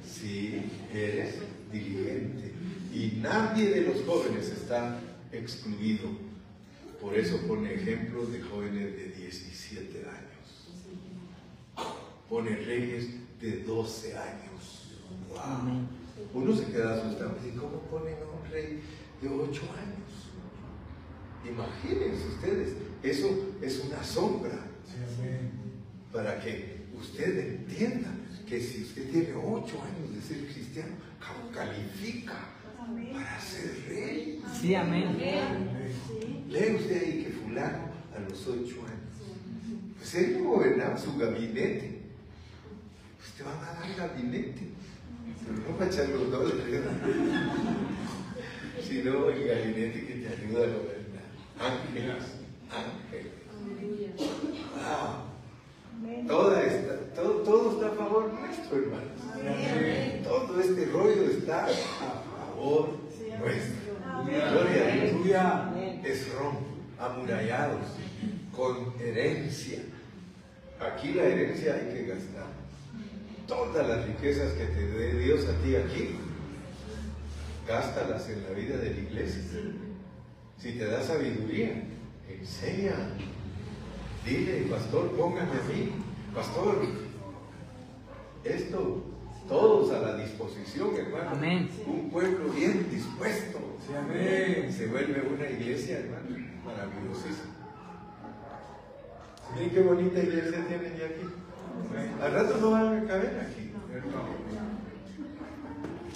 si 0.05 0.71
eres 0.95 1.37
diligente 1.71 2.53
y 2.93 3.19
nadie 3.21 3.71
de 3.71 3.81
los 3.83 4.05
jóvenes 4.05 4.49
está 4.49 4.99
excluido. 5.33 6.09
Por 7.01 7.19
eso 7.19 7.37
pone 7.49 7.75
ejemplos 7.75 8.33
de 8.33 8.41
jóvenes 8.43 8.95
de 8.95 9.09
17 9.09 9.99
años. 10.09 10.22
Pone 12.33 12.49
reyes 12.57 13.09
de 13.43 13.59
12 13.59 14.17
años. 14.17 14.89
¡Wow! 15.29 15.83
Uno 16.33 16.57
se 16.57 16.65
queda 16.73 16.95
asustado. 16.95 17.37
¿Y 17.47 17.51
cómo 17.59 17.81
ponen 17.91 18.15
a 18.15 18.43
un 18.43 18.51
rey 18.51 18.81
de 19.21 19.29
8 19.29 19.61
años? 19.77 20.31
Imagínense 21.47 22.27
ustedes, 22.29 22.73
eso 23.03 23.29
es 23.61 23.85
una 23.85 24.03
sombra 24.03 24.59
para 26.11 26.41
que 26.41 26.87
usted 26.99 27.39
entienda 27.39 28.09
que 28.49 28.63
si 28.63 28.85
usted 28.85 29.11
tiene 29.11 29.35
8 29.35 29.83
años 29.83 30.15
de 30.15 30.23
ser 30.23 30.47
cristiano, 30.51 30.93
ca- 31.21 31.55
califica 31.55 32.39
para 33.13 33.41
ser 33.43 33.77
rey. 33.91 34.43
Sí, 34.59 34.75
amén. 34.75 35.19
Lee 36.49 36.77
usted 36.77 37.03
ahí 37.03 37.25
que 37.25 37.31
fulano 37.45 37.91
a 38.17 38.21
los 38.27 38.47
8 38.47 38.57
años. 38.57 39.99
Pues 39.99 40.15
él 40.15 40.39
no 40.43 40.49
gobernaba 40.49 40.97
su 40.97 41.15
gabinete. 41.19 41.92
Van 43.45 43.59
a 43.69 43.81
dar 43.81 43.95
gabinete. 44.09 44.63
Pero 45.45 45.59
no 45.69 45.77
para 45.79 45.91
echar 45.91 46.09
los 46.09 46.31
dólares. 46.31 46.61
Sino 48.89 49.29
el 49.29 49.49
gabinete 49.49 50.07
que 50.07 50.15
te 50.15 50.29
ayuda 50.29 50.65
a 50.65 50.67
gobernar. 50.67 51.27
Ángeles. 51.61 52.25
Ángeles. 52.71 53.33
Wow. 54.75 56.27
Toda 56.27 56.63
esta- 56.65 56.99
todo, 57.15 57.33
todo 57.43 57.73
está 57.73 57.87
a 57.89 57.97
favor 57.97 58.33
nuestro, 58.33 58.77
hermanos. 58.79 60.25
Todo 60.25 60.61
este 60.61 60.85
rollo 60.87 61.23
está 61.31 61.67
a 61.67 61.69
favor 61.69 62.89
nuestro. 63.39 63.83
Gloria 64.25 64.87
a 64.87 65.73
Dios. 65.75 66.05
Es 66.05 66.33
Rom, 66.35 66.57
amurallados, 66.99 67.83
con 68.55 68.95
herencia. 69.01 69.81
Aquí 70.81 71.13
la 71.15 71.23
herencia 71.25 71.75
hay 71.75 71.95
que 71.95 72.07
gastar. 72.07 72.62
Todas 73.47 73.89
las 73.89 74.07
riquezas 74.07 74.53
que 74.53 74.67
te 74.67 74.87
dé 74.87 75.19
Dios 75.19 75.47
a 75.47 75.53
ti 75.63 75.77
aquí, 75.77 76.17
gástalas 77.67 78.29
en 78.29 78.43
la 78.45 78.51
vida 78.51 78.77
de 78.77 78.91
la 78.91 79.01
iglesia. 79.01 79.43
Si 80.59 80.73
te 80.73 80.87
da 80.87 81.03
sabiduría, 81.03 81.85
enseña. 82.29 82.95
Dile, 84.25 84.67
pastor, 84.71 85.11
póngame 85.17 85.51
a 85.51 85.75
mí. 85.75 85.93
Pastor, 86.33 86.79
esto, 88.45 89.03
todos 89.49 89.93
a 89.93 90.01
la 90.01 90.17
disposición, 90.17 90.97
hermano. 90.97 91.31
Amén. 91.31 91.69
Un 91.87 92.11
pueblo 92.11 92.53
bien 92.53 92.89
dispuesto. 92.91 93.59
Sí, 93.87 93.93
amén. 93.95 94.73
Se 94.73 94.87
vuelve 94.87 95.21
una 95.21 95.51
iglesia, 95.51 95.99
hermano, 95.99 96.37
maravillosísima. 96.65 97.53
Miren 99.55 99.71
qué 99.71 99.81
bonita 99.81 100.21
iglesia 100.21 100.67
tienen 100.67 100.97
ya 100.97 101.07
aquí. 101.07 101.42
Al 102.23 102.33
rato 102.33 102.57
no 102.61 102.71
van 102.71 102.99
a 102.99 103.07
caber 103.07 103.41
aquí. 103.41 103.73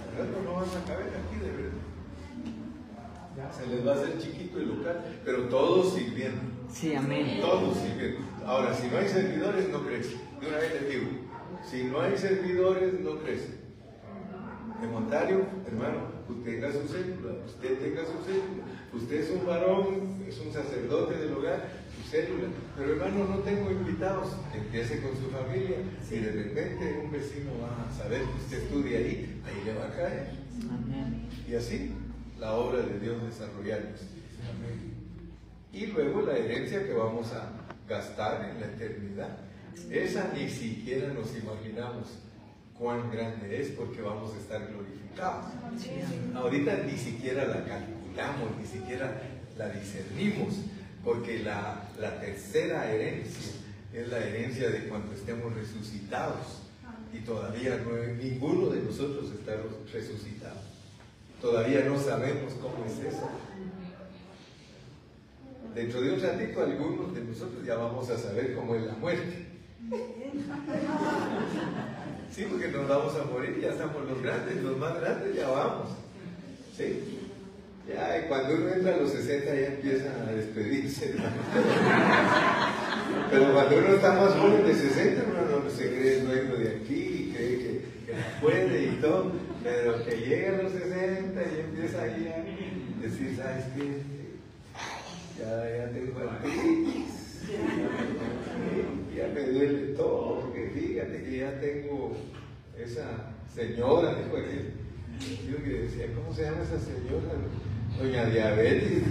Al 0.01 0.17
rato 0.19 0.43
no 0.45 0.53
van 0.55 0.69
a 0.69 0.85
caber 0.87 1.09
aquí, 1.09 1.37
de 1.41 1.51
verdad. 1.51 1.87
Se 3.53 3.67
les 3.67 3.87
va 3.87 3.93
a 3.93 3.95
hacer 3.97 4.19
chiquito 4.19 4.59
el 4.59 4.69
local, 4.69 5.21
pero 5.25 5.45
todos 5.45 5.95
sirviendo. 5.95 6.41
Sí, 6.73 6.95
amén. 6.95 7.41
Todos 7.41 7.77
sirviendo. 7.79 8.21
Ahora, 8.45 8.75
si 8.75 8.89
no 8.89 8.99
hay 8.99 9.09
servidores, 9.09 9.69
no 9.69 9.83
crece. 9.83 10.17
De 10.41 10.49
una 10.49 10.59
vez 10.59 10.81
les 10.81 10.91
digo, 10.91 11.11
si 11.69 11.85
no 11.85 12.01
hay 12.01 12.17
servidores, 12.17 13.01
no 13.01 13.19
crece. 13.19 13.67
En 14.83 14.95
Ontario, 14.95 15.47
hermano, 15.67 16.17
usted 16.29 16.45
tenga 16.45 16.73
su 16.73 16.87
célula, 16.89 17.33
usted 17.47 17.79
tenga 17.79 18.03
su 18.03 18.25
célula. 18.25 18.65
Usted 18.93 19.17
es 19.21 19.31
un 19.31 19.47
varón, 19.47 20.25
es 20.27 20.39
un 20.39 20.53
sacerdote 20.53 21.17
del 21.17 21.35
hogar, 21.35 21.69
célula. 22.11 22.49
Pero 22.77 22.93
hermano, 22.93 23.25
no 23.27 23.39
tengo 23.39 23.71
invitados. 23.71 24.37
Empiece 24.55 25.01
con 25.01 25.13
su 25.17 25.31
familia. 25.31 25.77
Si 26.07 26.19
de 26.19 26.33
repente 26.33 27.01
un 27.05 27.11
vecino 27.11 27.51
va 27.63 27.89
a 27.89 27.93
saber 27.97 28.23
que 28.23 28.43
usted 28.43 28.63
estudia 28.63 28.99
ahí, 28.99 29.43
ahí 29.45 29.63
le 29.65 29.75
va 29.75 29.87
a 29.87 29.91
caer. 29.91 30.31
Amén. 30.71 31.29
Y 31.49 31.55
así 31.55 31.93
la 32.39 32.53
obra 32.53 32.83
de 32.83 32.99
Dios 32.99 33.23
desarrollándose. 33.23 34.05
Y 35.73 35.87
luego 35.87 36.23
la 36.23 36.37
herencia 36.37 36.87
que 36.87 36.93
vamos 36.93 37.33
a 37.33 37.51
gastar 37.89 38.51
en 38.51 38.61
la 38.61 38.67
eternidad. 38.67 39.39
Esa 39.91 40.33
ni 40.35 40.49
siquiera 40.49 41.09
nos 41.13 41.37
imaginamos 41.37 42.19
cuán 42.79 43.11
grande 43.11 43.61
es 43.61 43.69
porque 43.71 44.01
vamos 44.01 44.33
a 44.35 44.39
estar 44.39 44.67
glorificados. 44.69 45.47
Ahorita 46.35 46.79
ni 46.85 46.97
siquiera 46.97 47.47
la 47.47 47.65
calculamos, 47.65 48.57
ni 48.59 48.67
siquiera 48.67 49.21
la 49.57 49.69
discernimos, 49.69 50.61
porque 51.07 51.39
la, 51.39 51.89
la 52.01 52.21
tercera 52.21 52.93
herencia 52.93 53.53
es 53.95 54.09
la 54.09 54.19
herencia 54.19 54.69
de 54.71 54.89
cuando 54.89 55.13
estemos 55.13 55.55
resucitados. 55.55 56.63
Y 57.15 57.21
todavía 57.21 57.79
no, 57.79 57.97
ninguno 58.21 58.67
de 58.71 58.83
nosotros 58.83 59.31
está 59.31 59.53
resucitado. 59.93 60.57
Todavía 61.41 61.85
no 61.85 61.97
sabemos 61.97 62.55
cómo 62.55 62.85
es 62.85 62.99
eso. 63.15 63.31
Dentro 65.77 66.01
de 66.01 66.13
un 66.13 66.21
ratito 66.21 66.61
algunos 66.61 67.15
de 67.15 67.23
nosotros 67.23 67.65
ya 67.65 67.77
vamos 67.77 68.11
a 68.11 68.19
saber 68.19 68.57
cómo 68.57 68.75
es 68.75 68.83
la 68.83 68.95
muerte. 68.95 69.47
Sí, 72.33 72.47
porque 72.51 72.69
nos 72.69 72.89
vamos 72.89 73.15
a 73.15 73.25
morir, 73.31 73.61
ya 73.61 73.69
estamos 73.69 74.05
los 74.11 74.21
grandes, 74.21 74.61
los 74.61 74.77
más 74.77 75.01
grandes 75.01 75.37
ya 75.37 75.49
vamos. 75.49 75.91
¿Sí? 76.77 77.16
Ya, 77.89 78.19
y 78.19 78.23
cuando 78.29 78.55
uno 78.57 78.69
entra 78.69 78.95
a 78.95 78.97
los 78.97 79.13
60 79.13 79.55
ya 79.55 79.67
empiezan 79.69 80.29
a 80.29 80.33
despedirse. 80.33 81.15
Pero 83.31 83.53
cuando 83.53 83.79
uno 83.79 83.89
está 83.95 84.13
más 84.13 84.35
joven 84.35 84.67
de 84.67 84.75
60, 84.75 85.23
uno 85.31 85.61
no 85.65 85.71
se 85.71 85.95
cree 85.95 86.21
dueño 86.21 86.57
de 86.57 86.69
aquí, 86.77 86.95
y 86.95 87.33
cree 87.35 87.59
que, 87.59 87.81
que 88.07 88.15
puede 88.41 88.83
y 88.83 88.99
todo. 89.01 89.33
Pero 89.63 90.05
que 90.05 90.17
llega 90.17 90.59
a 90.59 90.63
los 90.63 90.73
60 90.73 91.43
y 91.43 91.61
empieza 91.61 92.03
ahí 92.03 92.29
a 92.29 92.43
decir, 93.03 93.37
¿sabes 93.37 93.67
qué? 93.77 94.03
Ya, 95.39 95.77
ya 95.77 95.87
tengo 95.93 96.19
artritis. 96.29 97.13
Ya 99.15 99.29
me 99.29 99.41
duele 99.41 99.95
todo, 99.95 100.41
porque 100.41 100.71
fíjate 100.75 101.23
que 101.23 101.39
ya 101.39 101.61
tengo 101.61 102.17
esa 102.77 103.33
señora, 103.55 104.15
dijo 104.15 104.37
aquel. 104.37 104.73
Yo 105.49 105.57
que 105.63 105.71
decía, 105.71 106.13
¿cómo 106.15 106.35
se 106.35 106.43
llama 106.43 106.63
esa 106.63 106.79
señora? 106.79 107.33
Doña 107.99 108.25
Diabetes. 108.27 109.03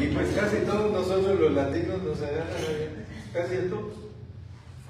y 0.00 0.06
pues 0.06 0.28
casi 0.34 0.56
todos 0.66 0.92
nosotros 0.92 1.38
los 1.40 1.52
latinos 1.52 2.02
nos 2.02 2.20
agarran, 2.22 3.06
casi 3.32 3.56
todos. 3.68 4.02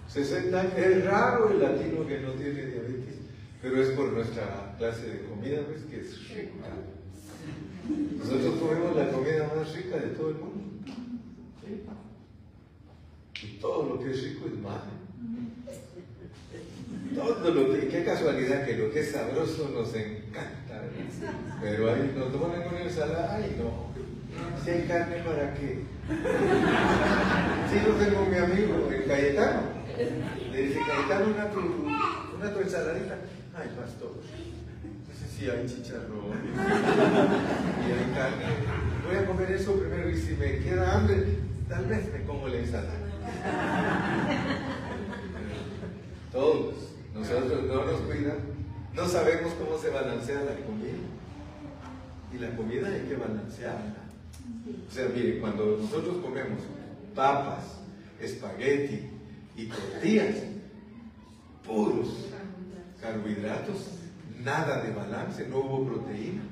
60 0.08 0.60
años. 0.60 0.72
Es 0.76 1.04
raro 1.04 1.50
el 1.50 1.60
latino 1.60 2.06
que 2.06 2.20
no 2.20 2.32
tiene 2.32 2.66
diabetes, 2.66 3.14
pero 3.62 3.82
es 3.82 3.88
por 3.90 4.12
nuestra 4.12 4.74
clase 4.78 5.06
de 5.06 5.22
comida, 5.22 5.62
pues 5.66 5.82
que 5.84 6.00
es 6.00 6.28
rica. 6.28 6.68
Nosotros 8.18 8.54
comemos 8.60 8.96
la 8.96 9.10
comida 9.10 9.50
más 9.54 9.74
rica 9.74 9.96
de 9.96 10.08
todo 10.08 10.28
el 10.28 10.34
mundo. 10.36 10.62
Y 13.42 13.46
todo 13.58 13.88
lo 13.88 14.00
que 14.00 14.10
es 14.10 14.22
rico 14.22 14.46
es 14.46 14.58
malo. 14.60 15.02
Todo 17.14 17.50
lo 17.50 17.72
que, 17.72 17.88
qué 17.88 18.04
casualidad 18.04 18.64
que 18.64 18.76
lo 18.76 18.90
que 18.90 19.00
es 19.00 19.12
sabroso 19.12 19.70
nos 19.74 19.94
encanta. 19.94 20.82
Pero 21.60 21.92
ahí 21.92 22.12
nos 22.16 22.28
ponen 22.28 22.68
una 22.68 22.80
ensalada, 22.80 23.34
ay 23.34 23.56
no. 23.58 23.92
Si 24.64 24.70
hay 24.70 24.82
carne, 24.82 25.16
¿para 25.16 25.54
qué? 25.54 25.84
Sí, 27.70 27.76
yo 27.84 27.92
tengo 27.94 28.26
mi 28.26 28.38
amigo, 28.38 28.88
el 28.90 29.04
Cayetano. 29.06 29.60
Le 30.50 30.62
dice, 30.62 30.80
Cayetano, 30.86 31.26
una 31.34 31.50
tu, 31.50 31.60
una 32.36 32.52
tu 32.52 32.60
ensaladita. 32.60 33.18
Ay, 33.54 33.68
pastor. 33.78 34.12
Dice, 35.08 35.26
sí, 35.28 35.50
hay 35.50 35.66
chicharrón. 35.66 36.32
Y 36.56 37.92
hay 37.92 38.14
carne. 38.14 38.44
Voy 39.06 39.16
a 39.16 39.26
comer 39.26 39.50
eso 39.52 39.74
primero 39.74 40.08
y 40.08 40.16
si 40.16 40.34
me 40.34 40.58
queda 40.60 40.96
hambre, 40.96 41.38
tal 41.68 41.84
vez 41.86 42.12
me 42.12 42.22
como 42.24 42.48
la 42.48 42.56
ensalada. 42.56 42.98
Todos, 46.32 46.91
nosotros 47.14 47.64
no 47.64 47.84
nos 47.84 48.00
cuidan, 48.02 48.38
no 48.94 49.08
sabemos 49.08 49.52
cómo 49.54 49.78
se 49.78 49.90
balancea 49.90 50.42
la 50.42 50.56
comida. 50.66 50.98
Y 52.34 52.38
la 52.38 52.56
comida 52.56 52.88
hay 52.88 53.02
que 53.02 53.16
balancearla. 53.16 54.02
O 54.88 54.92
sea, 54.92 55.08
mire, 55.14 55.38
cuando 55.40 55.78
nosotros 55.78 56.16
comemos 56.22 56.60
papas, 57.14 57.64
espagueti 58.20 59.10
y 59.56 59.66
tortillas, 59.66 60.36
puros 61.66 62.08
carbohidratos, 63.00 63.88
nada 64.42 64.82
de 64.82 64.92
balance, 64.92 65.46
no 65.48 65.58
hubo 65.58 65.86
proteína. 65.86 66.42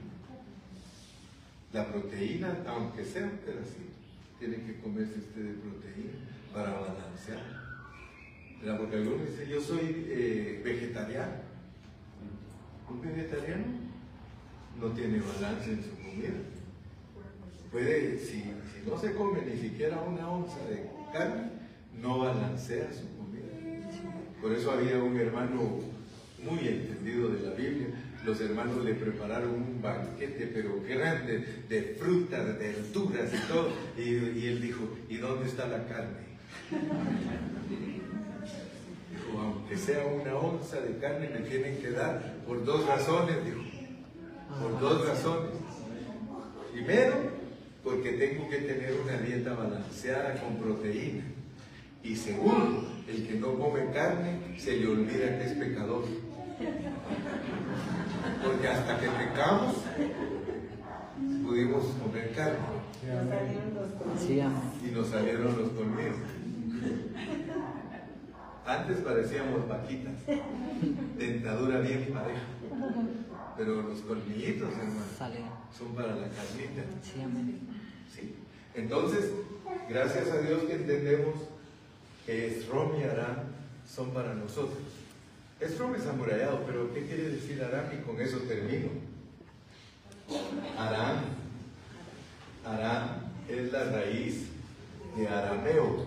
La 1.72 1.86
proteína, 1.86 2.58
aunque 2.66 3.04
sea 3.04 3.24
un 3.24 3.38
pedacito, 3.38 3.92
tiene 4.38 4.56
que 4.56 4.80
comerse 4.80 5.18
usted 5.18 5.42
de 5.42 5.54
proteína 5.54 6.12
para 6.52 6.72
balancear. 6.72 7.59
¿Verdad? 8.60 8.78
Porque 8.78 8.96
algunos 8.96 9.30
dicen, 9.30 9.48
yo 9.48 9.60
soy 9.60 10.06
eh, 10.08 10.60
vegetariano. 10.62 11.32
Un 12.90 13.00
vegetariano 13.00 13.64
no 14.78 14.88
tiene 14.88 15.20
balance 15.20 15.70
en 15.70 15.82
su 15.82 15.90
comida. 15.90 16.30
Puede, 17.70 18.18
si, 18.18 18.42
si 18.42 18.88
no 18.88 18.98
se 18.98 19.14
come 19.14 19.42
ni 19.42 19.58
siquiera 19.60 20.00
una 20.00 20.28
onza 20.28 20.58
de 20.68 20.90
carne, 21.12 21.50
no 22.02 22.18
balancea 22.18 22.92
su 22.92 23.06
comida. 23.16 23.46
Por 24.42 24.52
eso 24.52 24.72
había 24.72 24.98
un 24.98 25.16
hermano 25.16 25.78
muy 26.42 26.68
entendido 26.68 27.28
de 27.28 27.48
la 27.48 27.54
Biblia. 27.54 27.88
Los 28.24 28.40
hermanos 28.40 28.84
le 28.84 28.94
prepararon 28.94 29.54
un 29.54 29.80
banquete, 29.80 30.50
pero 30.52 30.82
grande, 30.86 31.62
de 31.68 31.96
frutas, 31.98 32.46
de 32.46 32.52
verduras 32.52 33.30
y 33.32 33.48
todo. 33.48 33.70
Y, 33.96 34.38
y 34.38 34.46
él 34.48 34.60
dijo, 34.60 34.96
¿y 35.08 35.16
dónde 35.16 35.46
está 35.46 35.66
la 35.66 35.86
carne? 35.86 36.30
Dijo, 39.30 39.42
aunque 39.42 39.76
sea 39.76 40.04
una 40.06 40.34
onza 40.34 40.80
de 40.80 40.98
carne, 40.98 41.28
me 41.28 41.40
tienen 41.40 41.78
que 41.78 41.90
dar 41.90 42.36
por 42.46 42.64
dos 42.64 42.86
razones, 42.86 43.44
dijo. 43.44 43.60
Por 44.60 44.80
dos 44.80 45.06
razones. 45.06 45.50
Primero, 46.72 47.14
porque 47.84 48.12
tengo 48.12 48.48
que 48.48 48.58
tener 48.58 48.94
una 49.02 49.16
dieta 49.18 49.54
balanceada 49.54 50.34
con 50.40 50.56
proteína. 50.56 51.24
Y 52.02 52.16
segundo, 52.16 52.88
el 53.08 53.26
que 53.26 53.34
no 53.34 53.54
come 53.58 53.90
carne 53.92 54.58
se 54.58 54.76
le 54.76 54.88
olvida 54.88 55.38
que 55.38 55.44
es 55.44 55.52
pecador. 55.52 56.04
Porque 58.44 58.68
hasta 58.68 59.00
que 59.00 59.06
pecamos, 59.06 59.76
pudimos 61.46 61.84
comer 62.02 62.32
carne 62.32 62.58
y 64.84 64.90
nos 64.90 65.06
salieron 65.08 65.58
los 65.58 65.68
colmillos. 65.70 66.16
Antes 68.66 68.98
parecíamos 68.98 69.68
vaquitas, 69.68 70.14
dentadura 71.18 71.80
bien 71.80 72.10
pareja. 72.12 72.42
Pero 73.56 73.82
los 73.82 74.00
colmillitos, 74.00 74.70
hermano, 74.70 75.60
son 75.76 75.94
para 75.94 76.14
la 76.14 76.28
carnita. 76.28 76.82
Sí, 77.02 77.20
amén. 77.22 77.60
¿sí? 78.14 78.34
Entonces, 78.74 79.32
gracias 79.88 80.28
a 80.30 80.40
Dios 80.40 80.62
que 80.64 80.74
entendemos 80.74 81.34
que 82.26 82.46
Esrom 82.46 82.98
y 83.00 83.04
Aram 83.04 83.36
son 83.86 84.10
para 84.10 84.34
nosotros. 84.34 84.78
Esrom 85.58 85.94
es 85.94 86.06
amurallado, 86.06 86.62
pero 86.66 86.92
¿qué 86.94 87.06
quiere 87.06 87.30
decir 87.30 87.62
Aram? 87.62 87.86
Y 87.92 88.02
con 88.02 88.20
eso 88.20 88.38
termino. 88.38 88.88
Aram, 90.78 91.16
Aram 92.64 93.08
es 93.48 93.72
la 93.72 93.84
raíz 93.84 94.46
de 95.16 95.28
arameo. 95.28 96.06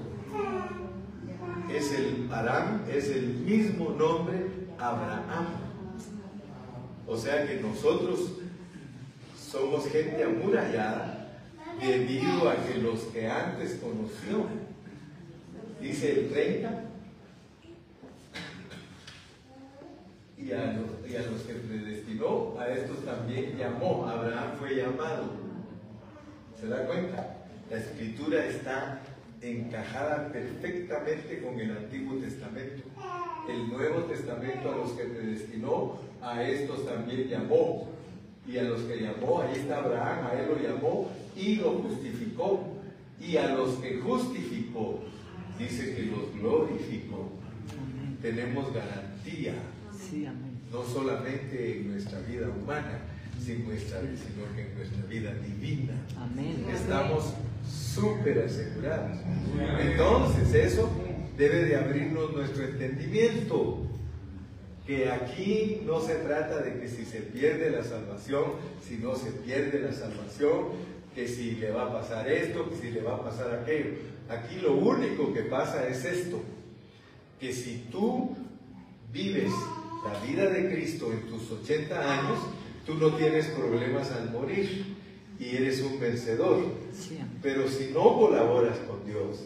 Es 1.72 1.92
el 1.94 2.30
Aram 2.32 2.84
es 2.90 3.10
el 3.10 3.28
mismo 3.28 3.90
nombre 3.92 4.48
Abraham. 4.78 5.48
O 7.08 7.18
sea 7.18 7.48
que 7.48 7.60
nosotros 7.62 8.34
somos 9.38 9.88
gente 9.88 10.24
amurallada 10.24 11.40
debido 11.80 12.50
a 12.50 12.56
que 12.56 12.80
los 12.80 13.00
que 13.06 13.28
antes 13.28 13.80
conoció, 13.82 14.48
dice 15.82 16.12
el 16.12 16.30
30, 16.30 16.84
y 20.38 20.52
a 20.52 20.74
los, 20.74 21.10
y 21.10 21.16
a 21.16 21.22
los 21.22 21.42
que 21.42 21.54
predestinó, 21.54 22.56
a 22.60 22.68
estos 22.70 23.06
también 23.06 23.58
llamó. 23.58 24.08
Abraham 24.08 24.58
fue 24.60 24.76
llamado. 24.76 25.32
¿Se 26.60 26.68
da 26.68 26.86
cuenta? 26.86 27.46
La 27.70 27.78
escritura 27.78 28.46
está 28.46 29.02
encajada 29.44 30.32
perfectamente 30.32 31.42
con 31.42 31.60
el 31.60 31.72
Antiguo 31.72 32.18
Testamento. 32.18 32.84
El 33.50 33.70
Nuevo 33.70 34.02
Testamento 34.04 34.72
a 34.72 34.78
los 34.78 34.92
que 34.92 35.04
predestinó, 35.04 35.98
a 36.22 36.44
estos 36.44 36.86
también 36.86 37.28
llamó. 37.28 37.90
Y 38.48 38.58
a 38.58 38.64
los 38.64 38.82
que 38.82 39.02
llamó, 39.02 39.42
ahí 39.42 39.60
está 39.60 39.78
Abraham, 39.80 40.28
a 40.28 40.34
él 40.34 40.48
lo 40.50 40.62
llamó 40.62 41.10
y 41.36 41.56
lo 41.56 41.72
justificó. 41.80 42.74
Y 43.20 43.38
a 43.38 43.56
los 43.56 43.76
que 43.76 44.00
justificó, 44.00 45.00
dice 45.58 45.96
que 45.96 46.04
los 46.04 46.34
glorificó. 46.34 47.32
Tenemos 48.22 48.74
garantía, 48.74 49.54
no 50.72 50.84
solamente 50.84 51.80
en 51.80 51.92
nuestra 51.92 52.20
vida 52.20 52.50
humana, 52.50 53.00
sino, 53.40 53.66
que 54.56 54.62
en 54.62 54.76
nuestra 54.76 55.06
vida 55.10 55.34
divina. 55.36 55.94
Estamos 56.74 57.34
súper 57.94 58.40
asegurados. 58.40 59.18
Entonces 59.80 60.54
eso 60.54 60.90
debe 61.38 61.66
de 61.66 61.76
abrirnos 61.76 62.34
nuestro 62.34 62.64
entendimiento. 62.64 63.80
Que 64.86 65.10
aquí 65.10 65.82
no 65.86 66.02
se 66.02 66.16
trata 66.16 66.62
de 66.62 66.80
que 66.80 66.90
si 66.90 67.06
se 67.06 67.20
pierde 67.20 67.72
la 67.72 67.84
salvación, 67.84 68.44
si 68.86 68.98
no 68.98 69.16
se 69.16 69.32
pierde 69.32 69.80
la 69.80 69.94
salvación, 69.94 70.72
que 71.16 71.28
si 71.28 71.52
le 71.52 71.72
va 71.72 71.84
a 71.84 71.94
pasar 71.94 72.30
esto, 72.30 72.70
que 72.70 72.76
si 72.76 72.92
le 72.92 73.02
va 73.02 73.16
a 73.16 73.24
pasar 73.24 73.62
aquello. 73.62 73.92
Aquí 74.28 74.58
lo 74.62 74.74
único 74.74 75.34
que 75.34 75.44
pasa 75.44 75.88
es 75.88 76.04
esto, 76.04 76.42
que 77.40 77.54
si 77.54 77.88
tú 77.92 78.36
vives 79.14 79.54
la 80.06 80.20
vida 80.28 80.50
de 80.50 80.70
Cristo 80.70 81.14
en 81.14 81.30
tus 81.30 81.50
80 81.50 82.20
años, 82.20 82.40
tú 82.86 82.96
no 82.96 83.16
tienes 83.16 83.48
problemas 83.48 84.12
al 84.12 84.32
morir 84.32 84.93
y 85.40 85.56
eres 85.56 85.82
un 85.82 86.00
vencedor. 86.00 86.64
Pero 87.42 87.68
si 87.68 87.92
no 87.94 88.18
colaboras 88.18 88.78
con 88.80 89.06
Dios, 89.06 89.46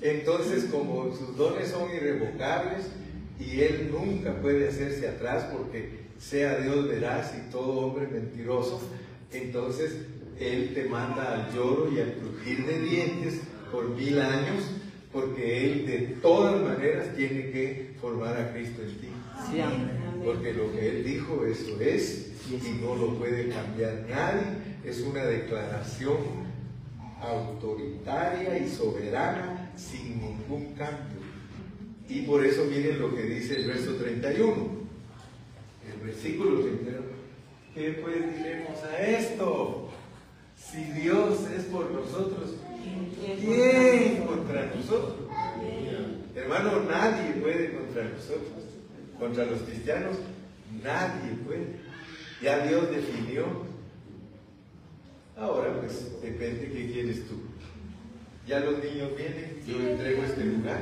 entonces 0.00 0.64
como 0.64 1.14
sus 1.14 1.36
dones 1.36 1.68
son 1.68 1.94
irrevocables 1.94 2.86
y 3.40 3.60
Él 3.60 3.90
nunca 3.92 4.40
puede 4.40 4.68
hacerse 4.68 5.08
atrás 5.08 5.48
porque 5.52 5.98
sea 6.18 6.58
Dios 6.58 6.88
veraz 6.88 7.34
y 7.36 7.50
todo 7.50 7.86
hombre 7.86 8.08
mentiroso, 8.08 8.80
entonces 9.32 9.92
Él 10.40 10.72
te 10.74 10.84
manda 10.84 11.34
al 11.34 11.54
lloro 11.54 11.92
y 11.92 12.00
al 12.00 12.14
crujir 12.14 12.66
de 12.66 12.80
dientes 12.80 13.40
por 13.70 13.88
mil 13.90 14.20
años 14.20 14.64
porque 15.12 15.64
Él 15.64 15.86
de 15.86 15.98
todas 16.20 16.60
maneras 16.62 17.14
tiene 17.16 17.50
que 17.50 17.94
formar 18.00 18.36
a 18.36 18.52
Cristo 18.52 18.82
en 18.82 18.98
ti. 18.98 19.08
Porque 20.24 20.52
lo 20.52 20.72
que 20.72 20.88
Él 20.88 21.04
dijo, 21.04 21.44
eso 21.46 21.80
es, 21.80 22.32
y 22.50 22.82
no 22.82 22.94
lo 22.96 23.14
puede 23.18 23.48
cambiar 23.48 24.04
nadie. 24.08 24.67
Es 24.84 25.00
una 25.00 25.24
declaración 25.24 26.16
autoritaria 27.20 28.58
y 28.58 28.68
soberana 28.68 29.72
sin 29.76 30.20
ningún 30.20 30.74
cambio. 30.74 31.18
Y 32.08 32.22
por 32.22 32.44
eso 32.44 32.64
miren 32.64 33.00
lo 33.00 33.14
que 33.14 33.22
dice 33.22 33.56
el 33.56 33.66
verso 33.66 33.94
31. 33.96 34.54
El 35.92 36.06
versículo 36.06 36.60
31. 36.60 36.98
¿Qué 37.74 38.00
pues 38.02 38.36
diremos 38.36 38.82
a 38.82 38.98
esto? 39.02 39.90
Si 40.56 40.82
Dios 41.00 41.38
es 41.56 41.64
por 41.64 41.90
nosotros, 41.90 42.56
¿quién 43.40 44.24
contra 44.26 44.66
nosotros? 44.74 45.28
Hermano, 46.34 46.82
nadie 46.84 47.32
puede 47.40 47.72
contra 47.72 48.04
nosotros. 48.04 48.64
Contra 49.18 49.44
los 49.46 49.60
cristianos, 49.62 50.16
nadie 50.82 51.32
puede. 51.46 51.76
Ya 52.42 52.66
Dios 52.66 52.90
definió. 52.90 53.67
Ahora, 55.40 55.80
pues, 55.80 56.20
depende 56.20 56.68
qué 56.72 56.90
quieres 56.92 57.28
tú. 57.28 57.36
Ya 58.46 58.60
los 58.60 58.82
niños 58.82 59.10
vienen, 59.16 59.62
yo 59.66 59.78
entrego 59.90 60.24
este 60.24 60.44
lugar. 60.44 60.80